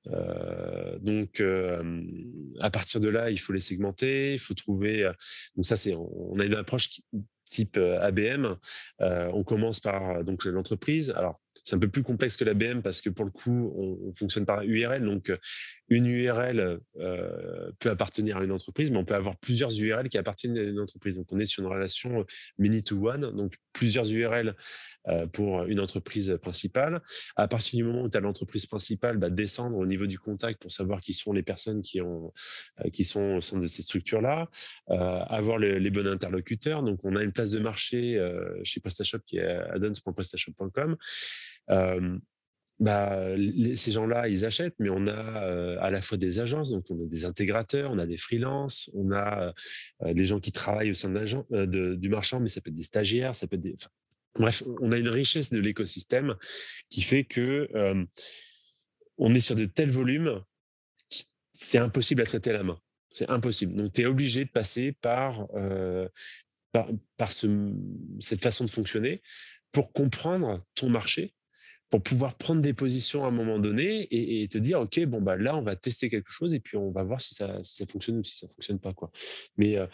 Euh, 0.08 1.00
donc, 1.00 1.44
à 2.60 2.72
partir 2.72 3.00
de 3.00 3.10
là, 3.10 3.32
il 3.32 3.39
faut 3.39 3.54
les 3.54 3.60
segmenter, 3.60 4.34
il 4.34 4.39
faut 4.39 4.54
trouver. 4.54 5.10
donc, 5.56 5.65
ça, 5.65 5.76
c'est, 5.76 5.96
on 5.96 6.39
a 6.39 6.46
une 6.46 6.56
approche 6.56 6.89
qui, 6.89 7.04
type 7.48 7.78
ABM. 7.78 8.56
on 9.00 9.44
commence 9.44 9.80
par 9.80 10.24
donc 10.24 10.46
l'entreprise. 10.46 11.12
Alors, 11.12 11.39
c'est 11.63 11.76
un 11.76 11.80
peu 11.80 11.88
plus 11.88 12.04
complexe 12.04 12.38
que 12.38 12.46
l'ABM 12.46 12.82
parce 12.82 13.02
que 13.02 13.10
pour 13.10 13.26
le 13.26 13.32
coup, 13.32 13.74
on, 13.76 14.13
fonctionne 14.13 14.46
par 14.46 14.63
URL. 14.63 15.04
Donc, 15.04 15.32
une 15.89 16.06
URL 16.06 16.80
euh, 17.00 17.72
peut 17.80 17.89
appartenir 17.89 18.38
à 18.38 18.44
une 18.44 18.52
entreprise, 18.52 18.91
mais 18.91 18.98
on 18.98 19.06
peut 19.06 19.15
avoir 19.15 19.38
plusieurs 19.38 19.72
URL 19.72 20.10
qui 20.10 20.18
appartiennent 20.18 20.58
à 20.58 20.62
une 20.62 20.80
entreprise. 20.80 21.15
Donc, 21.18 21.28
on 21.32 21.39
est 21.39 21.46
sur 21.46 21.63
une 21.63 21.70
relation 21.70 22.26
many 22.58 22.84
to 22.84 23.10
one, 23.10 23.36
donc 23.36 23.56
plusieurs 23.74 24.10
URL 24.10 24.56
euh, 25.08 25.28
pour 25.28 25.63
une 25.65 25.80
entreprise 25.80 26.38
principale. 26.41 27.02
À 27.36 27.48
partir 27.48 27.78
du 27.78 27.84
moment 27.84 28.04
où 28.04 28.10
tu 28.10 28.18
as 28.18 28.22
l'entreprise 28.22 28.65
principale, 28.65 29.18
bah, 29.18 29.30
descendre 29.30 29.78
au 29.78 29.86
niveau 29.86 30.08
du 30.08 30.18
contact 30.18 30.62
pour 30.62 30.72
savoir 30.72 31.02
qui 31.02 31.13
sont 31.13 31.34
les 31.34 31.44
personnes 31.44 31.82
qui, 31.82 32.02
ont, 32.02 32.34
euh, 32.84 32.89
qui 32.89 33.04
sont 33.04 33.36
au 33.36 33.41
sein 33.41 33.60
de 33.60 33.68
ces 33.68 33.82
structures-là, 33.82 34.50
avoir 34.88 35.58
les 35.58 35.89
bons 35.89 36.08
interlocuteurs. 36.08 36.84
Donc, 36.84 37.00
on 37.04 37.15
a 37.15 37.24
une 37.24 37.32
place 37.32 37.52
de 37.52 37.60
marché 37.60 38.20
chez 38.63 38.80
PrestaShop 38.80 39.20
qui 39.20 39.38
est 39.38 39.46
addons.prestashop.com 39.46 40.96
bah, 41.67 43.36
ces 43.75 43.91
gens-là, 43.91 44.28
ils 44.28 44.45
achètent, 44.45 44.75
mais 44.80 44.89
on 44.89 45.08
a 45.08 45.78
à 45.80 45.89
la 45.89 46.01
fois 46.01 46.17
des 46.17 46.39
agences, 46.39 46.71
donc 46.71 46.84
on 46.89 47.01
a 47.01 47.06
des 47.06 47.25
intégrateurs, 47.25 47.91
on 47.91 47.99
a 47.99 48.06
des 48.06 48.17
freelances, 48.17 48.89
on 48.93 49.12
a 49.12 49.54
des 50.04 50.25
gens 50.25 50.39
qui 50.39 50.51
travaillent 50.51 50.91
au 50.91 50.95
sein 50.95 51.10
de 51.10 51.95
du 51.95 52.10
marchand, 52.10 52.39
mais 52.39 52.49
ça 52.49 52.62
peut 52.62 52.69
être 52.69 52.75
des 52.75 52.84
stagiaires, 52.84 53.36
ça 53.36 53.47
peut 53.47 53.56
être 53.56 53.62
des. 53.62 53.75
bref, 54.38 54.63
on 54.82 54.91
a 54.91 54.97
une 54.97 55.10
richesse 55.10 55.49
de 55.49 55.60
l'écosystème 55.60 56.36
qui 56.89 57.01
fait 57.01 57.23
que 57.23 57.69
on 59.17 59.34
est 59.34 59.39
sur 59.39 59.56
de 59.56 59.65
tels 59.65 59.89
volumes, 59.89 60.41
c'est 61.53 61.78
impossible 61.78 62.22
à 62.22 62.26
traiter 62.26 62.49
à 62.49 62.53
la 62.53 62.63
main. 62.63 62.80
C'est 63.11 63.30
impossible. 63.30 63.76
Donc, 63.76 63.93
tu 63.93 64.01
es 64.01 64.05
obligé 64.05 64.43
de 64.43 64.49
passer 64.49 64.91
par, 64.91 65.47
par, 67.18 67.32
cette 67.32 68.41
façon 68.41 68.66
de 68.66 68.70
fonctionner 68.70 69.22
pour 69.72 69.93
comprendre 69.93 70.66
ton 70.76 70.89
marché, 70.89 71.34
pour 71.89 72.01
pouvoir 72.01 72.36
prendre 72.36 72.61
des 72.61 72.73
positions 72.73 73.25
à 73.25 73.27
un 73.27 73.31
moment 73.31 73.59
donné 73.59 74.07
et, 74.11 74.47
te 74.47 74.57
dire, 74.57 74.81
OK, 74.81 74.99
bon, 75.05 75.21
bah, 75.21 75.38
là, 75.38 75.55
on 75.55 75.61
va 75.61 75.75
tester 75.75 76.09
quelque 76.09 76.31
chose 76.31 76.53
et 76.53 76.59
puis 76.59 76.77
on 76.77 76.91
va 76.91 77.03
voir 77.03 77.21
si 77.21 77.33
ça, 77.33 77.59
ça 77.63 77.86
fonctionne 77.86 78.17
ou 78.17 78.23
si 78.23 78.38
ça 78.38 78.47
ne 78.47 78.51
fonctionne 78.51 78.79
pas. 78.79 78.93
Quoi. 78.93 79.11
Mais 79.57 79.77
euh, 79.77 79.88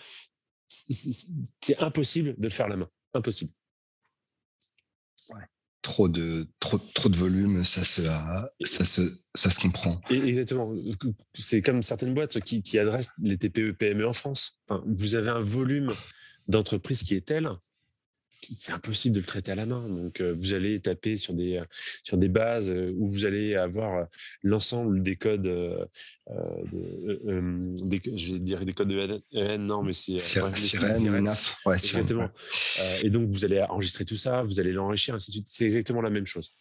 c'est 0.68 1.78
impossible 1.80 2.36
de 2.38 2.44
le 2.44 2.50
faire 2.50 2.68
à 2.68 2.70
la 2.70 2.78
main. 2.78 2.90
Impossible 3.14 3.52
trop 5.82 6.08
de 6.08 6.48
trop 6.60 6.78
trop 6.94 7.10
de 7.10 7.18
volume, 7.18 7.66
ça 7.66 7.84
se 7.84 8.04
ça 8.64 8.86
se 8.86 9.02
ça 9.36 9.50
se 9.50 9.60
comprend. 9.60 10.02
exactement. 10.10 10.74
C'est 11.34 11.62
comme 11.62 11.84
certaines 11.84 12.14
boîtes 12.14 12.40
qui, 12.42 12.62
qui 12.62 12.78
adressent 12.78 13.12
les 13.22 13.38
TPE 13.38 13.72
PME 13.72 14.08
en 14.08 14.14
France. 14.14 14.62
vous 14.86 15.16
avez 15.16 15.30
un 15.30 15.40
volume 15.40 15.92
d'entreprise 16.48 17.04
qui 17.04 17.16
est 17.16 17.26
tel 17.26 17.50
c'est 18.44 18.72
impossible 18.72 19.16
de 19.16 19.20
le 19.20 19.26
traiter 19.26 19.52
à 19.52 19.56
la 19.56 19.66
main. 19.66 19.88
Donc, 19.88 20.22
euh, 20.22 20.34
vous 20.38 20.54
allez 20.54 20.80
taper 20.80 21.18
sur 21.18 21.34
des, 21.34 21.58
euh, 21.58 21.66
sur 22.04 22.18
des 22.18 22.30
bases 22.30 22.72
euh, 22.72 22.94
où 22.98 23.08
vous 23.08 23.26
allez 23.26 23.56
avoir 23.56 24.08
l'ensemble 24.44 25.04
des 25.04 25.16
codes, 25.16 25.48
euh, 25.48 25.86
des, 27.84 28.02
je 28.16 28.72
codes 28.72 28.88
de 28.88 29.22
EN, 29.34 29.58
non, 29.60 29.84
mais 29.84 29.94
c'est 29.94 30.14
ouais, 31.66 31.76
exactement. 31.76 32.30
et 33.04 33.10
donc, 33.10 33.30
vous 33.30 33.46
allez 33.46 33.62
enregistrer 33.62 34.06
tout 34.06 34.18
ça, 34.18 34.42
vous 34.44 34.60
allez 34.60 34.72
l'enrichir, 34.72 35.16
ainsi 35.16 35.32
de 35.32 35.36
suite. 35.36 35.48
C'est 35.50 35.66
exactement 35.66 36.02
la 36.02 36.10
même 36.10 36.26
chose. 36.26 36.54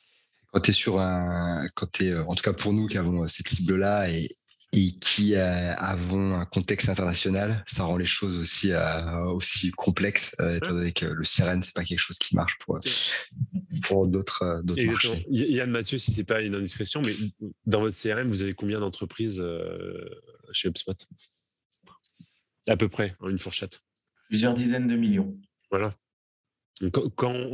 Quand 0.52 0.60
tu 0.60 0.70
es 0.70 0.74
sur 0.74 1.00
un, 1.00 1.68
quand 1.74 1.90
tu 1.92 2.16
en 2.16 2.34
tout 2.34 2.42
cas 2.42 2.52
pour 2.52 2.72
nous 2.72 2.88
qui 2.88 2.98
avons 2.98 3.26
cette 3.28 3.48
cible-là 3.48 4.10
et, 4.10 4.36
et 4.72 4.92
qui 4.92 5.34
euh, 5.34 5.74
avons 5.74 6.34
un 6.34 6.44
contexte 6.44 6.88
international, 6.88 7.64
ça 7.66 7.84
rend 7.84 7.96
les 7.96 8.06
choses 8.06 8.38
aussi 8.38 8.70
euh, 8.70 9.24
aussi 9.24 9.70
complexes, 9.72 10.36
euh, 10.40 10.56
étant 10.56 10.70
donné 10.70 10.92
que 10.92 11.06
le 11.06 11.24
sirène 11.24 11.62
c'est 11.62 11.74
pas 11.74 11.84
quelque 11.84 11.98
chose 11.98 12.18
qui 12.18 12.36
marche 12.36 12.56
pour 12.60 12.78
pour 13.82 14.06
d'autres 14.06 14.60
d'autres 14.62 14.84
marchés. 14.84 15.26
Yann 15.28 15.70
Mathieu, 15.70 15.98
si 15.98 16.12
c'est 16.12 16.24
pas 16.24 16.40
une 16.40 16.54
indiscrétion, 16.54 17.02
mais 17.02 17.14
dans 17.66 17.80
votre 17.80 17.96
CRM, 18.00 18.28
vous 18.28 18.42
avez 18.42 18.54
combien 18.54 18.78
d'entreprises 18.78 19.42
chez 20.52 20.68
HubSpot? 20.68 20.96
À 22.68 22.76
peu 22.76 22.88
près, 22.88 23.16
en 23.20 23.28
une 23.28 23.38
fourchette. 23.38 23.82
Plusieurs 24.28 24.54
dizaines 24.54 24.86
de 24.86 24.94
millions. 24.94 25.36
Voilà. 25.70 25.96
quand, 26.92 27.10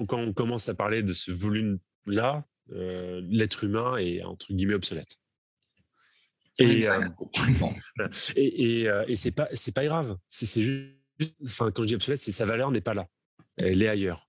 quand, 0.07 0.19
on 0.19 0.33
commence 0.35 0.69
à 0.69 0.75
parler 0.75 1.03
de 1.03 1.15
ce 1.15 1.31
volume-là, 1.31 2.45
l'être 2.69 3.65
humain 3.65 3.97
est 3.97 4.23
entre 4.23 4.53
guillemets 4.53 4.75
obsolète. 4.75 5.17
Et, 6.59 6.89
euh, 6.89 7.09
et, 8.37 8.81
et, 8.81 8.89
euh, 8.89 9.05
et 9.09 9.17
c'est 9.17 9.33
pas 9.33 9.49
c'est 9.53 9.75
pas 9.75 9.85
grave. 9.85 10.17
C'est 10.27 10.63
juste, 10.63 10.95
enfin 11.45 11.71
quand 11.71 11.83
je 11.83 11.89
dis 11.89 11.95
obsolète, 11.95 12.21
c'est 12.21 12.33
sa 12.33 12.45
valeur 12.45 12.71
n'est 12.71 12.81
pas 12.81 12.95
là. 12.95 13.07
Elle 13.59 13.83
est 13.83 13.89
ailleurs. 13.89 14.29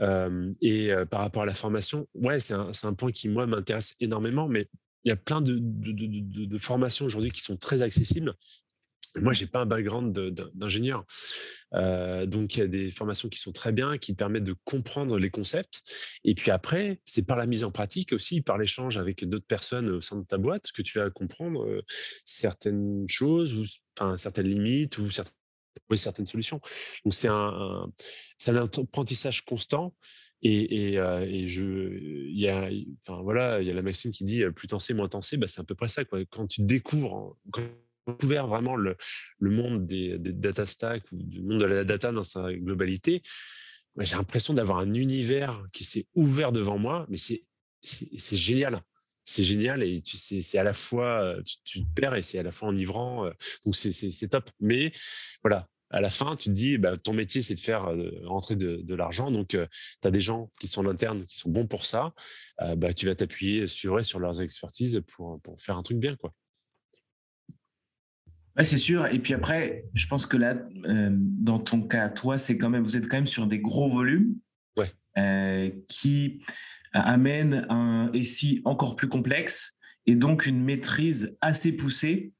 Euh, 0.00 0.52
et 0.62 0.90
par 1.10 1.20
rapport 1.20 1.42
à 1.42 1.46
la 1.46 1.54
formation, 1.54 2.08
ouais, 2.14 2.40
c'est 2.40 2.54
un, 2.54 2.70
un, 2.82 2.94
point 2.94 3.12
qui 3.12 3.28
moi 3.28 3.46
m'intéresse 3.46 3.94
énormément. 4.00 4.48
Mais 4.48 4.68
il 5.04 5.08
y 5.08 5.12
a 5.12 5.16
plein 5.16 5.40
de, 5.40 5.58
de, 5.58 5.92
de, 5.92 6.44
de 6.46 6.58
formations 6.58 7.04
aujourd'hui 7.04 7.30
qui 7.30 7.42
sont 7.42 7.56
très 7.56 7.82
accessibles 7.82 8.34
moi, 9.20 9.32
j'ai 9.32 9.46
pas 9.46 9.60
un 9.60 9.66
background 9.66 10.12
d'ingénieur. 10.54 11.04
Euh, 11.74 12.26
donc, 12.26 12.56
il 12.56 12.60
y 12.60 12.62
a 12.62 12.66
des 12.66 12.90
formations 12.90 13.28
qui 13.28 13.38
sont 13.38 13.52
très 13.52 13.72
bien, 13.72 13.98
qui 13.98 14.14
permettent 14.14 14.44
de 14.44 14.54
comprendre 14.64 15.18
les 15.18 15.30
concepts. 15.30 15.82
Et 16.24 16.34
puis 16.34 16.50
après, 16.50 17.00
c'est 17.04 17.26
par 17.26 17.36
la 17.36 17.46
mise 17.46 17.64
en 17.64 17.70
pratique 17.70 18.12
aussi, 18.12 18.40
par 18.40 18.58
l'échange 18.58 18.98
avec 18.98 19.28
d'autres 19.28 19.46
personnes 19.46 19.88
au 19.90 20.00
sein 20.00 20.16
de 20.16 20.24
ta 20.24 20.38
boîte, 20.38 20.72
que 20.72 20.82
tu 20.82 20.98
vas 20.98 21.10
comprendre 21.10 21.64
euh, 21.64 21.82
certaines 22.24 23.06
choses, 23.08 23.54
ou 23.54 23.64
enfin, 23.98 24.16
certaines 24.16 24.48
limites, 24.48 24.98
ou 24.98 25.10
certaines, 25.10 26.26
solutions. 26.26 26.60
Donc, 27.04 27.14
c'est 27.14 27.28
un, 27.28 27.86
un, 28.48 28.56
apprentissage 28.56 29.44
constant. 29.44 29.94
Euh, 30.44 31.20
et, 31.28 31.46
je, 31.46 31.98
il 31.98 32.40
y 32.40 32.48
a, 32.48 32.68
enfin 33.00 33.22
voilà, 33.22 33.60
il 33.60 33.68
y 33.68 33.70
a 33.70 33.74
la 33.74 33.82
maxime 33.82 34.10
qui 34.10 34.24
dit 34.24 34.42
plus 34.56 34.68
t'en 34.68 34.78
sais, 34.78 34.94
moins 34.94 35.08
t'en 35.08 35.22
sais. 35.22 35.36
Bah, 35.36 35.48
c'est 35.48 35.60
à 35.60 35.64
peu 35.64 35.74
près 35.74 35.88
ça. 35.88 36.02
Quand 36.30 36.46
tu 36.46 36.62
découvres, 36.62 37.36
découvert 38.06 38.46
vraiment 38.46 38.76
le, 38.76 38.96
monde 39.40 39.86
des, 39.86 40.18
data 40.18 40.66
stacks 40.66 41.10
ou 41.12 41.22
du 41.22 41.42
monde 41.42 41.60
de 41.60 41.66
la 41.66 41.84
data 41.84 42.12
dans 42.12 42.24
sa 42.24 42.52
globalité, 42.52 43.22
j'ai 43.98 44.16
l'impression 44.16 44.54
d'avoir 44.54 44.78
un 44.78 44.94
univers 44.94 45.62
qui 45.72 45.84
s'est 45.84 46.06
ouvert 46.14 46.52
devant 46.52 46.78
moi, 46.78 47.06
mais 47.08 47.18
c'est 47.18 47.42
génial. 48.36 48.82
C'est 49.24 49.44
génial 49.44 49.84
et 49.84 50.02
tu 50.02 50.16
c'est 50.16 50.58
à 50.58 50.64
la 50.64 50.74
fois 50.74 51.36
tu, 51.64 51.84
te 51.84 51.92
perds 51.94 52.16
et 52.16 52.22
c'est 52.22 52.38
à 52.38 52.42
la 52.42 52.50
fois 52.50 52.68
enivrant. 52.68 53.26
Euh, 53.26 53.30
donc 53.64 53.76
c'est 53.76 54.28
top. 54.28 54.50
Mais 54.58 54.90
voilà, 55.42 55.68
à 55.92 56.00
la 56.00 56.10
fin, 56.10 56.34
tu 56.36 56.48
te 56.48 56.54
dis, 56.54 56.78
bah, 56.78 56.96
ton 56.96 57.12
métier, 57.12 57.42
c'est 57.42 57.54
de 57.54 57.60
faire 57.60 57.86
rentrer 58.24 58.56
de, 58.56 58.76
de 58.82 58.94
l'argent. 58.94 59.30
Donc, 59.30 59.54
euh, 59.54 59.66
tu 60.00 60.08
as 60.08 60.10
des 60.10 60.20
gens 60.20 60.50
qui 60.58 60.66
sont 60.66 60.84
en 60.86 60.96
qui 60.96 61.38
sont 61.38 61.50
bons 61.50 61.66
pour 61.66 61.84
ça. 61.84 62.14
Euh, 62.62 62.74
bah, 62.76 62.92
tu 62.92 63.06
vas 63.06 63.14
t'appuyer 63.14 63.66
sur, 63.66 64.04
sur 64.04 64.18
leurs 64.18 64.40
expertises 64.40 65.02
pour, 65.14 65.40
pour 65.42 65.60
faire 65.60 65.76
un 65.76 65.82
truc 65.82 65.98
bien. 65.98 66.16
quoi 66.16 66.32
c'est 68.58 68.78
sûr. 68.78 69.06
Et 69.06 69.18
puis 69.18 69.34
après, 69.34 69.84
je 69.94 70.06
pense 70.06 70.26
que 70.26 70.36
là, 70.36 70.56
euh, 70.84 71.10
dans 71.12 71.58
ton 71.58 71.82
cas, 71.82 72.08
toi, 72.08 72.38
c'est 72.38 72.58
quand 72.58 72.70
même, 72.70 72.82
vous 72.82 72.96
êtes 72.96 73.08
quand 73.08 73.16
même 73.16 73.26
sur 73.26 73.46
des 73.46 73.60
gros 73.60 73.88
volumes 73.88 74.34
euh, 75.18 75.70
qui 75.88 76.42
amènent 76.92 77.66
un 77.68 78.10
SI 78.22 78.62
encore 78.64 78.96
plus 78.96 79.08
complexe 79.08 79.76
et 80.06 80.16
donc 80.16 80.46
une 80.46 80.62
maîtrise 80.62 81.36
assez 81.40 81.72
poussée, 81.72 82.32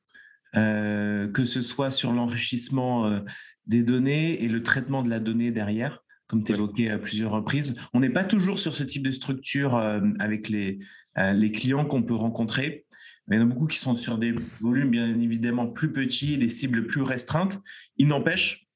euh, 0.57 1.29
que 1.29 1.45
ce 1.45 1.61
soit 1.61 1.91
sur 1.91 2.13
l'enrichissement 2.13 3.23
des 3.67 3.83
données 3.83 4.43
et 4.43 4.49
le 4.49 4.63
traitement 4.63 5.03
de 5.03 5.11
la 5.11 5.21
donnée 5.21 5.51
derrière, 5.51 6.03
comme 6.27 6.45
tu 6.45 6.53
évoquais 6.53 6.91
à 6.91 6.99
plusieurs 6.99 7.31
reprises. 7.31 7.77
On 7.95 8.01
n'est 8.01 8.11
pas 8.11 8.25
toujours 8.25 8.59
sur 8.59 8.75
ce 8.75 8.83
type 8.83 9.03
de 9.03 9.13
structure 9.13 9.77
avec 10.19 10.49
les, 10.49 10.79
les 11.17 11.53
clients 11.53 11.85
qu'on 11.87 12.03
peut 12.03 12.15
rencontrer 12.15 12.87
il 13.31 13.37
y 13.37 13.39
en 13.39 13.43
a 13.43 13.47
beaucoup 13.47 13.67
qui 13.67 13.79
sont 13.79 13.95
sur 13.95 14.19
des 14.19 14.33
volumes 14.61 14.91
bien 14.91 15.09
évidemment 15.21 15.67
plus 15.67 15.93
petits, 15.93 16.39
des 16.39 16.49
cibles 16.49 16.87
plus 16.87 17.03
restreintes. 17.03 17.61
Il 17.97 18.09
n'empêche, 18.09 18.67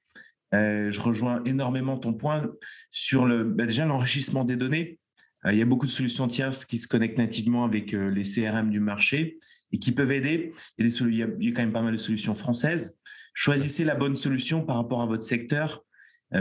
euh, 0.55 0.91
je 0.91 1.01
rejoins 1.01 1.43
énormément 1.45 1.99
ton 1.99 2.15
point 2.15 2.51
sur 2.91 3.27
le, 3.27 3.45
bah, 3.45 3.67
déjà 3.67 3.85
l'enrichissement 3.85 4.45
des 4.45 4.57
données. 4.57 4.99
Euh, 5.45 5.53
il 5.53 5.59
y 5.59 5.63
a 5.63 5.67
beaucoup 5.67 5.87
de 5.87 5.91
solutions 5.91 6.29
tierces 6.29 6.65
qui 6.65 6.79
se 6.79 6.87
connectent 6.87 7.19
nativement 7.19 7.65
avec 7.65 7.95
euh, 7.95 8.09
les 8.11 8.23
CRM 8.23 8.71
du 8.71 8.81
marché 8.81 9.39
et 9.73 9.79
qui 9.79 9.93
peuvent 9.93 10.13
aider. 10.13 10.53
Il 10.79 10.87
y, 11.15 11.23
a 11.23 11.27
quand 11.27 11.63
même 11.63 11.73
pas 11.73 11.83
mal 11.83 11.93
de 11.93 11.99
solutions 11.99 12.35
françaises. 12.35 12.99
Choisissez 13.35 13.85
la 13.85 13.95
bonne 13.97 14.17
solution 14.17 14.65
par 14.65 14.77
rapport 14.77 15.03
à 15.03 15.07
votre 15.07 15.25
secteur 15.25 15.85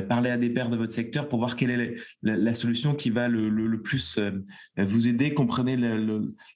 parler 0.09 0.29
à 0.29 0.38
des 0.38 0.49
pairs 0.49 0.69
de 0.69 0.77
votre 0.77 0.93
secteur 0.93 1.29
pour 1.29 1.39
voir 1.39 1.55
quelle 1.55 1.69
est 1.69 1.95
la, 2.23 2.53
solution 2.53 2.95
qui 2.95 3.09
va 3.09 3.27
le, 3.27 3.81
plus 3.81 4.17
euh, 4.17 4.31
vous 4.77 5.07
aider. 5.07 5.33
Comprenez 5.33 5.77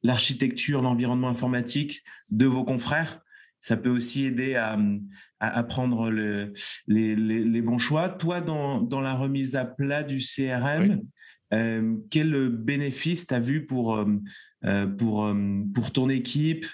l'architecture, 0.03 0.82
l'environnement 0.82 1.30
informatique 1.30 2.03
de 2.30 2.45
vos 2.45 2.63
confrères. 2.63 3.21
Ça 3.59 3.75
peut 3.75 3.89
aussi 3.89 4.25
aider 4.25 4.55
à, 4.55 4.80
à, 5.39 5.63
prendre 5.63 6.09
les, 6.09 7.61
bons 7.61 7.77
choix. 7.77 8.09
Toi, 8.09 8.41
dans, 8.41 9.01
la 9.01 9.13
remise 9.15 9.55
à 9.55 9.65
plat 9.65 10.03
du 10.03 10.19
CRM, 10.19 11.01
euh, 11.53 11.97
quel 12.09 12.49
bénéfice 12.49 13.27
tu 13.27 13.34
as 13.34 13.39
vu 13.39 13.65
pour, 13.65 14.03
pour, 14.97 15.36
pour 15.73 15.91
ton 15.91 16.09
équipe, 16.09 16.65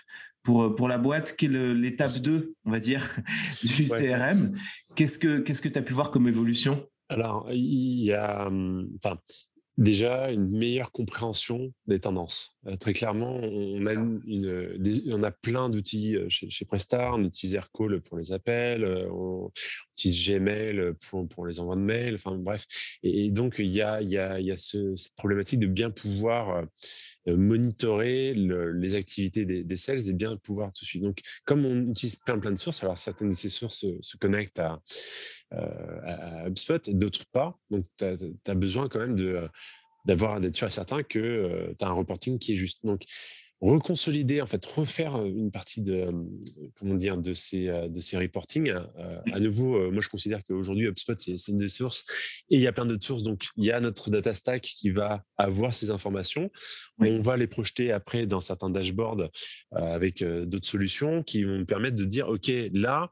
pour, 0.46 0.76
pour 0.76 0.88
la 0.88 1.00
boîte, 1.00 1.36
quelle 1.38 1.56
est 1.56 1.74
l'étape 1.74 2.22
2, 2.22 2.54
on 2.66 2.72
va 2.72 2.80
dire, 2.80 3.16
du 3.64 3.86
CRM 3.86 4.52
Qu'est-ce 4.96 5.20
que 5.20 5.40
qu'est-ce 5.40 5.62
que 5.62 5.70
tu 5.70 5.78
as 5.78 5.82
pu 5.82 5.94
voir 5.94 6.12
comme 6.12 6.28
évolution? 6.28 6.88
Alors, 7.10 7.52
il 7.52 8.04
y 8.04 8.14
a 8.14 8.48
hum, 8.48 8.90
déjà 9.78 10.32
une 10.32 10.50
meilleure 10.50 10.92
compréhension 10.92 11.74
des 11.86 12.00
tendances. 12.00 12.55
Euh, 12.68 12.76
très 12.78 12.94
clairement, 12.94 13.40
on 13.42 13.86
a, 15.24 15.32
plein 15.32 15.70
d'outils 15.70 16.16
euh, 16.16 16.28
chez, 16.30 16.50
chez, 16.50 16.66
Prestar. 16.66 17.16
On 17.16 17.24
utilise 17.24 17.56
Aircall 17.56 18.02
pour 18.02 18.18
les 18.18 18.32
appels, 18.32 18.84
euh, 18.84 19.08
on 19.12 19.52
utilise 19.98 20.28
Gmail 20.28 20.94
pour, 21.30 21.46
les 21.46 21.60
envois 21.60 21.76
de 21.76 21.82
mails. 21.82 22.16
Enfin 22.16 22.36
bref, 22.38 22.66
et, 23.04 23.32
donc 23.32 23.56
il 23.60 23.68
y 23.68 23.82
a, 23.82 24.02
cette 24.56 25.16
problématique 25.16 25.60
de 25.60 25.68
bien 25.68 25.92
pouvoir 25.92 26.66
monitorer 27.28 28.34
les 28.36 28.96
activités 28.96 29.46
des, 29.46 29.64
des, 29.64 29.78
sales 29.78 30.10
et 30.10 30.14
bien 30.14 30.38
pouvoir 30.38 30.72
tout 30.74 30.86
suivre. 30.86 31.06
Donc, 31.06 31.20
comme 31.44 31.66
on 31.66 31.90
utilise 31.90 32.16
plein 32.18 32.38
plein 32.38 32.52
de 32.52 32.60
sources, 32.60 32.84
alors 32.84 32.98
certaines 32.98 33.30
de 33.30 33.36
ces 33.36 33.50
sources 33.50 33.86
se, 34.02 34.18
connectent 34.18 34.60
à, 34.60 34.80
à 35.52 36.48
HubSpot 36.48 36.90
d'autres 36.90 37.26
pas. 37.32 37.58
Donc, 37.70 37.86
tu 37.98 38.06
as, 38.06 38.56
besoin 38.56 38.90
quand 38.90 39.00
même 39.00 39.16
de 39.16 39.48
d'avoir 40.06 40.40
d'être 40.40 40.56
sûr 40.56 40.68
et 40.68 40.72
certain 40.72 41.04
que 41.04 41.74
tu 41.78 41.86
as 41.86 41.88
un 41.88 41.94
reporting 41.94 42.40
qui 42.40 42.54
est 42.54 42.56
juste. 42.56 42.86
Donc, 42.86 43.04
reconsolider, 43.62 44.42
en 44.42 44.48
fait, 44.48 44.64
refaire 44.66 45.24
une 45.26 45.50
partie 45.50 45.82
de, 45.82 46.08
comment 46.78 46.94
dire, 46.94 47.18
de 47.18 47.34
ces, 47.34 47.66
de 47.66 48.00
ces 48.00 48.18
reporting. 48.18 48.70
à 48.70 49.40
nouveau, 49.40 49.92
moi, 49.92 50.02
je 50.02 50.10
considère 50.10 50.44
qu'aujourd'hui, 50.44 50.88
HubSpot, 50.88 51.18
c'est 51.18 51.48
une 51.48 51.58
des 51.58 51.70
sources 51.70 52.04
et 52.50 52.56
il 52.56 52.62
y 52.62 52.68
a 52.68 52.74
plein 52.74 52.86
d'autres 52.86 53.06
sources. 53.06 53.24
Donc, 53.24 53.46
il 53.56 53.66
y 53.66 53.72
a 53.72 53.80
notre 53.80 54.10
data 54.10 54.34
stack 54.34 54.62
qui 54.62 54.92
va 54.92 55.24
avoir 55.38 55.74
ces 55.74 55.90
informations. 55.90 56.52
On 57.00 57.18
va 57.18 57.38
les 57.38 57.48
projeter 57.48 57.92
après 57.92 58.28
dans 58.28 58.42
certains 58.42 58.70
dashboards 58.70 59.30
avec 59.72 60.22
d'autres 60.22 60.68
solutions 60.68 61.24
qui 61.24 61.44
vont 61.46 61.60
me 61.60 61.66
permettre 61.66 61.96
de 61.96 62.06
dire, 62.06 62.28
OK, 62.28 62.52
là, 62.74 63.10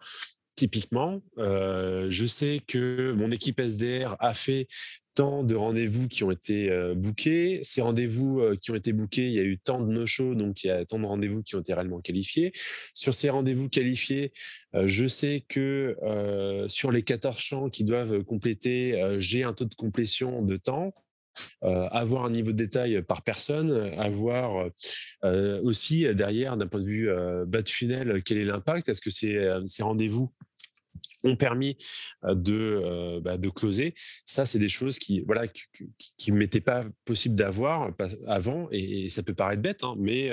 Typiquement, 0.56 1.24
je 1.38 2.26
sais 2.28 2.62
que 2.68 3.12
mon 3.14 3.32
équipe 3.32 3.60
SDR 3.60 4.16
a 4.20 4.36
fait 4.36 4.68
tant 5.16 5.44
de 5.44 5.56
rendez-vous 5.56 6.08
qui 6.08 6.24
ont 6.24 6.32
été 6.32 6.70
bookés. 6.96 7.60
Ces 7.64 7.82
rendez-vous 7.82 8.44
qui 8.62 8.72
ont 8.72 8.76
été 8.76 8.94
bookés, 8.94 9.28
il 9.28 9.34
y 9.34 9.40
a 9.40 9.44
eu 9.44 9.58
tant 9.58 9.80
de 9.80 9.92
no-show, 9.92 10.36
donc 10.36 10.64
il 10.64 10.68
y 10.68 10.70
a 10.72 10.84
tant 10.86 11.00
de 11.00 11.06
rendez-vous 11.06 11.44
qui 11.44 11.56
ont 11.56 11.60
été 11.60 11.74
réellement 11.74 12.02
qualifiés. 12.02 12.52
Sur 12.94 13.14
ces 13.14 13.30
rendez-vous 13.30 13.70
qualifiés, 13.70 14.34
je 14.74 15.08
sais 15.08 15.46
que 15.48 15.96
sur 16.68 16.92
les 16.92 17.04
14 17.04 17.38
champs 17.38 17.70
qui 17.70 17.84
doivent 17.84 18.24
compléter, 18.24 19.16
j'ai 19.20 19.44
un 19.44 19.54
taux 19.54 19.66
de 19.66 19.76
complétion 19.76 20.42
de 20.42 20.58
temps. 20.58 20.94
avoir 21.62 22.26
un 22.26 22.30
niveau 22.30 22.52
de 22.52 22.58
détail 22.58 23.02
par 23.02 23.24
personne, 23.24 23.72
avoir 23.98 24.70
aussi 25.64 26.06
derrière, 26.14 26.58
d'un 26.58 26.68
point 26.68 26.82
de 26.82 26.86
vue 26.86 27.10
bas 27.48 27.62
de 27.62 27.70
funnel, 27.70 28.22
quel 28.24 28.38
est 28.38 28.46
l'impact? 28.46 28.90
Est-ce 28.90 29.02
que 29.02 29.10
ces 29.10 29.84
rendez-vous 29.84 30.32
ont 31.24 31.36
permis 31.36 31.78
de, 32.24 33.20
bah, 33.22 33.38
de 33.38 33.50
closer. 33.50 33.94
Ça, 34.26 34.46
c'est 34.46 34.60
des 34.60 34.70
choses 34.70 35.00
qui 35.00 35.22
voilà 35.22 35.48
qui, 35.48 35.64
qui, 36.18 36.32
m'étaient 36.32 36.62
pas 36.62 36.86
possible 37.06 37.36
d'avoir 37.36 37.92
avant 38.28 38.68
et, 38.72 39.10
ça 39.10 39.24
peut 39.24 39.34
paraître 39.34 39.62
bête, 39.62 39.84
hein, 39.84 39.96
mais 39.98 40.32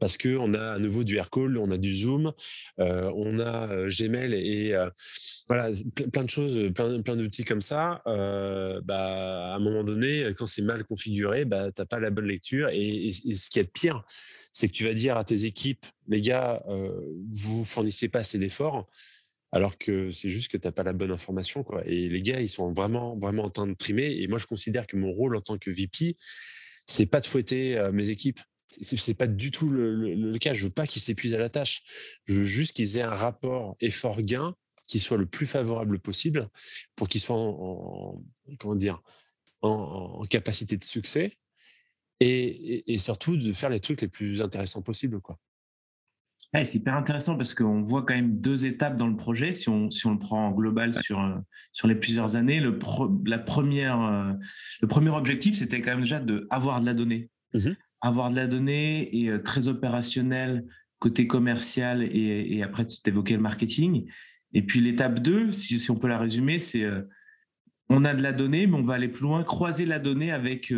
parce 0.00 0.16
que 0.16 0.36
on 0.36 0.54
a 0.54 0.72
à 0.72 0.78
nouveau 0.78 1.04
du 1.04 1.16
Aircall, 1.16 1.56
on 1.58 1.70
a 1.70 1.78
du 1.78 1.94
Zoom, 1.94 2.32
on 2.78 3.38
a 3.38 3.88
Gmail 3.88 4.34
et 4.34 4.76
voilà 5.48 5.70
plein 6.12 6.24
de 6.24 6.30
choses, 6.30 6.60
plein, 6.74 7.00
plein 7.02 7.16
d'outils 7.16 7.44
comme 7.44 7.60
ça. 7.60 8.02
bah, 8.04 9.52
à 9.52 9.56
un 9.56 9.60
moment 9.60 9.84
donné, 9.84 10.32
quand 10.36 10.46
c'est 10.46 10.62
mal 10.62 10.84
configuré, 10.84 11.44
bah, 11.44 11.70
t'as 11.72 11.86
pas 11.86 12.00
la 12.00 12.10
bonne 12.10 12.26
lecture 12.26 12.68
et, 12.72 13.10
ce 13.12 13.50
qui 13.50 13.58
est 13.58 13.72
pire, 13.72 14.04
c'est 14.52 14.68
que 14.68 14.72
tu 14.72 14.84
vas 14.84 14.94
dire 14.94 15.16
à 15.16 15.24
tes 15.24 15.44
équipes, 15.44 15.86
les 16.08 16.20
gars, 16.20 16.62
vous 16.66 17.64
fournissez 17.64 18.08
pas 18.08 18.20
assez 18.20 18.38
d'efforts 18.38 18.88
alors 19.56 19.78
que 19.78 20.10
c'est 20.10 20.28
juste 20.28 20.50
que 20.50 20.58
tu 20.58 20.68
n'as 20.68 20.72
pas 20.72 20.82
la 20.82 20.92
bonne 20.92 21.10
information. 21.10 21.64
Quoi. 21.64 21.82
Et 21.86 22.10
les 22.10 22.20
gars, 22.20 22.42
ils 22.42 22.48
sont 22.48 22.72
vraiment, 22.72 23.16
vraiment 23.16 23.44
en 23.44 23.50
train 23.50 23.66
de 23.66 23.72
trimer. 23.72 24.20
Et 24.20 24.28
moi, 24.28 24.36
je 24.36 24.46
considère 24.46 24.86
que 24.86 24.98
mon 24.98 25.10
rôle 25.10 25.34
en 25.34 25.40
tant 25.40 25.56
que 25.56 25.70
VP, 25.70 26.14
c'est 26.84 27.06
pas 27.06 27.20
de 27.20 27.26
fouetter 27.26 27.78
euh, 27.78 27.90
mes 27.90 28.10
équipes. 28.10 28.38
C'est 28.68 29.14
pas 29.14 29.26
du 29.26 29.50
tout 29.50 29.70
le, 29.70 30.36
cas. 30.38 30.52
Je 30.52 30.64
veux 30.64 30.70
pas 30.70 30.86
qu'ils 30.86 31.00
s'épuisent 31.00 31.32
à 31.32 31.38
la 31.38 31.48
tâche. 31.48 31.84
Je 32.24 32.34
veux 32.34 32.44
juste 32.44 32.76
qu'ils 32.76 32.98
aient 32.98 33.02
un 33.02 33.14
rapport 33.14 33.76
effort-gain 33.80 34.54
qui 34.88 35.00
soit 35.00 35.16
le 35.16 35.26
plus 35.26 35.46
favorable 35.46 36.00
possible 36.00 36.50
pour 36.94 37.08
qu'ils 37.08 37.22
soient 37.22 37.36
en, 37.36 38.22
comment 38.58 38.74
dire, 38.74 39.00
en, 39.62 40.20
capacité 40.28 40.76
de 40.76 40.84
succès 40.84 41.32
et, 42.20 42.92
et, 42.92 42.98
surtout 42.98 43.38
de 43.38 43.52
faire 43.52 43.70
les 43.70 43.80
trucs 43.80 44.02
les 44.02 44.08
plus 44.08 44.42
intéressants 44.42 44.82
possibles. 44.82 45.20
C'est 46.54 46.76
hyper 46.76 46.94
intéressant 46.94 47.36
parce 47.36 47.54
qu'on 47.54 47.82
voit 47.82 48.02
quand 48.02 48.14
même 48.14 48.40
deux 48.40 48.66
étapes 48.66 48.96
dans 48.96 49.06
le 49.06 49.16
projet. 49.16 49.52
Si 49.52 49.68
on, 49.68 49.90
si 49.90 50.06
on 50.06 50.12
le 50.12 50.18
prend 50.18 50.48
en 50.48 50.52
global 50.52 50.92
sur, 50.92 51.20
euh, 51.20 51.34
sur 51.72 51.88
les 51.88 51.94
plusieurs 51.94 52.36
années, 52.36 52.60
le, 52.60 52.78
la 53.26 53.38
première, 53.38 54.00
euh, 54.00 54.32
le 54.80 54.88
premier 54.88 55.10
objectif, 55.10 55.54
c'était 55.56 55.82
quand 55.82 55.92
même 55.92 56.02
déjà 56.02 56.20
d'avoir 56.20 56.80
de 56.80 56.86
la 56.86 56.94
donnée. 56.94 57.30
Mmh 57.54 57.70
avoir 58.02 58.30
de 58.30 58.36
la 58.36 58.46
donnée 58.46 59.16
et 59.16 59.30
euh, 59.30 59.42
très 59.42 59.68
opérationnel 59.68 60.66
côté 60.98 61.26
commercial 61.26 62.02
et, 62.02 62.46
et 62.54 62.62
après, 62.62 62.86
tu 62.86 62.98
évoquais 63.06 63.34
le 63.34 63.40
marketing. 63.40 64.04
Et 64.52 64.62
puis 64.62 64.80
l'étape 64.80 65.20
2, 65.20 65.50
si, 65.50 65.80
si, 65.80 65.90
on 65.90 65.96
peut 65.96 66.06
la 66.06 66.18
résumer, 66.18 66.58
c'est 66.58 66.86
on 67.88 68.04
a 68.04 68.14
de 68.14 68.22
la 68.22 68.32
donnée, 68.32 68.66
mais 68.66 68.76
on 68.76 68.82
va 68.82 68.94
aller 68.94 69.08
plus 69.08 69.22
loin, 69.22 69.42
croiser 69.42 69.86
la 69.86 69.98
donnée 69.98 70.30
avec 70.30 70.72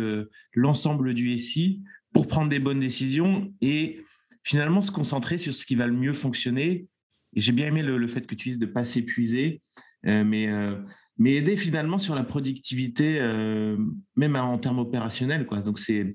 l'ensemble 0.53 1.13
du 1.13 1.37
SI 1.37 1.83
pour 2.13 2.27
prendre 2.27 2.49
des 2.49 2.59
bonnes 2.59 2.79
décisions 2.79 3.53
et 3.61 4.01
finalement 4.43 4.81
se 4.81 4.91
concentrer 4.91 5.37
sur 5.37 5.53
ce 5.53 5.65
qui 5.65 5.75
va 5.75 5.87
le 5.87 5.93
mieux 5.93 6.13
fonctionner. 6.13 6.87
Et 7.35 7.41
j'ai 7.41 7.51
bien 7.51 7.67
aimé 7.67 7.83
le, 7.83 8.07
fait 8.07 8.25
que 8.25 8.35
tu 8.35 8.49
dises 8.49 8.59
de 8.59 8.65
ne 8.65 8.71
pas 8.71 8.85
s'épuiser, 8.85 9.61
euh, 10.05 10.23
mais, 10.23 10.47
euh, 10.47 10.75
mais 11.17 11.33
aider 11.33 11.55
finalement 11.55 11.97
sur 11.97 12.15
la 12.15 12.23
productivité, 12.23 13.19
euh, 13.19 13.77
même 14.15 14.35
en 14.35 14.57
termes 14.57 14.79
opérationnels. 14.79 15.45
Quoi. 15.45 15.61
Donc 15.61 15.79
c'est, 15.79 16.13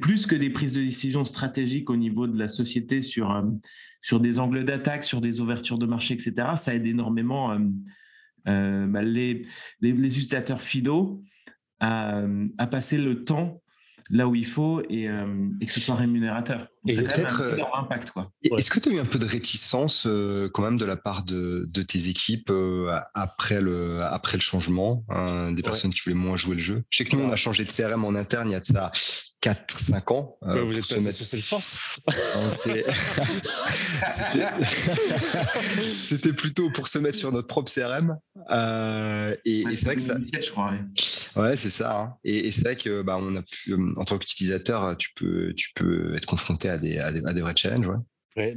plus 0.00 0.26
que 0.26 0.34
des 0.34 0.50
prises 0.50 0.74
de 0.74 0.82
décision 0.82 1.24
stratégiques 1.24 1.90
au 1.90 1.96
niveau 1.96 2.26
de 2.26 2.38
la 2.38 2.48
société 2.48 3.02
sur, 3.02 3.44
sur 4.00 4.20
des 4.20 4.38
angles 4.38 4.64
d'attaque, 4.64 5.04
sur 5.04 5.20
des 5.20 5.40
ouvertures 5.40 5.78
de 5.78 5.86
marché, 5.86 6.14
etc. 6.14 6.48
Ça 6.56 6.74
aide 6.74 6.86
énormément 6.86 7.56
bah, 8.44 9.02
les, 9.02 9.46
les, 9.80 9.92
les, 9.92 10.18
utilisateurs 10.18 10.60
FIDO 10.60 11.22
à, 11.80 12.24
à 12.58 12.66
passer 12.66 12.96
le 12.96 13.24
temps 13.24 13.60
là 14.10 14.28
où 14.28 14.34
il 14.34 14.46
faut 14.46 14.82
et, 14.88 15.08
euh, 15.08 15.26
que 15.60 15.72
ce 15.72 15.80
soit 15.80 15.94
rémunérateur. 15.94 16.68
Et 16.86 16.96
peut-être 16.96 17.42
un 17.42 17.44
euh, 17.44 17.80
impact 17.80 18.12
quoi. 18.12 18.30
Est-ce 18.42 18.70
que 18.70 18.78
tu 18.78 18.90
as 18.90 18.92
eu 18.92 19.00
un 19.00 19.04
peu 19.04 19.18
de 19.18 19.26
réticence 19.26 20.06
euh, 20.06 20.48
quand 20.48 20.62
même 20.62 20.78
de 20.78 20.84
la 20.84 20.96
part 20.96 21.24
de, 21.24 21.68
tes 21.82 22.08
équipes 22.08 22.52
après 23.14 23.60
le 23.60 24.02
après 24.02 24.36
le 24.36 24.42
changement, 24.42 25.04
hein, 25.08 25.52
des 25.52 25.62
personnes 25.62 25.92
qui 25.92 26.00
voulaient 26.00 26.14
moins 26.14 26.36
jouer 26.36 26.54
le 26.54 26.62
jeu? 26.62 26.84
Je 26.90 26.98
sais 26.98 27.04
que 27.04 27.16
nous 27.16 27.22
on 27.22 27.32
a 27.32 27.36
changé 27.36 27.64
de 27.64 27.70
CRM 27.70 28.04
en 28.04 28.14
interne 28.14 28.48
il 28.48 28.52
y 28.52 28.56
a 28.56 28.60
de 28.60 28.66
ça 28.66 28.92
4-5 29.42 30.12
ans. 30.12 30.38
Euh, 30.42 30.64
vous 30.64 30.78
êtes 30.78 30.88
passé 30.88 31.12
sur 31.12 31.26
Salesforce 31.26 32.00
C'était 35.84 36.32
plutôt 36.32 36.70
pour 36.70 36.88
se 36.88 36.98
mettre 36.98 37.18
sur 37.18 37.30
notre 37.32 37.46
propre 37.46 37.70
CRM. 37.72 38.18
Euh, 38.50 39.36
et, 39.44 39.64
c'est 39.76 39.84
vrai 39.84 39.96
que 39.96 40.02
ça. 40.02 40.16
Je 40.18 40.50
crois, 40.50 40.72
ouais, 41.36 41.56
c'est 41.56 41.70
ça. 41.70 42.00
Hein. 42.00 42.16
Et, 42.24 42.50
c'est 42.50 42.62
vrai 42.62 42.76
que 42.76 43.02
bah, 43.02 43.18
on 43.20 43.36
a 43.36 43.42
pu, 43.42 43.72
euh, 43.72 43.94
en 43.96 44.04
tant 44.04 44.18
qu'utilisateur, 44.18 44.96
tu 44.96 45.10
peux, 45.14 45.52
tu 45.54 45.70
peux 45.74 46.14
être 46.16 46.26
confronté 46.26 46.68
à 46.68 46.78
des, 46.78 46.98
à 46.98 47.12
des, 47.12 47.40
vrais 47.40 47.56
challenges. 47.56 47.88
Ouais. 48.36 48.46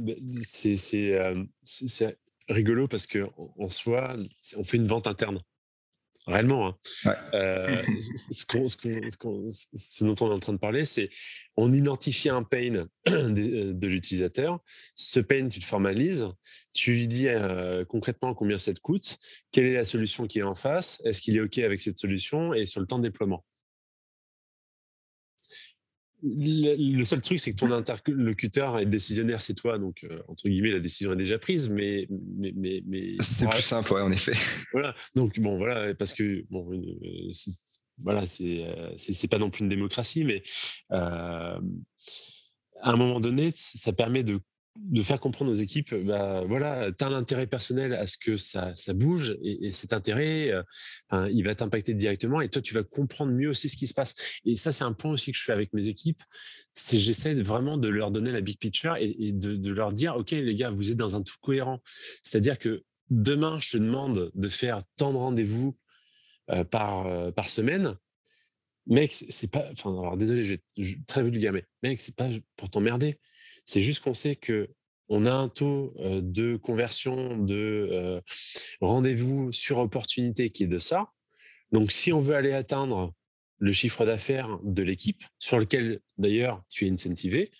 c'est 1.62 2.18
rigolo 2.48 2.88
parce 2.88 3.06
qu'en 3.06 3.30
en 3.58 3.68
soi, 3.68 4.16
on 4.56 4.64
fait 4.64 4.76
une 4.76 4.88
vente 4.88 5.06
interne. 5.06 5.40
Réellement. 6.26 6.78
Hein. 7.04 7.16
Euh, 7.34 7.82
ce, 8.00 10.04
dont 10.04 10.14
on 10.20 10.30
est 10.30 10.34
en 10.34 10.38
train 10.38 10.52
de 10.52 10.58
parler, 10.58 10.84
c'est 10.84 11.10
on 11.56 11.72
identifie 11.72 12.28
un 12.28 12.42
pain 12.42 12.86
de, 13.06 13.72
de 13.72 13.86
l'utilisateur. 13.86 14.60
Ce 14.94 15.20
pain, 15.20 15.48
tu 15.48 15.60
le 15.60 15.64
formalises. 15.64 16.28
Tu 16.72 16.92
lui 16.92 17.08
dis 17.08 17.28
euh, 17.28 17.84
concrètement 17.84 18.34
combien 18.34 18.58
ça 18.58 18.72
te 18.72 18.80
coûte, 18.80 19.18
quelle 19.50 19.66
est 19.66 19.74
la 19.74 19.84
solution 19.84 20.26
qui 20.26 20.38
est 20.38 20.42
en 20.42 20.54
face, 20.54 21.00
est-ce 21.04 21.20
qu'il 21.20 21.36
est 21.36 21.40
OK 21.40 21.58
avec 21.58 21.80
cette 21.80 21.98
solution 21.98 22.54
et 22.54 22.66
sur 22.66 22.80
le 22.80 22.86
temps 22.86 22.98
de 22.98 23.04
déploiement 23.04 23.44
le, 26.22 27.02
seul 27.04 27.20
truc, 27.20 27.40
c'est 27.40 27.52
que 27.52 27.56
ton 27.56 27.70
interlocuteur 27.72 28.78
est 28.78 28.86
décisionnaire, 28.86 29.40
c'est 29.40 29.54
toi. 29.54 29.78
Donc, 29.78 30.04
euh, 30.04 30.22
entre 30.28 30.48
guillemets, 30.48 30.72
la 30.72 30.80
décision 30.80 31.12
est 31.12 31.16
déjà 31.16 31.38
prise, 31.38 31.68
mais. 31.68 32.06
mais, 32.10 32.52
mais, 32.56 32.82
mais 32.86 33.16
c'est 33.20 33.48
plus 33.48 33.62
simple, 33.62 33.92
ouais, 33.92 34.02
en 34.02 34.12
effet. 34.12 34.32
Voilà. 34.72 34.94
Donc, 35.14 35.38
bon, 35.40 35.56
voilà, 35.58 35.94
parce 35.94 36.12
que, 36.12 36.44
bon, 36.50 36.72
euh, 36.72 37.30
voilà, 37.98 38.26
c'est, 38.26 38.64
euh, 38.64 38.92
c'est, 38.96 39.28
pas 39.28 39.38
non 39.38 39.50
plus 39.50 39.62
une 39.62 39.68
démocratie, 39.68 40.24
mais 40.24 40.42
à 40.90 41.58
un 42.82 42.96
moment 42.96 43.20
donné, 43.20 43.50
ça 43.54 43.92
permet 43.92 44.24
de 44.24 44.40
de 44.76 45.02
faire 45.02 45.18
comprendre 45.18 45.50
aux 45.50 45.54
équipes, 45.54 45.94
bah 45.94 46.44
voilà, 46.46 46.90
tu 46.92 47.04
as 47.04 47.08
un 47.08 47.12
intérêt 47.12 47.46
personnel 47.46 47.92
à 47.92 48.06
ce 48.06 48.16
que 48.16 48.36
ça, 48.36 48.72
bouge 48.94 49.36
et, 49.42 49.72
cet 49.72 49.92
intérêt, 49.92 50.52
euh, 51.12 51.28
il 51.30 51.44
va 51.44 51.54
t'impacter 51.54 51.92
directement 51.92 52.40
et 52.40 52.48
toi, 52.48 52.62
tu 52.62 52.74
vas 52.74 52.84
comprendre 52.84 53.32
mieux 53.32 53.50
aussi 53.50 53.68
ce 53.68 53.76
qui 53.76 53.86
se 53.86 53.94
passe. 53.94 54.14
Et 54.44 54.56
ça, 54.56 54.70
c'est 54.70 54.84
un 54.84 54.92
point 54.92 55.10
aussi 55.10 55.32
que 55.32 55.38
je 55.38 55.42
fais 55.42 55.52
avec 55.52 55.72
mes 55.72 55.88
équipes, 55.88 56.22
c'est 56.74 56.98
j'essaie 56.98 57.34
vraiment 57.34 57.78
de 57.78 57.88
leur 57.88 58.10
donner 58.10 58.30
la 58.30 58.40
big 58.40 58.58
picture 58.58 58.96
et, 58.98 59.32
de, 59.32 59.70
leur 59.70 59.92
dire, 59.92 60.16
OK, 60.16 60.30
les 60.30 60.54
gars, 60.54 60.70
vous 60.70 60.90
êtes 60.90 60.96
dans 60.96 61.16
un 61.16 61.22
tout 61.22 61.36
cohérent. 61.40 61.80
C'est-à-dire 62.22 62.58
que 62.58 62.84
demain, 63.10 63.58
je 63.60 63.72
te 63.72 63.76
demande 63.76 64.30
de 64.34 64.48
faire 64.48 64.80
tant 64.96 65.12
de 65.12 65.18
rendez-vous 65.18 65.76
euh, 66.50 66.64
par, 66.64 67.06
euh, 67.06 67.32
par 67.32 67.48
semaine. 67.48 67.96
Mec, 68.86 69.12
c'est 69.12 69.50
pas, 69.50 69.68
enfin, 69.72 70.16
désolé, 70.16 70.42
je 70.44 70.94
très 71.06 71.22
vulgaire, 71.22 71.52
mais 71.52 71.64
mec, 71.82 72.00
c'est 72.00 72.16
pas 72.16 72.28
pour 72.56 72.70
t'emmerder 72.70 73.18
c'est 73.64 73.82
juste 73.82 74.02
qu'on 74.02 74.14
sait 74.14 74.36
que 74.36 74.68
on 75.08 75.26
a 75.26 75.32
un 75.32 75.48
taux 75.48 75.92
de 75.98 76.56
conversion 76.56 77.36
de 77.36 78.22
rendez-vous 78.80 79.50
sur 79.50 79.78
opportunité 79.78 80.50
qui 80.50 80.62
est 80.62 80.68
de 80.68 80.78
ça. 80.78 81.10
Donc, 81.72 81.90
si 81.90 82.12
on 82.12 82.20
veut 82.20 82.36
aller 82.36 82.52
atteindre 82.52 83.12
le 83.58 83.72
chiffre 83.72 84.06
d'affaires 84.06 84.58
de 84.62 84.82
l'équipe, 84.82 85.24
sur 85.38 85.58
lequel 85.58 86.00
d'ailleurs 86.16 86.62
tu 86.70 86.86
es 86.86 86.90
incentivé, 86.90 87.50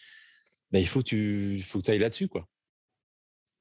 bah, 0.70 0.78
il 0.78 0.86
faut 0.86 1.00
que 1.00 1.08
tu 1.08 1.60
faut 1.62 1.80
que 1.82 1.90
ailles 1.90 1.98
là-dessus. 1.98 2.28
quoi. 2.28 2.48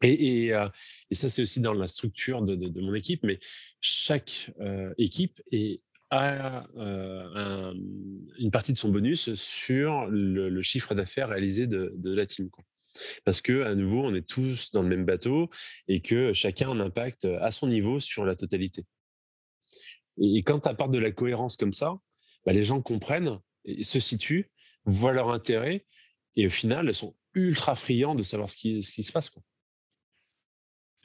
Et, 0.01 0.45
et, 0.45 1.15
ça, 1.15 1.27
c'est 1.27 1.41
aussi 1.41 1.59
dans 1.59 1.73
la 1.73 1.87
structure 1.87 2.41
de, 2.41 2.79
mon 2.79 2.93
équipe, 2.93 3.23
mais 3.23 3.37
chaque 3.81 4.51
équipe 4.97 5.41
est 5.51 5.81
a 6.11 6.67
une 6.75 8.51
partie 8.51 8.73
de 8.73 8.77
son 8.77 8.89
bonus 8.89 9.33
sur 9.35 10.07
le, 10.07 10.61
chiffre 10.61 10.93
d'affaires 10.95 11.29
réalisé 11.29 11.67
de, 11.67 11.93
la 12.03 12.25
team. 12.25 12.49
Parce 13.23 13.41
que, 13.41 13.63
à 13.63 13.75
nouveau, 13.75 14.03
on 14.03 14.13
est 14.15 14.27
tous 14.27 14.71
dans 14.71 14.81
le 14.81 14.89
même 14.89 15.05
bateau 15.05 15.49
et 15.87 16.01
que 16.01 16.33
chacun 16.33 16.69
a 16.69 16.73
un 16.73 16.79
impact 16.79 17.25
à 17.25 17.51
son 17.51 17.67
niveau 17.67 17.99
sur 17.99 18.25
la 18.25 18.35
totalité. 18.35 18.85
Et, 20.21 20.43
quand 20.43 20.61
tu 20.61 20.69
apportes 20.69 20.91
de 20.91 20.99
la 20.99 21.11
cohérence 21.11 21.57
comme 21.57 21.73
ça, 21.73 21.95
bah, 22.45 22.53
les 22.53 22.63
gens 22.63 22.81
comprennent, 22.81 23.39
se 23.81 23.99
situent, 23.99 24.51
voient 24.85 25.13
leur 25.13 25.31
intérêt 25.31 25.85
et 26.35 26.47
au 26.47 26.49
final, 26.49 26.87
elles 26.87 26.95
sont 26.95 27.15
ultra 27.33 27.75
friands 27.75 28.15
de 28.15 28.23
savoir 28.23 28.49
ce 28.49 28.55
qui, 28.55 28.81
se 28.81 29.11
passe. 29.11 29.31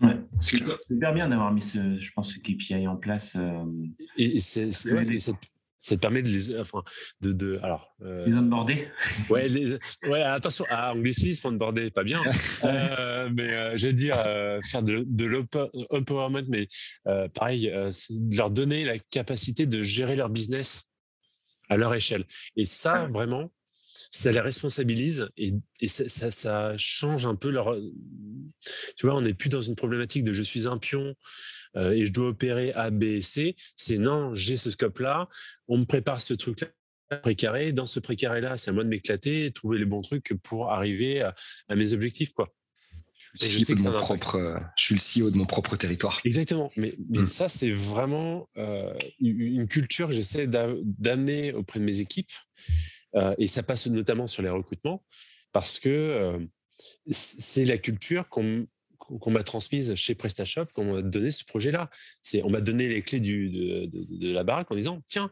Ouais, 0.00 0.16
c'est 0.40 0.60
hyper 0.90 1.14
bien 1.14 1.28
d'avoir 1.28 1.52
mis, 1.52 1.60
ce, 1.60 1.98
je 2.00 2.10
pense, 2.12 2.34
ce 2.34 2.38
KPI 2.38 2.86
en 2.88 2.96
place. 2.96 3.36
Euh, 3.36 3.64
et, 4.16 4.40
c'est, 4.40 4.72
ça, 4.72 5.96
te 5.96 6.00
permet 6.00 6.22
de 6.22 6.28
les, 6.28 6.58
enfin, 6.58 6.82
de, 7.20 7.32
de 7.32 7.60
alors. 7.62 7.94
Euh, 8.02 8.24
les 8.24 8.36
onboarder. 8.36 8.88
Ouais, 9.30 9.48
ouais, 10.08 10.22
attention, 10.22 10.64
à 10.68 10.88
ah, 10.88 10.94
anglicisme, 10.94 11.48
onboarder, 11.48 11.90
pas 11.90 12.02
bien. 12.02 12.20
euh, 12.64 13.30
mais 13.32 13.52
euh, 13.54 13.76
je 13.76 13.88
veux 13.88 13.92
dire, 13.92 14.16
faire 14.68 14.82
de, 14.82 15.04
de 15.06 15.24
l'empowerment, 15.26 16.42
mais 16.48 16.66
pareil, 17.34 17.70
de 17.70 18.36
leur 18.36 18.50
donner 18.50 18.84
la 18.84 18.98
capacité 18.98 19.66
de 19.66 19.82
gérer 19.82 20.16
leur 20.16 20.30
business 20.30 20.90
à 21.68 21.76
leur 21.76 21.94
échelle. 21.94 22.24
Et 22.56 22.64
ça, 22.64 23.06
vraiment, 23.12 23.50
ça 24.14 24.30
les 24.30 24.40
responsabilise 24.40 25.28
et, 25.36 25.54
ça, 25.88 26.74
change 26.78 27.26
un 27.26 27.34
peu 27.34 27.50
leur. 27.50 27.76
Tu 28.96 29.06
vois, 29.06 29.16
on 29.16 29.22
n'est 29.22 29.34
plus 29.34 29.48
dans 29.48 29.60
une 29.60 29.74
problématique 29.74 30.22
de 30.22 30.32
je 30.32 30.42
suis 30.42 30.68
un 30.68 30.78
pion 30.78 31.16
euh, 31.74 31.90
et 31.90 32.06
je 32.06 32.12
dois 32.12 32.28
opérer 32.28 32.72
A, 32.74 32.90
B 32.90 33.02
et 33.02 33.22
C. 33.22 33.56
C'est 33.76 33.98
non, 33.98 34.32
j'ai 34.32 34.56
ce 34.56 34.70
scope-là, 34.70 35.28
on 35.66 35.78
me 35.78 35.84
prépare 35.84 36.20
ce 36.20 36.32
truc-là 36.32 36.68
précaré. 37.22 37.72
Dans 37.72 37.86
ce 37.86 37.98
précaré-là, 37.98 38.56
c'est 38.56 38.70
à 38.70 38.72
moi 38.72 38.84
de 38.84 38.88
m'éclater 38.88 39.46
et 39.46 39.50
trouver 39.50 39.78
les 39.78 39.84
bons 39.84 40.02
trucs 40.02 40.32
pour 40.44 40.70
arriver 40.70 41.20
à, 41.20 41.34
mes 41.74 41.92
objectifs, 41.92 42.32
quoi. 42.32 42.54
Je 43.40 43.46
suis, 43.46 43.64
je, 43.64 43.88
mon 43.88 43.96
propre, 43.96 44.60
je 44.76 44.84
suis, 44.84 44.94
le 44.94 45.26
CEO 45.26 45.30
de 45.30 45.36
mon 45.36 45.46
propre 45.46 45.76
territoire. 45.76 46.20
Exactement. 46.24 46.70
Mais, 46.76 46.94
mais 47.10 47.20
mmh. 47.20 47.26
ça, 47.26 47.48
c'est 47.48 47.72
vraiment 47.72 48.48
euh, 48.58 48.94
une 49.18 49.66
culture 49.66 50.08
que 50.08 50.14
j'essaie 50.14 50.46
d'amener 50.46 51.52
auprès 51.52 51.80
de 51.80 51.84
mes 51.84 51.98
équipes. 51.98 52.30
Euh, 53.16 53.34
et 53.38 53.46
ça 53.46 53.62
passe 53.62 53.86
notamment 53.86 54.26
sur 54.26 54.42
les 54.42 54.48
recrutements 54.48 55.04
parce 55.52 55.78
que 55.78 55.88
euh, 55.88 56.38
c'est 57.08 57.64
la 57.64 57.78
culture 57.78 58.28
qu'on 58.28 58.66
m'a 59.26 59.42
transmise 59.44 59.94
chez 59.94 60.14
PrestaShop, 60.14 60.66
qu'on 60.74 60.94
m'a 60.94 61.02
donné 61.02 61.30
ce 61.30 61.44
projet-là. 61.44 61.90
C'est, 62.22 62.42
on 62.42 62.50
m'a 62.50 62.60
donné 62.60 62.88
les 62.88 63.02
clés 63.02 63.20
du, 63.20 63.50
de, 63.50 64.32
la 64.32 64.42
baraque 64.42 64.70
en 64.72 64.74
disant 64.74 65.02
tiens, 65.06 65.30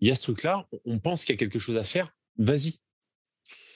il 0.00 0.08
y 0.08 0.10
a 0.10 0.14
ce 0.14 0.22
truc-là, 0.22 0.68
on 0.84 0.98
pense 0.98 1.24
qu'il 1.24 1.34
y 1.34 1.36
a 1.36 1.38
quelque 1.38 1.58
chose 1.58 1.76
à 1.76 1.84
faire, 1.84 2.14
vas-y. 2.36 2.80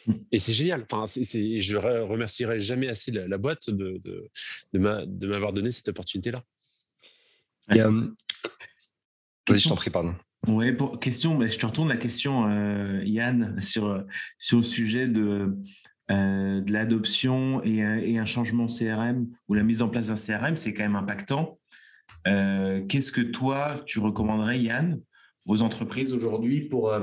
Mmh. 0.07 0.13
Et 0.33 0.39
c'est 0.39 0.53
génial. 0.53 0.85
Enfin, 0.91 1.07
c'est, 1.07 1.61
je 1.61 1.77
remercierai 1.77 2.61
jamais 2.61 2.89
assez 2.89 3.11
la, 3.11 3.39
boîte 3.39 3.71
de, 3.71 4.01
de, 4.05 4.31
de, 4.73 5.27
m'avoir 5.27 5.53
donné 5.53 5.71
cette 5.71 5.89
opportunité-là. 5.89 6.45
Euh, 7.73 8.09
vas-y, 9.49 9.61
je 9.61 9.69
t'en 9.69 9.77
prie, 9.77 9.91
pardon. 9.91 10.15
Oui, 10.49 10.73
pour 10.73 11.01
question, 11.01 11.41
je 11.41 11.59
te 11.59 11.67
retourne 11.67 11.89
la 11.89 11.97
question, 11.97 12.47
euh, 12.49 13.03
Yann, 13.05 13.61
sur, 13.61 14.05
sur 14.39 14.59
le 14.59 14.63
sujet 14.63 15.09
de, 15.09 15.57
euh, 16.13 16.61
de 16.61 16.73
l'adoption 16.73 17.63
et, 17.65 17.83
un 18.19 18.27
changement 18.27 18.67
CRM 18.67 19.27
ou 19.49 19.55
la 19.55 19.65
mise 19.65 19.83
en 19.83 19.89
place 19.89 20.09
d'un 20.09 20.15
CRM, 20.15 20.57
c'est 20.57 20.73
quand 20.73 20.85
même 20.85 20.95
impactant. 20.95 21.59
Euh, 22.29 22.81
qu'est-ce 22.87 23.11
que 23.11 23.23
toi, 23.23 23.83
tu 23.87 23.99
recommanderais, 23.99 24.61
Yann, 24.61 25.01
aux 25.47 25.63
entreprises 25.63 26.13
aujourd'hui 26.13 26.69
pour, 26.69 26.95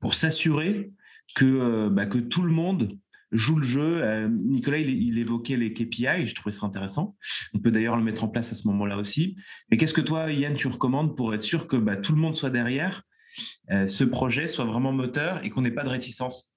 pour 0.00 0.14
s'assurer 0.14 0.90
que, 1.34 1.88
bah, 1.90 2.06
que 2.06 2.18
tout 2.18 2.42
le 2.42 2.52
monde 2.52 2.98
joue 3.32 3.56
le 3.56 3.66
jeu. 3.66 4.02
Euh, 4.02 4.28
Nicolas, 4.28 4.78
il, 4.78 5.18
évoquait 5.18 5.56
les 5.56 5.72
KPI, 5.72 6.26
je 6.26 6.34
trouvais 6.34 6.54
ça 6.54 6.66
intéressant. 6.66 7.16
On 7.54 7.58
peut 7.58 7.70
d'ailleurs 7.70 7.96
le 7.96 8.02
mettre 8.02 8.24
en 8.24 8.28
place 8.28 8.52
à 8.52 8.54
ce 8.54 8.66
moment-là 8.68 8.96
aussi. 8.96 9.36
Mais 9.70 9.76
qu'est-ce 9.76 9.94
que 9.94 10.00
toi, 10.00 10.32
Yann, 10.32 10.54
tu 10.54 10.68
recommandes 10.68 11.16
pour 11.16 11.34
être 11.34 11.42
sûr 11.42 11.66
que 11.66 11.76
bah, 11.76 11.96
tout 11.96 12.12
le 12.12 12.20
monde 12.20 12.36
soit 12.36 12.50
derrière, 12.50 13.02
euh, 13.70 13.86
ce 13.86 14.04
projet 14.04 14.48
soit 14.48 14.64
vraiment 14.64 14.92
moteur 14.92 15.44
et 15.44 15.50
qu'on 15.50 15.62
n'ait 15.62 15.70
pas 15.70 15.84
de 15.84 15.90
réticence? 15.90 16.54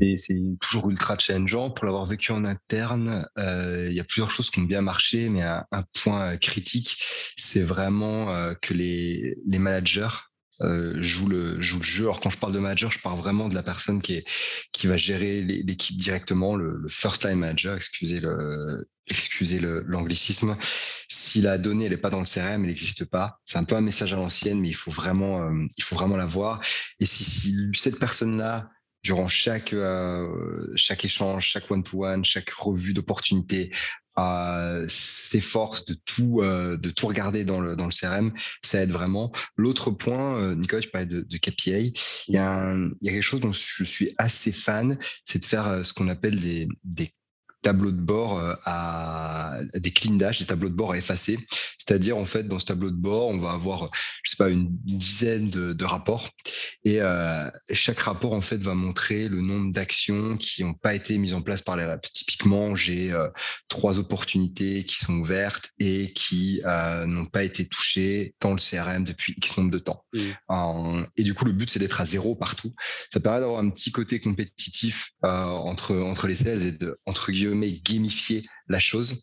Et 0.00 0.16
c'est 0.16 0.40
toujours 0.60 0.90
ultra 0.90 1.18
challengeant. 1.18 1.70
Pour 1.70 1.86
l'avoir 1.86 2.06
vécu 2.06 2.30
en 2.32 2.44
interne, 2.44 3.26
euh, 3.38 3.88
il 3.90 3.96
y 3.96 4.00
a 4.00 4.04
plusieurs 4.04 4.30
choses 4.30 4.48
qui 4.48 4.60
ont 4.60 4.64
bien 4.64 4.80
marché, 4.80 5.28
mais 5.28 5.42
un, 5.42 5.64
point 6.02 6.36
critique, 6.36 6.96
c'est 7.36 7.62
vraiment 7.62 8.54
que 8.62 8.74
les 8.74 9.36
managers 9.46 10.08
euh, 10.62 11.02
joue 11.02 11.28
le 11.28 11.60
joue 11.60 11.78
le 11.78 11.84
jeu. 11.84 12.04
Alors 12.04 12.20
quand 12.20 12.30
je 12.30 12.38
parle 12.38 12.52
de 12.52 12.58
manager, 12.58 12.92
je 12.92 13.00
parle 13.00 13.18
vraiment 13.18 13.48
de 13.48 13.54
la 13.54 13.62
personne 13.62 14.00
qui 14.00 14.14
est 14.14 14.24
qui 14.72 14.86
va 14.86 14.96
gérer 14.96 15.40
l'équipe 15.40 15.96
directement, 15.96 16.56
le, 16.56 16.82
first 16.88 17.24
line 17.24 17.38
manager. 17.38 17.76
Excusez 17.76 18.20
le 18.20 18.88
excusez 19.08 19.60
l'anglicisme. 19.60 20.56
si 21.08 21.40
la 21.40 21.58
donnée 21.58 21.86
elle 21.86 21.92
est 21.92 21.96
pas 21.96 22.10
dans 22.10 22.20
le 22.20 22.26
CRM, 22.26 22.62
elle 22.62 22.68
n'existe 22.68 23.04
pas. 23.04 23.40
C'est 23.44 23.58
un 23.58 23.64
peu 23.64 23.74
un 23.76 23.80
message 23.80 24.12
à 24.12 24.16
l'ancienne, 24.16 24.60
mais 24.60 24.68
il 24.68 24.76
faut 24.76 24.90
vraiment 24.92 25.42
euh, 25.42 25.66
il 25.76 25.84
faut 25.84 25.96
vraiment 25.96 26.16
la 26.16 26.26
voir. 26.26 26.60
Et 27.00 27.06
si, 27.06 27.70
cette 27.74 27.98
personne 27.98 28.38
là 28.38 28.70
durant 29.02 29.28
chaque 29.28 29.72
euh, 29.72 30.68
chaque 30.76 31.04
échange, 31.04 31.46
chaque 31.46 31.70
one 31.70 31.82
to 31.82 32.04
one, 32.04 32.24
chaque 32.24 32.50
revue 32.50 32.94
d'opportunité, 32.94 33.72
euh, 34.18 34.84
s'efforce 34.88 35.84
de 35.86 35.94
tout 35.94 36.40
euh, 36.42 36.76
de 36.76 36.90
tout 36.90 37.06
regarder 37.06 37.44
dans 37.44 37.60
le 37.60 37.76
dans 37.76 37.86
le 37.86 37.92
CRM, 37.92 38.32
ça 38.62 38.82
aide 38.82 38.90
vraiment. 38.90 39.32
L'autre 39.56 39.90
point, 39.90 40.36
euh, 40.36 40.54
Nicolas, 40.54 40.82
tu 40.82 40.90
parlais 40.90 41.06
de, 41.06 41.22
de 41.22 41.36
KPI, 41.38 41.92
il 42.28 42.34
y 42.34 42.38
a 42.38 42.74
il 43.00 43.06
y 43.06 43.08
a 43.08 43.12
quelque 43.12 43.22
chose 43.22 43.40
dont 43.40 43.52
je 43.52 43.84
suis 43.84 44.12
assez 44.18 44.52
fan, 44.52 44.98
c'est 45.24 45.38
de 45.38 45.44
faire 45.44 45.66
euh, 45.66 45.82
ce 45.82 45.92
qu'on 45.92 46.08
appelle 46.08 46.40
des 46.40 46.68
des 46.84 47.14
tableau 47.62 47.92
de 47.92 48.00
bord 48.00 48.38
euh, 48.38 48.54
à 48.64 49.60
des 49.74 49.92
clean 49.92 50.14
dash, 50.14 50.40
des 50.40 50.46
tableaux 50.46 50.68
de 50.68 50.74
bord 50.74 50.92
à 50.92 50.98
effacer. 50.98 51.38
C'est-à-dire, 51.78 52.16
en 52.16 52.24
fait, 52.24 52.46
dans 52.46 52.58
ce 52.58 52.66
tableau 52.66 52.90
de 52.90 52.96
bord, 52.96 53.28
on 53.28 53.38
va 53.38 53.52
avoir, 53.52 53.90
je 54.22 54.30
sais 54.30 54.36
pas, 54.36 54.50
une 54.50 54.68
dizaine 54.70 55.48
de, 55.48 55.72
de 55.72 55.84
rapports. 55.84 56.30
Et 56.84 57.00
euh, 57.00 57.50
chaque 57.72 58.00
rapport, 58.00 58.32
en 58.32 58.40
fait, 58.40 58.56
va 58.58 58.74
montrer 58.74 59.28
le 59.28 59.40
nombre 59.40 59.72
d'actions 59.72 60.36
qui 60.36 60.64
n'ont 60.64 60.74
pas 60.74 60.94
été 60.94 61.18
mises 61.18 61.34
en 61.34 61.42
place 61.42 61.62
par 61.62 61.76
les 61.76 61.84
reps. 61.84 62.10
Typiquement, 62.10 62.74
j'ai 62.74 63.12
euh, 63.12 63.28
trois 63.68 63.98
opportunités 63.98 64.84
qui 64.84 64.96
sont 64.96 65.14
ouvertes 65.14 65.70
et 65.78 66.12
qui 66.14 66.60
euh, 66.64 67.06
n'ont 67.06 67.26
pas 67.26 67.44
été 67.44 67.66
touchées 67.66 68.34
dans 68.40 68.52
le 68.52 68.58
CRM 68.58 69.04
depuis 69.04 69.34
X 69.36 69.56
nombre 69.56 69.70
de 69.70 69.78
temps. 69.78 70.04
et 71.16 71.22
du 71.22 71.34
coup, 71.34 71.44
le 71.44 71.52
but, 71.52 71.70
c'est 71.70 71.78
d'être 71.78 72.00
à 72.00 72.04
zéro 72.04 72.34
partout. 72.34 72.74
Ça 73.12 73.20
permet 73.20 73.40
d'avoir 73.40 73.60
un 73.60 73.70
petit 73.70 73.92
côté 73.92 74.20
compétitif 74.20 75.10
entre, 75.22 75.96
entre 75.96 76.26
les 76.26 76.36
sales 76.36 76.62
et 76.62 76.72
de, 76.72 76.98
entre 77.06 77.30
guillemets, 77.30 77.51
mais 77.54 77.72
gamifier 77.84 78.44
la 78.68 78.78
chose. 78.78 79.22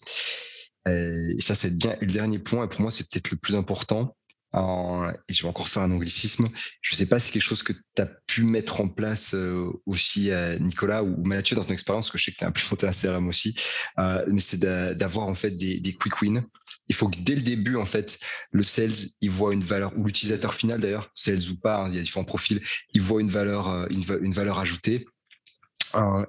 Euh, 0.88 1.34
et 1.38 1.42
ça, 1.42 1.56
c'est 1.56 1.78
bien. 1.78 1.96
Et 2.02 2.06
le 2.06 2.12
dernier 2.12 2.40
point, 2.40 2.66
et 2.66 2.68
pour 2.68 2.82
moi, 2.82 2.92
c'est 2.92 3.10
peut-être 3.10 3.32
le 3.32 3.38
plus 3.38 3.56
important, 3.56 4.16
et 4.56 5.34
je 5.34 5.44
vais 5.44 5.48
encore 5.48 5.68
faire 5.68 5.84
un 5.84 5.92
anglicisme, 5.92 6.50
je 6.82 6.96
ne 6.96 6.98
sais 6.98 7.06
pas 7.06 7.20
si 7.20 7.32
quelque 7.32 7.44
chose 7.44 7.62
que 7.62 7.74
tu 7.74 8.02
as 8.02 8.08
pu 8.26 8.44
mettre 8.44 8.82
en 8.82 8.88
place 8.88 9.36
euh, 9.36 9.70
aussi, 9.86 10.32
euh, 10.32 10.58
Nicolas 10.58 11.04
ou 11.04 11.24
Mathieu, 11.24 11.56
dans 11.56 11.64
ton 11.64 11.74
expérience, 11.74 12.10
que 12.10 12.18
je 12.18 12.26
sais 12.26 12.32
que 12.32 12.38
tu 12.38 12.44
as 12.46 12.48
implémenté 12.48 12.88
un 12.88 12.92
CRM 12.92 13.28
aussi, 13.28 13.56
mais 13.98 14.40
c'est 14.40 14.60
d'avoir 14.60 15.28
en 15.28 15.36
fait 15.36 15.52
des, 15.52 15.96
quick 16.00 16.22
wins. 16.22 16.44
Il 16.88 16.96
faut 16.96 17.10
que 17.10 17.20
dès 17.20 17.36
le 17.36 17.44
début, 17.44 17.76
en 17.76 17.86
fait, 17.86 18.18
le 18.52 18.64
sales, 18.64 18.96
il 19.22 19.30
voit 19.30 19.54
une 19.54 19.64
valeur, 19.64 19.94
ou 19.96 20.06
l'utilisateur 20.06 20.56
final 20.56 20.82
d'ailleurs, 20.82 21.12
sales 21.14 21.48
ou 21.52 21.56
pas, 21.60 21.84
hein, 21.84 21.90
il 21.90 21.98
y 21.98 22.00
a 22.00 22.02
différents 22.02 22.26
profils, 22.26 22.60
il 22.94 23.02
voit 23.02 23.22
une 23.22 23.30
valeur, 23.30 23.88
une 23.92 24.34
valeur 24.34 24.58
ajoutée 24.58 25.06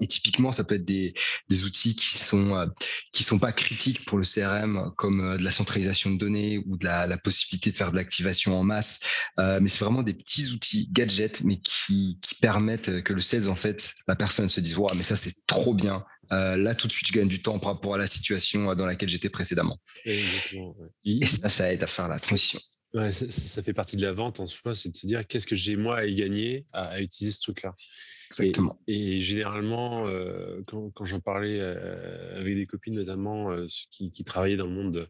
et 0.00 0.06
typiquement, 0.06 0.52
ça 0.52 0.64
peut 0.64 0.76
être 0.76 0.84
des, 0.84 1.14
des 1.48 1.64
outils 1.64 1.94
qui 1.94 2.18
sont 2.18 2.56
euh, 2.56 2.66
qui 3.12 3.22
sont 3.22 3.38
pas 3.38 3.52
critiques 3.52 4.04
pour 4.04 4.18
le 4.18 4.24
CRM, 4.24 4.92
comme 4.96 5.20
euh, 5.20 5.36
de 5.36 5.42
la 5.42 5.50
centralisation 5.50 6.10
de 6.10 6.18
données 6.18 6.62
ou 6.66 6.76
de 6.76 6.84
la, 6.84 7.06
la 7.06 7.18
possibilité 7.18 7.70
de 7.70 7.76
faire 7.76 7.90
de 7.90 7.96
l'activation 7.96 8.58
en 8.58 8.62
masse. 8.62 9.00
Euh, 9.38 9.58
mais 9.60 9.68
c'est 9.68 9.84
vraiment 9.84 10.02
des 10.02 10.14
petits 10.14 10.50
outils 10.50 10.88
gadgets, 10.92 11.42
mais 11.42 11.60
qui, 11.60 12.18
qui 12.22 12.34
permettent 12.36 13.02
que 13.02 13.12
le 13.12 13.20
sales, 13.20 13.48
en 13.48 13.54
fait, 13.54 13.94
la 14.08 14.16
personne 14.16 14.48
se 14.48 14.60
dise, 14.60 14.76
waouh, 14.76 14.94
mais 14.96 15.02
ça 15.02 15.16
c'est 15.16 15.34
trop 15.46 15.74
bien. 15.74 16.04
là, 16.30 16.74
tout 16.74 16.86
de 16.86 16.92
suite, 16.92 17.08
je 17.08 17.12
gagne 17.12 17.28
du 17.28 17.42
temps 17.42 17.58
par 17.58 17.72
rapport 17.72 17.94
à 17.94 17.98
la 17.98 18.06
situation 18.06 18.74
dans 18.74 18.86
laquelle 18.86 19.08
j'étais 19.08 19.30
précédemment. 19.30 19.78
Et 20.06 21.26
ça, 21.26 21.50
ça 21.50 21.72
aide 21.72 21.82
à 21.82 21.86
faire 21.86 22.08
la 22.08 22.18
transition. 22.18 22.60
Ouais, 22.92 23.12
ça, 23.12 23.30
ça, 23.30 23.62
fait 23.62 23.72
partie 23.72 23.96
de 23.96 24.02
la 24.02 24.12
vente 24.12 24.40
en 24.40 24.48
soi, 24.48 24.74
c'est 24.74 24.88
de 24.88 24.96
se 24.96 25.06
dire 25.06 25.24
qu'est-ce 25.26 25.46
que 25.46 25.54
j'ai 25.54 25.76
moi 25.76 25.98
à 25.98 26.04
y 26.06 26.14
gagner 26.16 26.66
à, 26.72 26.88
à 26.88 27.00
utiliser 27.00 27.32
ce 27.32 27.40
truc-là? 27.40 27.76
Exactement. 28.30 28.80
Et, 28.86 29.20
généralement, 29.20 30.06
euh, 30.06 30.62
quand, 30.66 30.90
quand 30.90 31.04
j'en 31.04 31.18
parlais 31.18 31.58
euh, 31.60 32.38
avec 32.38 32.54
des 32.54 32.64
copines, 32.64 32.94
notamment 32.94 33.50
euh, 33.50 33.66
qui, 33.90 34.12
qui, 34.12 34.22
travaillaient 34.22 34.56
dans 34.56 34.66
le 34.66 34.72
monde 34.72 35.08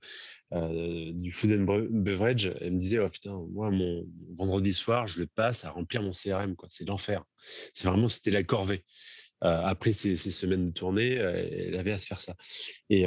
du 1.15 1.31
food 1.31 1.53
and 1.53 1.87
beverage, 1.91 2.53
elles 2.61 2.73
me 2.73 2.79
disaient 2.79 2.99
oh, 2.99 3.09
putain, 3.09 3.39
moi, 3.51 3.71
mon 3.71 4.07
vendredi 4.33 4.73
soir, 4.73 5.07
je 5.07 5.21
le 5.21 5.27
passe 5.27 5.65
à 5.65 5.71
remplir 5.71 6.03
mon 6.03 6.13
CRM. 6.13 6.57
quoi. 6.57 6.69
C'est 6.71 6.89
l'enfer. 6.89 7.25
C'est 7.39 7.87
vraiment, 7.87 8.09
c'était 8.09 8.31
la 8.31 8.43
corvée. 8.43 8.85
après 9.41 9.93
ces, 9.93 10.17
ces, 10.17 10.31
semaines 10.31 10.67
de 10.67 10.73
tournée, 10.73 11.15
elle 11.15 11.77
avait 11.77 11.93
à 11.93 11.99
se 11.99 12.07
faire 12.07 12.21
ça. 12.21 12.35
Et 12.89 13.07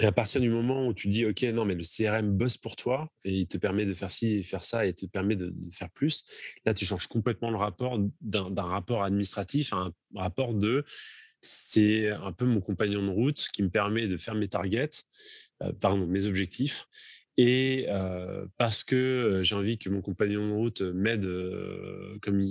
Et 0.00 0.04
à 0.04 0.12
partir 0.12 0.40
du 0.40 0.50
moment 0.50 0.86
où 0.86 0.92
tu 0.92 1.08
dis, 1.08 1.24
OK, 1.24 1.42
non, 1.42 1.64
mais 1.64 1.74
le 1.74 1.82
CRM 1.82 2.30
bosse 2.30 2.58
pour 2.58 2.76
toi 2.76 3.10
et 3.24 3.32
il 3.32 3.46
te 3.46 3.56
permet 3.56 3.86
de 3.86 3.94
faire 3.94 4.10
ci 4.10 4.34
et 4.34 4.42
faire 4.42 4.62
ça 4.62 4.84
et 4.84 4.92
te 4.92 5.06
permet 5.06 5.36
de, 5.36 5.54
faire 5.72 5.90
plus, 5.90 6.24
là, 6.64 6.74
tu 6.74 6.84
changes 6.84 7.06
complètement 7.06 7.50
le 7.50 7.56
rapport 7.56 7.98
d'un 8.20 8.62
rapport 8.62 9.04
administratif 9.04 9.72
à 9.72 9.76
un 9.76 9.92
rapport 10.14 10.54
de 10.54 10.84
c'est 11.40 12.10
un 12.10 12.32
peu 12.32 12.44
mon 12.44 12.60
compagnon 12.60 13.04
de 13.04 13.10
route 13.10 13.48
qui 13.52 13.62
me 13.62 13.70
permet 13.70 14.08
de 14.08 14.16
faire 14.16 14.34
mes 14.34 14.48
targets, 14.48 14.90
euh, 15.62 15.72
pardon, 15.80 16.06
mes 16.06 16.26
objectifs. 16.26 16.86
Et 17.38 17.86
euh, 17.88 18.46
parce 18.56 18.82
que 18.82 18.96
euh, 18.96 19.42
j'ai 19.42 19.54
envie 19.54 19.78
que 19.78 19.90
mon 19.90 20.00
compagnon 20.00 20.48
de 20.48 20.52
route 20.54 20.80
m'aide 20.80 21.28
comme 22.22 22.44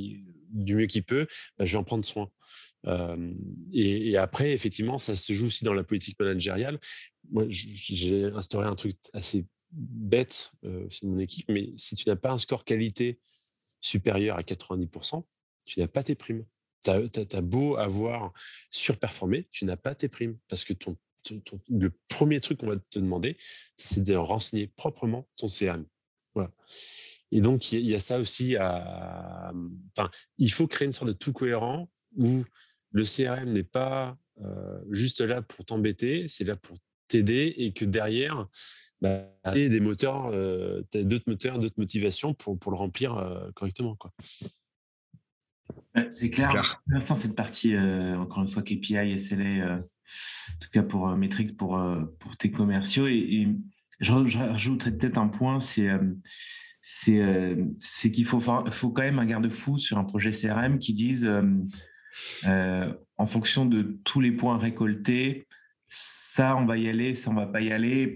du 0.49 0.75
mieux 0.75 0.85
qu'il 0.85 1.03
peut, 1.03 1.27
bah, 1.57 1.65
je 1.65 1.73
vais 1.73 1.79
en 1.79 1.83
prendre 1.83 2.05
soin. 2.05 2.29
Et, 3.73 4.17
après, 4.17 4.51
effectivement, 4.51 4.97
ça 4.97 5.15
se 5.15 5.33
joue 5.33 5.47
aussi 5.47 5.65
dans 5.65 5.73
la 5.73 5.83
politique 5.83 6.19
managériale. 6.19 6.79
Moi, 7.31 7.45
j'ai 7.49 8.25
instauré 8.25 8.67
un 8.67 8.75
truc 8.75 8.97
assez 9.13 9.45
bête, 9.71 10.51
c'est 10.89 11.03
mon 11.03 11.19
équipe, 11.19 11.49
mais 11.49 11.69
si 11.75 11.95
tu 11.95 12.07
n'as 12.09 12.15
pas 12.15 12.31
un 12.31 12.37
score 12.37 12.63
qualité 12.63 13.19
supérieur 13.81 14.37
à 14.37 14.41
90%, 14.41 15.23
tu 15.65 15.79
n'as 15.79 15.87
pas 15.87 16.03
tes 16.03 16.15
primes 16.15 16.45
tu 16.85 17.35
as, 17.35 17.41
beau 17.41 17.77
avoir 17.77 18.31
surperformé, 18.69 19.47
tu 19.51 19.65
n'as 19.65 19.77
pas 19.77 19.95
tes 19.95 20.07
primes 20.07 20.37
parce 20.47 20.63
que 20.63 20.73
le 21.69 21.91
premier 22.07 22.39
truc 22.39 22.59
qu'on 22.59 22.67
va 22.67 22.77
te 22.77 22.99
demander, 22.99 23.37
c'est 23.75 24.03
de 24.03 24.15
renseigner 24.15 24.67
proprement 24.67 25.27
ton 25.37 25.47
CRM. 25.47 25.85
Voilà. 26.33 26.51
Et 27.31 27.41
donc, 27.41 27.71
il 27.71 27.85
y, 27.85 27.95
a 27.95 27.99
ça 27.99 28.19
aussi 28.19 28.55
à. 28.55 29.51
Enfin, 29.97 30.11
il 30.37 30.51
faut 30.51 30.67
créer 30.67 30.85
une 30.85 30.91
sorte 30.91 31.07
de 31.07 31.13
tout 31.13 31.33
cohérent 31.33 31.89
où 32.15 32.43
le 32.95 33.03
CRM 33.03 33.51
n'est 33.51 33.63
pas 33.63 34.17
euh, 34.41 34.79
juste 34.89 35.21
là 35.21 35.41
pour 35.41 35.65
t'embêter, 35.65 36.27
c'est 36.27 36.43
là 36.43 36.55
pour 36.55 36.77
t'aider 37.07 37.53
et 37.57 37.71
que 37.71 37.85
derrière, 37.85 38.47
bah, 39.01 39.25
des 39.53 39.79
moteurs, 39.79 40.31
euh, 40.33 40.81
d'autres 40.93 41.29
moteurs, 41.29 41.59
d'autres 41.59 41.77
motivations 41.77 42.33
pour, 42.33 42.57
pour 42.57 42.71
le 42.71 42.77
remplir 42.77 43.15
euh, 43.17 43.51
correctement. 43.53 43.95
Quoi. 43.95 44.11
C'est 46.15 46.29
clair. 46.29 46.81
Intéressant 46.87 47.15
cette 47.15 47.35
partie, 47.35 47.73
euh, 47.73 48.17
encore 48.17 48.43
une 48.43 48.49
fois, 48.49 48.61
KPI, 48.61 49.17
SLA, 49.17 49.43
euh, 49.43 49.75
en 49.75 50.59
tout 50.59 50.69
cas 50.71 50.83
pour 50.83 51.09
euh, 51.09 51.15
métriques 51.15 51.55
pour, 51.55 51.81
pour 52.19 52.37
tes 52.37 52.51
commerciaux. 52.51 53.07
Et, 53.07 53.47
je, 54.01 54.11
rajouterais 54.11 54.91
peut-être 54.91 55.17
un 55.17 55.29
point, 55.29 55.59
c'est 55.61 55.89
c'est 56.81 58.11
qu'il 58.11 58.25
faut, 58.25 58.39
faut 58.39 58.89
quand 58.91 59.01
même 59.01 59.19
un 59.19 59.25
garde-fou 59.25 59.79
sur 59.79 59.97
un 59.97 60.03
projet 60.03 60.31
CRM 60.31 60.77
qui 60.77 60.93
dise, 60.93 61.27
en 62.43 63.25
fonction 63.25 63.65
de 63.65 63.99
tous 64.03 64.21
les 64.21 64.31
points 64.31 64.57
récoltés, 64.57 65.47
ça, 65.87 66.55
on 66.57 66.65
va 66.65 66.77
y 66.77 66.89
aller, 66.89 67.13
ça, 67.13 67.31
on 67.31 67.35
va 67.35 67.45
pas 67.45 67.61
y 67.61 67.71
aller. 67.71 68.13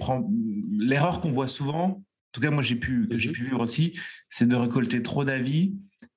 L'erreur 0.71 1.21
qu'on 1.21 1.29
voit 1.29 1.47
souvent, 1.47 2.03
en 2.29 2.31
tout 2.33 2.41
cas, 2.41 2.51
moi, 2.51 2.61
j'ai 2.61 2.75
pu, 2.75 3.07
que 3.07 3.17
j'ai 3.17 3.31
pu 3.31 3.45
vivre 3.45 3.61
aussi, 3.61 3.97
c'est 4.29 4.47
de 4.47 4.55
récolter 4.55 5.01
trop 5.01 5.23
d'avis 5.23 5.75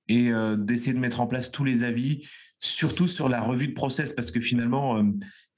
et 0.08 0.30
euh, 0.30 0.56
d'essayer 0.56 0.92
de 0.92 0.98
mettre 0.98 1.20
en 1.20 1.26
place 1.26 1.50
tous 1.50 1.64
les 1.64 1.84
avis, 1.84 2.26
surtout 2.58 3.08
sur 3.08 3.28
la 3.28 3.40
revue 3.40 3.68
de 3.68 3.74
process, 3.74 4.12
parce 4.12 4.30
que 4.30 4.40
finalement, 4.40 4.98
euh, 4.98 5.04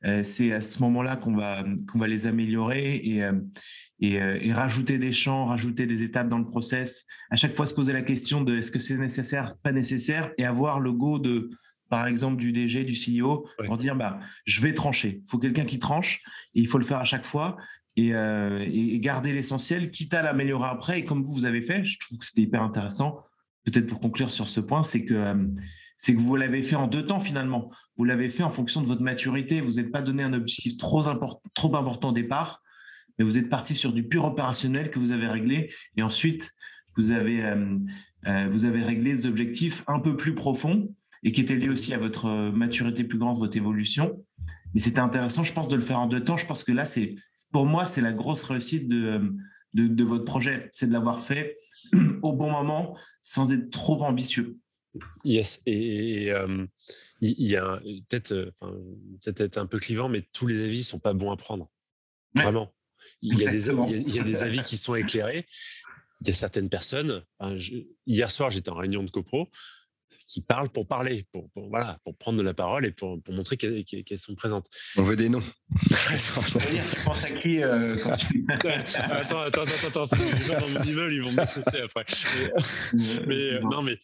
euh, 0.04 0.22
c'est 0.22 0.52
à 0.52 0.60
ce 0.60 0.80
moment-là 0.82 1.16
qu'on 1.16 1.34
va, 1.34 1.64
qu'on 1.90 1.98
va 1.98 2.06
les 2.06 2.26
améliorer 2.26 2.96
et, 2.96 3.28
et, 4.00 4.52
rajouter 4.52 4.98
des 4.98 5.12
champs, 5.12 5.46
rajouter 5.46 5.86
des 5.86 6.02
étapes 6.02 6.28
dans 6.28 6.38
le 6.38 6.44
process. 6.44 7.06
À 7.30 7.36
chaque 7.36 7.56
fois, 7.56 7.64
se 7.64 7.74
poser 7.74 7.92
la 7.94 8.02
question 8.02 8.42
de 8.42 8.58
est-ce 8.58 8.70
que 8.70 8.78
c'est 8.78 8.98
nécessaire, 8.98 9.56
pas 9.62 9.72
nécessaire, 9.72 10.32
et 10.36 10.44
avoir 10.44 10.78
le 10.78 10.92
go 10.92 11.18
de, 11.18 11.50
par 11.96 12.06
exemple, 12.06 12.36
du 12.36 12.52
DG, 12.52 12.84
du 12.84 12.94
CEO, 12.94 13.46
pour 13.66 13.78
dire 13.78 13.96
bah, 13.96 14.18
je 14.44 14.60
vais 14.60 14.74
trancher. 14.74 15.20
Il 15.22 15.28
faut 15.28 15.38
quelqu'un 15.38 15.64
qui 15.64 15.78
tranche, 15.78 16.20
et 16.54 16.60
il 16.60 16.68
faut 16.68 16.78
le 16.78 16.84
faire 16.84 16.98
à 16.98 17.04
chaque 17.04 17.26
fois. 17.26 17.56
Et, 17.96 18.08
et 18.10 18.98
garder 18.98 19.32
l'essentiel, 19.32 19.92
quitte 19.92 20.14
à 20.14 20.22
l'améliorer 20.22 20.68
après. 20.68 20.98
Et 20.98 21.04
comme 21.04 21.22
vous, 21.22 21.32
vous 21.32 21.46
avez 21.46 21.62
fait, 21.62 21.84
je 21.84 21.98
trouve 22.00 22.18
que 22.18 22.26
c'était 22.26 22.42
hyper 22.42 22.62
intéressant 22.62 23.22
peut-être 23.64 23.86
pour 23.86 24.00
conclure 24.00 24.30
sur 24.30 24.48
ce 24.48 24.60
point, 24.60 24.82
c'est 24.82 25.04
que, 25.04 25.14
euh, 25.14 25.46
c'est 25.96 26.14
que 26.14 26.20
vous 26.20 26.36
l'avez 26.36 26.62
fait 26.62 26.76
en 26.76 26.86
deux 26.86 27.04
temps 27.04 27.20
finalement. 27.20 27.70
Vous 27.96 28.04
l'avez 28.04 28.30
fait 28.30 28.42
en 28.42 28.50
fonction 28.50 28.82
de 28.82 28.86
votre 28.86 29.02
maturité. 29.02 29.60
Vous 29.60 29.72
n'êtes 29.72 29.90
pas 29.90 30.02
donné 30.02 30.22
un 30.22 30.32
objectif 30.32 30.76
trop, 30.76 31.02
trop 31.54 31.76
important 31.76 32.10
au 32.10 32.12
départ, 32.12 32.62
mais 33.18 33.24
vous 33.24 33.38
êtes 33.38 33.48
parti 33.48 33.74
sur 33.74 33.92
du 33.92 34.06
pur 34.06 34.24
opérationnel 34.24 34.90
que 34.90 34.98
vous 34.98 35.12
avez 35.12 35.26
réglé. 35.26 35.72
Et 35.96 36.02
ensuite, 36.02 36.52
vous 36.96 37.10
avez, 37.10 37.44
euh, 37.44 37.78
euh, 38.26 38.48
vous 38.50 38.64
avez 38.64 38.82
réglé 38.82 39.12
des 39.12 39.26
objectifs 39.26 39.82
un 39.86 40.00
peu 40.00 40.16
plus 40.16 40.34
profonds 40.34 40.94
et 41.24 41.32
qui 41.32 41.40
étaient 41.40 41.56
liés 41.56 41.70
aussi 41.70 41.92
à 41.94 41.98
votre 41.98 42.28
maturité 42.50 43.02
plus 43.02 43.18
grande, 43.18 43.38
votre 43.38 43.56
évolution. 43.56 44.24
Mais 44.74 44.80
c'était 44.80 45.00
intéressant, 45.00 45.42
je 45.42 45.52
pense, 45.52 45.68
de 45.68 45.76
le 45.76 45.82
faire 45.82 45.98
en 45.98 46.06
deux 46.06 46.22
temps. 46.22 46.36
Je 46.36 46.46
pense 46.46 46.64
que 46.64 46.72
là, 46.72 46.84
c'est 46.84 47.14
pour 47.52 47.64
moi, 47.64 47.86
c'est 47.86 48.00
la 48.00 48.12
grosse 48.12 48.44
réussite 48.44 48.88
de, 48.88 49.32
de, 49.72 49.86
de 49.86 50.04
votre 50.04 50.24
projet. 50.24 50.68
C'est 50.72 50.86
de 50.86 50.92
l'avoir 50.92 51.20
fait 51.20 51.56
au 52.22 52.32
bon 52.32 52.50
moment 52.50 52.96
sans 53.22 53.52
être 53.52 53.70
trop 53.70 54.02
ambitieux. 54.04 54.58
Yes, 55.24 55.60
et 55.66 56.30
euh, 56.30 56.66
il 57.20 57.48
y, 57.48 57.56
a 57.56 57.80
peut-être 58.08 58.32
euh, 58.32 58.50
peut-être 59.24 59.58
un 59.58 59.66
peu 59.66 59.78
clivant, 59.78 60.08
mais 60.08 60.22
tous 60.32 60.46
les 60.46 60.62
avis 60.62 60.84
sont 60.84 61.00
pas 61.00 61.14
bons 61.14 61.32
à 61.32 61.36
prendre. 61.36 61.68
Vraiment. 62.34 62.72
Il 63.22 63.38
y, 63.38 63.46
a 63.46 63.50
des, 63.50 63.68
il 63.68 64.14
y, 64.14 64.18
a, 64.18 64.22
des, 64.22 64.42
avis 64.42 64.62
qui 64.62 64.76
sont 64.76 64.94
éclairés. 64.94 65.46
Il 66.20 66.28
y 66.28 66.30
a 66.30 66.34
certaines 66.34 66.68
personnes. 66.68 67.22
hier 68.06 68.30
soir, 68.30 68.50
j'étais 68.50 68.70
en 68.70 68.76
réunion 68.76 69.02
de 69.02 69.10
copro 69.10 69.50
qui 70.26 70.40
parlent 70.40 70.68
pour 70.68 70.86
parler, 70.86 71.26
pour, 71.32 71.48
voilà, 71.54 71.98
pour 72.04 72.16
prendre 72.16 72.38
de 72.38 72.42
la 72.42 72.54
parole 72.54 72.86
et 72.86 72.92
pour, 72.92 73.20
pour 73.22 73.34
montrer 73.34 73.56
qu'elles 73.56 74.18
sont 74.18 74.34
présentes. 74.34 74.66
On 74.96 75.02
veut 75.02 75.16
des 75.16 75.28
noms. 75.28 75.40
tu 75.80 77.04
penses 77.04 77.24
à 77.24 77.30
qui 77.40 77.62
euh, 77.62 77.96
Attends, 78.58 79.40
attends, 79.40 79.62
attends, 79.62 80.02
attends, 80.02 80.16
les 80.16 80.42
gens 80.42 80.60
dans 80.60 80.68
mon 80.68 80.82
immeuble, 80.82 81.12
ils 81.12 81.22
vont 81.22 81.32
me 81.32 81.40
défoncer 81.40 81.80
après. 81.82 82.04
Mais, 83.26 83.34
euh, 83.34 83.60
non, 83.60 83.82
mais 83.82 83.98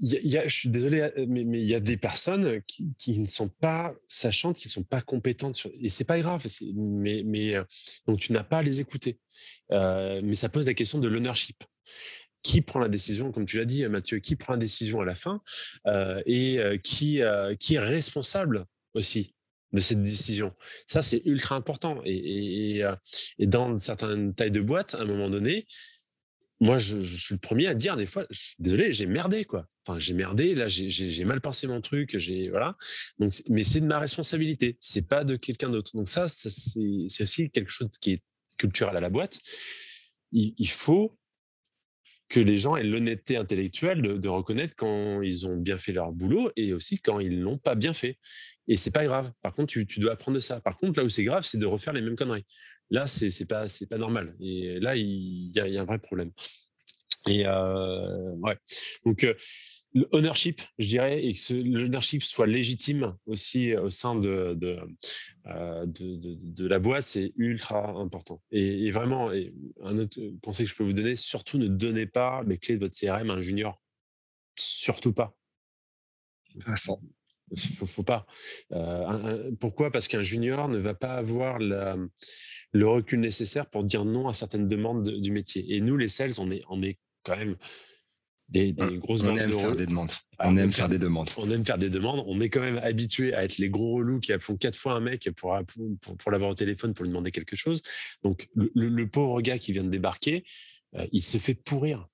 y 0.00 0.36
a, 0.36 0.46
je 0.46 0.54
suis 0.54 0.68
désolé, 0.68 1.10
mais, 1.26 1.42
mais 1.44 1.60
il 1.60 1.68
y 1.68 1.74
a 1.74 1.80
des 1.80 1.96
personnes 1.96 2.60
qui, 2.66 2.94
qui, 2.98 3.18
ne 3.18 3.26
sont 3.26 3.48
pas 3.48 3.94
sachantes, 4.06 4.58
qui 4.58 4.68
ne 4.68 4.72
sont 4.72 4.82
pas 4.82 5.00
compétentes, 5.00 5.56
sur, 5.56 5.70
et 5.80 5.88
c'est 5.88 6.04
pas 6.04 6.18
grave, 6.18 6.44
mais, 6.74 7.22
mais 7.24 7.54
euh, 7.54 7.64
donc 8.06 8.18
tu 8.18 8.32
n'as 8.32 8.44
pas 8.44 8.58
à 8.58 8.62
les 8.62 8.80
écouter. 8.80 9.18
Euh, 9.72 10.20
mais 10.22 10.34
ça 10.34 10.48
pose 10.48 10.66
la 10.66 10.74
question 10.74 10.98
de 10.98 11.08
l'ownership 11.08 11.62
qui 12.42 12.62
prend 12.62 12.80
la 12.80 12.88
décision, 12.88 13.32
comme 13.32 13.46
tu 13.46 13.58
l'as 13.58 13.64
dit, 13.64 13.86
Mathieu, 13.88 14.18
qui 14.18 14.36
prend 14.36 14.54
la 14.54 14.58
décision 14.58 15.00
à 15.00 15.04
la 15.04 15.14
fin 15.14 15.42
euh, 15.86 16.22
et 16.26 16.58
euh, 16.58 16.76
qui, 16.76 17.22
euh, 17.22 17.54
qui 17.54 17.74
est 17.74 17.80
responsable 17.80 18.66
aussi 18.94 19.34
de 19.72 19.80
cette 19.80 20.02
décision. 20.02 20.54
Ça, 20.86 21.02
c'est 21.02 21.20
ultra 21.26 21.56
important. 21.56 22.00
Et, 22.04 22.82
dans 23.38 23.76
certaines 23.76 24.34
tailles 24.34 24.50
de 24.50 24.62
boîtes, 24.62 24.94
à 24.94 25.02
un 25.02 25.04
moment 25.04 25.28
donné, 25.28 25.66
moi, 26.60 26.78
je, 26.78 27.00
suis 27.02 27.34
le 27.34 27.40
premier 27.40 27.66
à 27.66 27.74
dire 27.74 27.96
des 27.96 28.06
fois, 28.06 28.26
je 28.30 28.40
suis 28.40 28.56
désolé, 28.58 28.92
j'ai 28.92 29.06
merdé, 29.06 29.44
quoi. 29.44 29.66
Enfin, 29.86 29.98
j'ai 29.98 30.14
merdé, 30.14 30.54
là, 30.54 30.68
j'ai 30.68 31.24
mal 31.24 31.40
pensé 31.40 31.66
mon 31.66 31.80
truc, 31.80 32.16
j'ai, 32.18 32.48
voilà. 32.48 32.76
Donc, 33.18 33.32
mais 33.50 33.62
c'est 33.62 33.80
de 33.80 33.86
ma 33.86 33.98
responsabilité, 33.98 34.76
c'est 34.80 35.06
pas 35.06 35.22
de 35.22 35.36
quelqu'un 35.36 35.68
d'autre. 35.68 35.94
Donc 35.94 36.08
ça, 36.08 36.26
c'est 36.28 37.22
aussi 37.22 37.50
quelque 37.50 37.70
chose 37.70 37.90
qui 38.00 38.12
est 38.12 38.22
culturel 38.56 38.96
à 38.96 39.00
la 39.00 39.10
boîte. 39.10 39.38
il 40.32 40.70
faut 40.70 41.18
que 42.28 42.40
les 42.40 42.58
gens 42.58 42.76
aient 42.76 42.84
l'honnêteté 42.84 43.36
intellectuelle 43.36 44.02
de, 44.02 44.28
reconnaître 44.28 44.74
quand 44.76 45.22
ils 45.22 45.46
ont 45.46 45.56
bien 45.56 45.78
fait 45.78 45.92
leur 45.92 46.12
boulot 46.12 46.50
et 46.56 46.72
aussi 46.72 46.98
quand 46.98 47.20
ils 47.20 47.40
l'ont 47.40 47.58
pas 47.58 47.74
bien 47.74 47.92
fait. 47.92 48.18
Et 48.66 48.76
c'est 48.76 48.90
pas 48.90 49.04
grave. 49.04 49.32
Par 49.42 49.52
contre, 49.52 49.72
tu, 49.72 50.00
dois 50.00 50.12
apprendre 50.12 50.36
de 50.36 50.40
ça. 50.40 50.60
Par 50.60 50.76
contre, 50.76 50.98
là 50.98 51.04
où 51.04 51.08
c'est 51.08 51.24
grave, 51.24 51.44
c'est 51.44 51.58
de 51.58 51.66
refaire 51.66 51.94
les 51.94 52.02
mêmes 52.02 52.16
conneries. 52.16 52.44
Là, 52.90 53.06
c'est 53.06 53.46
pas 53.46 53.66
pas 53.88 53.98
normal. 53.98 54.34
Et 54.40 54.78
là, 54.80 54.96
il 54.96 55.50
y, 55.54 55.60
a, 55.60 55.80
un 55.80 55.84
vrai 55.84 55.98
problème. 55.98 56.30
Et 57.26 57.46
euh, 57.46 58.32
ouais. 58.36 58.56
Donc 59.04 59.24
euh, 59.24 59.34
l'ownership, 59.94 60.60
je 60.78 60.88
dirais, 60.88 61.24
et 61.24 61.32
que 61.32 61.54
l'ownership 61.54 62.22
soit 62.22 62.46
légitime 62.46 63.16
aussi 63.26 63.74
au 63.76 63.90
sein 63.90 64.14
de, 64.14 64.54
de, 64.54 64.78
euh, 65.46 65.86
de, 65.86 66.66
la 66.66 66.78
boîte, 66.78 67.04
c'est 67.04 67.32
ultra 67.36 67.90
important. 67.90 68.42
Et, 68.50 68.90
vraiment, 68.90 69.30
un 69.82 69.98
autre 69.98 70.20
conseil 70.42 70.66
que 70.66 70.72
je 70.72 70.76
peux 70.76 70.84
vous 70.84 70.92
donner, 70.92 71.16
surtout 71.16 71.58
ne 71.58 71.68
donnez 71.68 72.06
pas 72.06 72.42
les 72.46 72.58
clés 72.58 72.74
de 72.74 72.80
votre 72.80 72.98
CRM 72.98 73.30
à 73.30 73.34
un 73.34 73.40
junior. 73.40 73.80
Surtout 74.56 75.12
pas. 75.12 75.34
Faut, 77.56 77.86
faut 77.86 78.02
pas. 78.02 78.26
Euh, 78.72 79.52
pourquoi? 79.58 79.90
Parce 79.90 80.06
qu'un 80.06 80.22
junior 80.22 80.68
ne 80.68 80.78
va 80.78 80.94
pas 80.94 81.14
avoir 81.14 81.58
le 81.58 82.08
recul 82.86 83.20
nécessaire 83.20 83.70
pour 83.70 83.84
dire 83.84 84.04
non 84.04 84.28
à 84.28 84.34
certaines 84.34 84.68
demandes 84.68 85.08
du 85.08 85.32
métier. 85.32 85.64
Et 85.74 85.80
nous, 85.80 85.96
les 85.96 86.08
sales, 86.08 86.32
on 86.38 86.50
est, 86.50 86.62
on 86.68 86.82
est 86.82 86.98
quand 87.22 87.36
même 87.36 87.56
des, 88.48 88.72
grosses 88.72 89.22
on 89.22 89.34
aime 89.36 89.52
faire 89.52 89.76
des 89.76 89.86
demandes. 89.86 90.12
On, 90.38 90.56
aime 90.56 90.72
faire 90.72 90.88
des 90.88 90.98
demandes. 90.98 91.30
On 91.36 91.50
aime 91.50 91.64
faire 91.64 91.78
des 91.78 91.90
demandes. 91.90 92.24
On 92.26 92.40
est 92.40 92.48
quand 92.48 92.60
même 92.60 92.78
habitué 92.78 93.34
à 93.34 93.44
être 93.44 93.58
les 93.58 93.68
gros 93.68 93.96
relous 93.96 94.20
qui 94.20 94.32
appellent 94.32 94.58
quatre 94.58 94.78
fois 94.78 94.94
un 94.94 95.00
mec 95.00 95.30
pour, 95.36 95.58
pour, 96.18 96.30
l'avoir 96.30 96.50
au 96.50 96.54
téléphone 96.54 96.94
pour 96.94 97.04
lui 97.04 97.10
demander 97.10 97.30
quelque 97.30 97.56
chose. 97.56 97.82
Donc, 98.22 98.48
le, 98.54 99.04
pauvre 99.06 99.40
gars 99.42 99.58
qui 99.58 99.72
vient 99.72 99.84
de 99.84 99.90
débarquer, 99.90 100.44
euh, 100.94 101.06
il 101.12 101.22
se 101.22 101.38
fait 101.38 101.54
pourrir. 101.54 102.08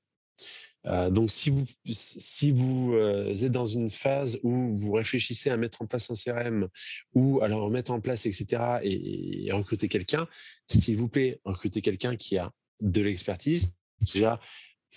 donc, 0.85 1.31
si 1.31 1.51
vous, 1.51 1.65
si 1.87 2.51
vous 2.51 2.95
êtes 2.97 3.53
dans 3.53 3.67
une 3.67 3.89
phase 3.89 4.41
où 4.43 4.77
vous 4.77 4.93
réfléchissez 4.93 5.51
à 5.51 5.57
mettre 5.57 5.83
en 5.83 5.87
place 5.87 6.11
un 6.11 6.15
CRM 6.15 6.69
ou 7.15 7.41
à 7.43 7.49
le 7.49 7.55
remettre 7.55 7.93
en 7.93 8.01
place, 8.01 8.27
etc., 8.27 8.63
et, 8.83 9.51
recruter 9.53 9.89
quelqu'un, 9.89 10.27
s'il 10.69 10.97
vous 10.97 11.09
plaît, 11.09 11.41
recrutez 11.45 11.81
quelqu'un 11.81 12.17
qui 12.17 12.39
a 12.39 12.51
de 12.81 13.01
l'expertise, 13.01 13.77
qui 14.05 14.19
a 14.19 14.21
déjà 14.21 14.41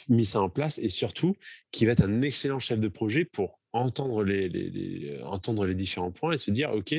mis 0.10 0.26
ça 0.26 0.42
en 0.42 0.50
place 0.50 0.78
et 0.80 0.90
surtout 0.90 1.36
qui 1.72 1.86
va 1.86 1.94
être 1.94 2.04
un 2.04 2.22
excellent 2.22 2.60
chef 2.60 2.80
de 2.80 2.88
projet 2.88 3.26
pour 3.26 3.60
entendre 3.74 4.24
les, 4.24 5.20
entendre 5.24 5.66
les 5.66 5.76
différents 5.76 6.12
points 6.12 6.34
et 6.34 6.38
se 6.38 6.52
dire, 6.52 6.72
OK, 6.72 6.96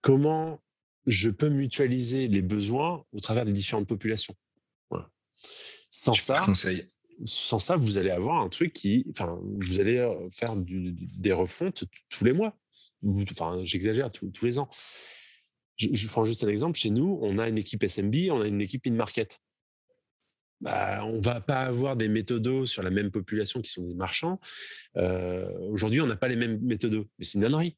comment 0.00 0.60
je 1.06 1.30
peux 1.30 1.48
mutualiser 1.48 2.28
les 2.28 2.42
besoins 2.42 3.04
au 3.12 3.20
travers 3.20 3.44
des 3.44 3.52
différentes 3.52 3.88
populations? 3.88 4.34
Sans 5.90 6.14
ça, 6.14 6.46
sans 7.24 7.58
ça, 7.58 7.76
vous 7.76 7.98
allez 7.98 8.10
avoir 8.10 8.42
un 8.42 8.48
truc 8.48 8.72
qui, 8.72 9.06
enfin, 9.10 9.40
vous 9.42 9.80
allez 9.80 9.96
euh, 9.96 10.28
faire 10.30 10.54
des 10.56 11.32
refontes 11.32 11.84
tous 12.08 12.24
les 12.24 12.32
mois. 12.32 12.56
Enfin, 13.04 13.60
j'exagère, 13.64 14.10
tous, 14.12 14.44
les 14.44 14.58
ans. 14.58 14.68
Je, 15.76 16.08
prends 16.08 16.24
juste 16.24 16.44
un 16.44 16.48
exemple. 16.48 16.78
Chez 16.78 16.90
nous, 16.90 17.18
on 17.22 17.38
a 17.38 17.48
une 17.48 17.58
équipe 17.58 17.84
SMB, 17.84 18.14
on 18.30 18.42
a 18.42 18.46
une 18.46 18.60
équipe 18.60 18.86
in-market. 18.86 19.40
Bah, 20.60 21.04
on 21.04 21.20
va 21.20 21.40
pas 21.40 21.62
avoir 21.62 21.96
des 21.96 22.08
méthodos 22.08 22.66
sur 22.66 22.82
la 22.82 22.90
même 22.90 23.10
population 23.10 23.60
qui 23.60 23.70
sont 23.70 23.86
des 23.86 23.94
marchands. 23.94 24.40
Euh, 24.96 25.48
aujourd'hui, 25.70 26.00
on 26.00 26.06
n'a 26.06 26.16
pas 26.16 26.28
les 26.28 26.36
mêmes 26.36 26.60
méthodos, 26.60 27.06
mais 27.18 27.24
c'est 27.24 27.38
une 27.38 27.72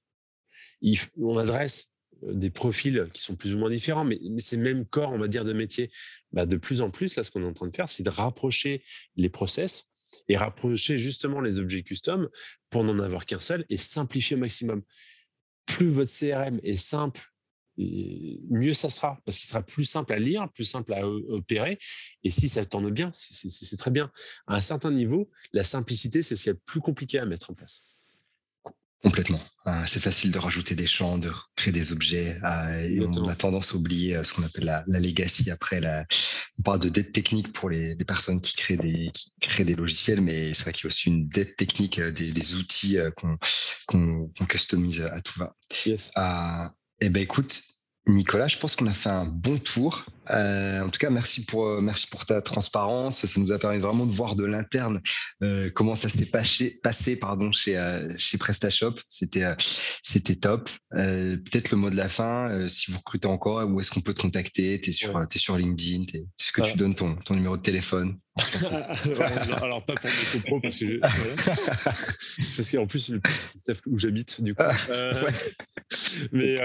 on 1.19 1.37
adresse 1.37 1.91
euh, 2.25 2.33
des 2.33 2.51
profils 2.51 3.09
qui 3.13 3.23
sont 3.23 3.37
plus 3.37 3.55
ou 3.55 3.59
moins 3.59 3.69
différents, 3.69 4.05
mais, 4.05 4.19
ces 4.39 4.57
mêmes 4.57 4.87
corps, 4.87 5.13
on 5.13 5.19
va 5.19 5.29
dire, 5.29 5.45
de 5.45 5.53
métier. 5.53 5.91
Bah, 6.33 6.47
de 6.47 6.57
plus 6.57 6.81
en 6.81 6.91
plus, 6.91 7.17
là, 7.17 7.23
ce 7.23 7.31
qu'on 7.31 7.43
est 7.43 7.47
en 7.47 7.53
train 7.53 7.69
de 7.69 7.77
faire, 7.77 7.89
c'est 7.89 8.03
de 8.03 8.11
rapprocher 8.11 8.83
les 9.17 9.29
process 9.29 9.91
et 10.29 10.37
rapprocher 10.37 10.97
justement 10.97 11.41
les 11.41 11.59
objets 11.59 11.83
custom 11.83 12.29
pour 12.71 12.85
n'en 12.85 12.99
avoir 12.99 13.27
qu'un 13.27 13.41
seul 13.41 13.65
et 13.69 13.77
simplifier 13.77 14.37
au 14.37 14.41
maximum. 14.41 14.83
Plus 15.67 15.91
votre 15.91 16.11
CRM 16.11 16.61
est 16.63 16.77
simple, 16.77 17.30
mieux 17.79 18.75
ça 18.75 18.89
sera, 18.89 19.19
parce 19.25 19.39
qu'il 19.39 19.47
sera 19.47 19.63
plus 19.63 19.85
simple 19.85 20.13
à 20.13 20.19
lire, 20.19 20.49
plus 20.53 20.65
simple 20.65 20.93
à 20.93 21.07
opérer. 21.07 21.79
Et 22.25 22.31
si 22.31 22.49
ça 22.49 22.65
tourne 22.65 22.91
bien, 22.91 23.11
c'est 23.13 23.77
très 23.77 23.91
bien. 23.91 24.11
À 24.47 24.57
un 24.57 24.61
certain 24.61 24.91
niveau, 24.91 25.31
la 25.53 25.65
simplicité, 25.65 26.23
c'est 26.23 26.37
ce 26.37 26.43
qui 26.43 26.49
est 26.49 26.53
le 26.53 26.59
plus 26.59 26.81
compliqué 26.81 27.19
à 27.19 27.25
mettre 27.25 27.51
en 27.51 27.55
place. 27.55 27.83
Complètement. 29.03 29.41
Euh, 29.67 29.83
c'est 29.87 30.01
facile 30.01 30.31
de 30.31 30.39
rajouter 30.39 30.75
des 30.75 30.87
champs, 30.87 31.17
de 31.17 31.33
créer 31.57 31.73
des 31.73 31.93
objets. 31.93 32.39
Euh, 32.45 32.81
et 32.83 33.01
on 33.01 33.29
a 33.29 33.35
tendance 33.35 33.73
à 33.73 33.77
oublier 33.77 34.17
euh, 34.17 34.25
ce 34.25 34.35
qu'on 34.35 34.43
appelle 34.43 34.65
la, 34.65 34.85
la 34.87 35.01
legacy. 35.01 35.51
Après, 35.51 35.81
la, 35.81 36.05
on 36.59 36.63
parle 36.63 36.81
de 36.81 36.91
dette 36.91 37.13
technique 37.13 37.51
pour 37.53 37.71
les, 37.71 37.95
les, 37.95 38.05
personnes 38.05 38.43
qui 38.43 38.55
créent 38.57 38.77
des, 38.77 39.11
qui 39.15 39.33
créent 39.41 39.65
des 39.65 39.75
logiciels, 39.75 40.21
mais 40.21 40.53
c'est 40.53 40.65
vrai 40.65 40.73
qu'il 40.75 40.85
y 40.85 40.87
a 40.87 40.89
aussi 40.89 41.09
une 41.09 41.29
dette 41.29 41.57
technique 41.57 41.99
des, 41.99 42.31
des 42.31 42.55
outils 42.57 42.99
qu'on 43.17 43.39
qu'on 43.87 44.47
customise 44.47 45.01
à 45.01 45.21
tout 45.23 45.39
va. 45.39 45.57
Yes. 45.87 46.13
Eh 47.01 47.09
ben 47.09 47.23
écoute, 47.23 47.63
Nicolas, 48.07 48.49
je 48.49 48.59
pense 48.59 48.77
qu'on 48.77 48.87
a 48.87 48.93
fait 48.93 49.11
un 49.11 49.25
bon 49.25 49.59
tour. 49.59 50.07
Euh, 50.33 50.83
en 50.83 50.89
tout 50.89 50.99
cas, 50.99 51.11
merci 51.11 51.45
pour 51.45 51.67
euh, 51.67 51.81
merci 51.81 52.07
pour 52.07 52.27
ta 52.27 52.41
transparence. 52.41 53.27
Ça 53.27 53.41
nous 53.41 53.53
a 53.53 53.59
permis 53.59 53.79
vraiment 53.79 54.07
de 54.07 54.13
voir 54.13 54.37
de 54.37 54.45
l'interne 54.45 55.01
euh, 55.43 55.71
comment 55.75 55.95
ça 55.95 56.09
s'est 56.09 56.27
passé, 56.27 56.81
passé 56.83 57.17
pardon 57.17 57.53
chez 57.53 57.79
chez 58.19 58.39
PrestaShop. 58.39 58.95
C'était 59.09 59.55
c'était 60.03 60.37
top. 60.37 60.71
Peut-être 60.91 61.71
le 61.71 61.77
mot 61.77 61.91
de 61.91 61.97
la 61.97 62.09
fin. 62.09 62.69
si 62.69 62.91
vous 62.91 62.99
recrutez 62.99 63.29
encore, 63.29 63.69
où 63.69 63.81
est-ce 63.81 63.91
qu'on 63.91 64.01
peut 64.01 64.15
te 64.15 64.23
contacter? 64.23 64.81
Sur 64.93 65.21
es 65.23 65.39
sur 65.39 65.57
LinkedIn. 65.57 66.05
Est-ce 66.15 66.53
que 66.53 66.63
tu 66.63 66.77
donnes 66.77 66.95
ton 66.95 67.17
ton 67.17 67.35
numéro 67.35 67.57
de 67.57 67.63
téléphone? 67.63 68.17
Alors, 69.63 69.85
pas 69.85 69.95
pour 69.95 70.11
mon 70.35 70.41
pro 70.41 70.61
parce 70.61 70.79
que 70.79 71.01
parce 72.57 72.71
qu'en 72.71 72.87
plus 72.87 73.11
le 73.11 73.21
savent 73.61 73.81
où 73.87 73.99
j'habite 73.99 74.41
du 74.41 74.55
coup. 74.55 74.63
mais 76.33 76.59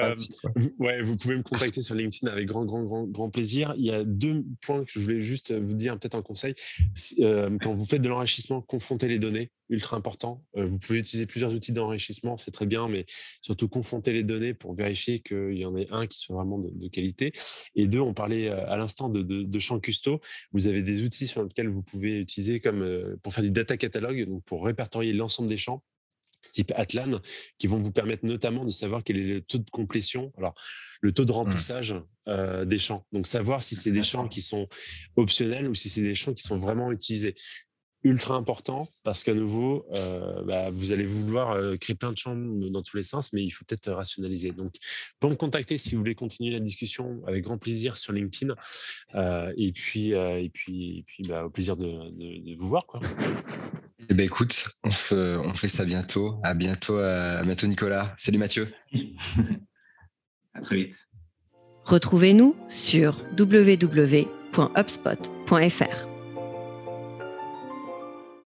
ouais, 0.80 1.01
vous 1.01 1.18
pouvez 1.18 1.36
me 1.36 1.43
contacter 1.43 1.82
sur 1.82 1.95
LinkedIn 1.95 2.32
avec 2.32 2.47
grand 2.47 2.66
grand 2.66 2.84
grand 2.84 3.03
grand 3.03 3.30
plaisir 3.30 3.54
il 3.77 3.85
y 3.85 3.91
a 3.91 4.03
deux 4.03 4.43
points 4.61 4.83
que 4.83 4.91
je 4.91 4.99
voulais 4.99 5.21
juste 5.21 5.53
vous 5.53 5.73
dire, 5.73 5.97
peut-être 5.97 6.15
un 6.15 6.21
conseil. 6.21 6.55
Euh, 7.19 7.57
quand 7.61 7.73
vous 7.73 7.85
faites 7.85 8.01
de 8.01 8.09
l'enrichissement, 8.09 8.61
confrontez 8.61 9.07
les 9.07 9.19
données, 9.19 9.51
ultra 9.69 9.97
important. 9.97 10.43
Euh, 10.57 10.65
vous 10.65 10.79
pouvez 10.79 10.99
utiliser 10.99 11.25
plusieurs 11.25 11.53
outils 11.53 11.71
d'enrichissement, 11.71 12.37
c'est 12.37 12.51
très 12.51 12.65
bien, 12.65 12.87
mais 12.87 13.05
surtout 13.41 13.67
confronter 13.67 14.13
les 14.13 14.23
données 14.23 14.53
pour 14.53 14.73
vérifier 14.73 15.19
qu'il 15.19 15.57
y 15.57 15.65
en 15.65 15.75
ait 15.75 15.87
un 15.91 16.07
qui 16.07 16.19
soit 16.19 16.35
vraiment 16.35 16.59
de, 16.59 16.87
qualité. 16.89 17.33
Et 17.75 17.87
deux, 17.87 17.99
on 17.99 18.13
parlait 18.13 18.49
euh, 18.49 18.69
à 18.69 18.77
l'instant 18.77 19.09
de, 19.09 19.21
de, 19.21 19.59
champs 19.59 19.79
custo. 19.79 20.19
Vous 20.51 20.67
avez 20.67 20.83
des 20.83 21.03
outils 21.03 21.27
sur 21.27 21.43
lesquels 21.43 21.69
vous 21.69 21.83
pouvez 21.83 22.19
utiliser 22.19 22.59
comme 22.59 23.17
pour 23.23 23.33
faire 23.33 23.43
du 23.43 23.51
data 23.51 23.77
catalogue, 23.77 24.25
donc 24.27 24.43
pour 24.43 24.65
répertorier 24.65 25.13
l'ensemble 25.13 25.49
des 25.49 25.57
champs 25.57 25.83
type 26.55 26.71
Atlan, 26.75 27.19
qui 27.59 27.67
vont 27.67 27.79
vous 27.79 27.91
permettre 27.91 28.25
notamment 28.25 28.63
de 28.65 28.71
savoir 28.71 29.03
quel 29.03 29.17
est 29.17 29.23
le 29.23 29.41
taux 29.41 29.57
de 29.57 29.69
complétion. 29.69 30.31
Alors, 30.37 30.55
le 31.01 31.11
taux 31.11 31.25
de 31.25 31.31
mmh. 31.31 31.35
remplissage 31.35 31.95
euh, 32.27 32.65
des 32.65 32.79
champs. 32.79 33.05
Donc, 33.11 33.27
savoir 33.27 33.61
si 33.61 33.75
c'est 33.75 33.91
des 33.91 34.03
champs 34.03 34.27
qui 34.27 34.41
sont 34.41 34.67
optionnels 35.15 35.67
ou 35.67 35.75
si 35.75 35.89
c'est 35.89 36.01
des 36.01 36.15
champs 36.15 36.33
qui 36.33 36.43
sont 36.43 36.55
vraiment 36.55 36.91
utilisés. 36.91 37.35
Ultra 38.03 38.35
important 38.35 38.87
parce 39.03 39.23
qu'à 39.23 39.33
nouveau, 39.33 39.87
euh, 39.95 40.43
bah, 40.43 40.69
vous 40.69 40.91
allez 40.91 41.05
vouloir 41.05 41.51
euh, 41.51 41.75
créer 41.75 41.95
plein 41.95 42.11
de 42.11 42.17
champs 42.17 42.35
dans 42.35 42.83
tous 42.83 42.97
les 42.97 43.03
sens, 43.03 43.33
mais 43.33 43.43
il 43.43 43.49
faut 43.49 43.65
peut-être 43.65 43.91
rationaliser. 43.91 44.51
Donc, 44.51 44.75
pour 45.19 45.31
me 45.31 45.35
contacter 45.35 45.77
si 45.77 45.95
vous 45.95 45.99
voulez 45.99 46.13
continuer 46.13 46.51
la 46.51 46.59
discussion, 46.59 47.21
avec 47.25 47.43
grand 47.43 47.57
plaisir 47.57 47.97
sur 47.97 48.13
LinkedIn. 48.13 48.53
et 49.57 49.71
puis, 49.71 50.11
et 50.11 50.49
puis, 50.53 50.99
et 50.99 51.03
puis 51.03 51.23
bah, 51.27 51.45
au 51.45 51.49
plaisir 51.49 51.75
de, 51.75 52.55
vous 52.55 52.67
voir. 52.67 52.85
Quoi. 52.85 53.01
Eh 54.09 54.13
ben 54.13 54.25
écoute, 54.25 54.69
on 54.83 54.91
fait, 54.91 55.35
on 55.35 55.55
fait 55.55 55.67
ça 55.67 55.85
bientôt. 55.85 56.39
À 56.43 56.53
bientôt, 56.53 56.97
à 56.97 57.43
bientôt 57.43 57.67
Nicolas. 57.67 58.13
Salut 58.17 58.37
Mathieu. 58.37 58.67
À 60.53 60.61
très 60.61 60.75
vite. 60.75 61.07
Retrouvez-nous 61.83 62.55
sur 62.67 63.23
www.upspot.fr. 63.37 66.14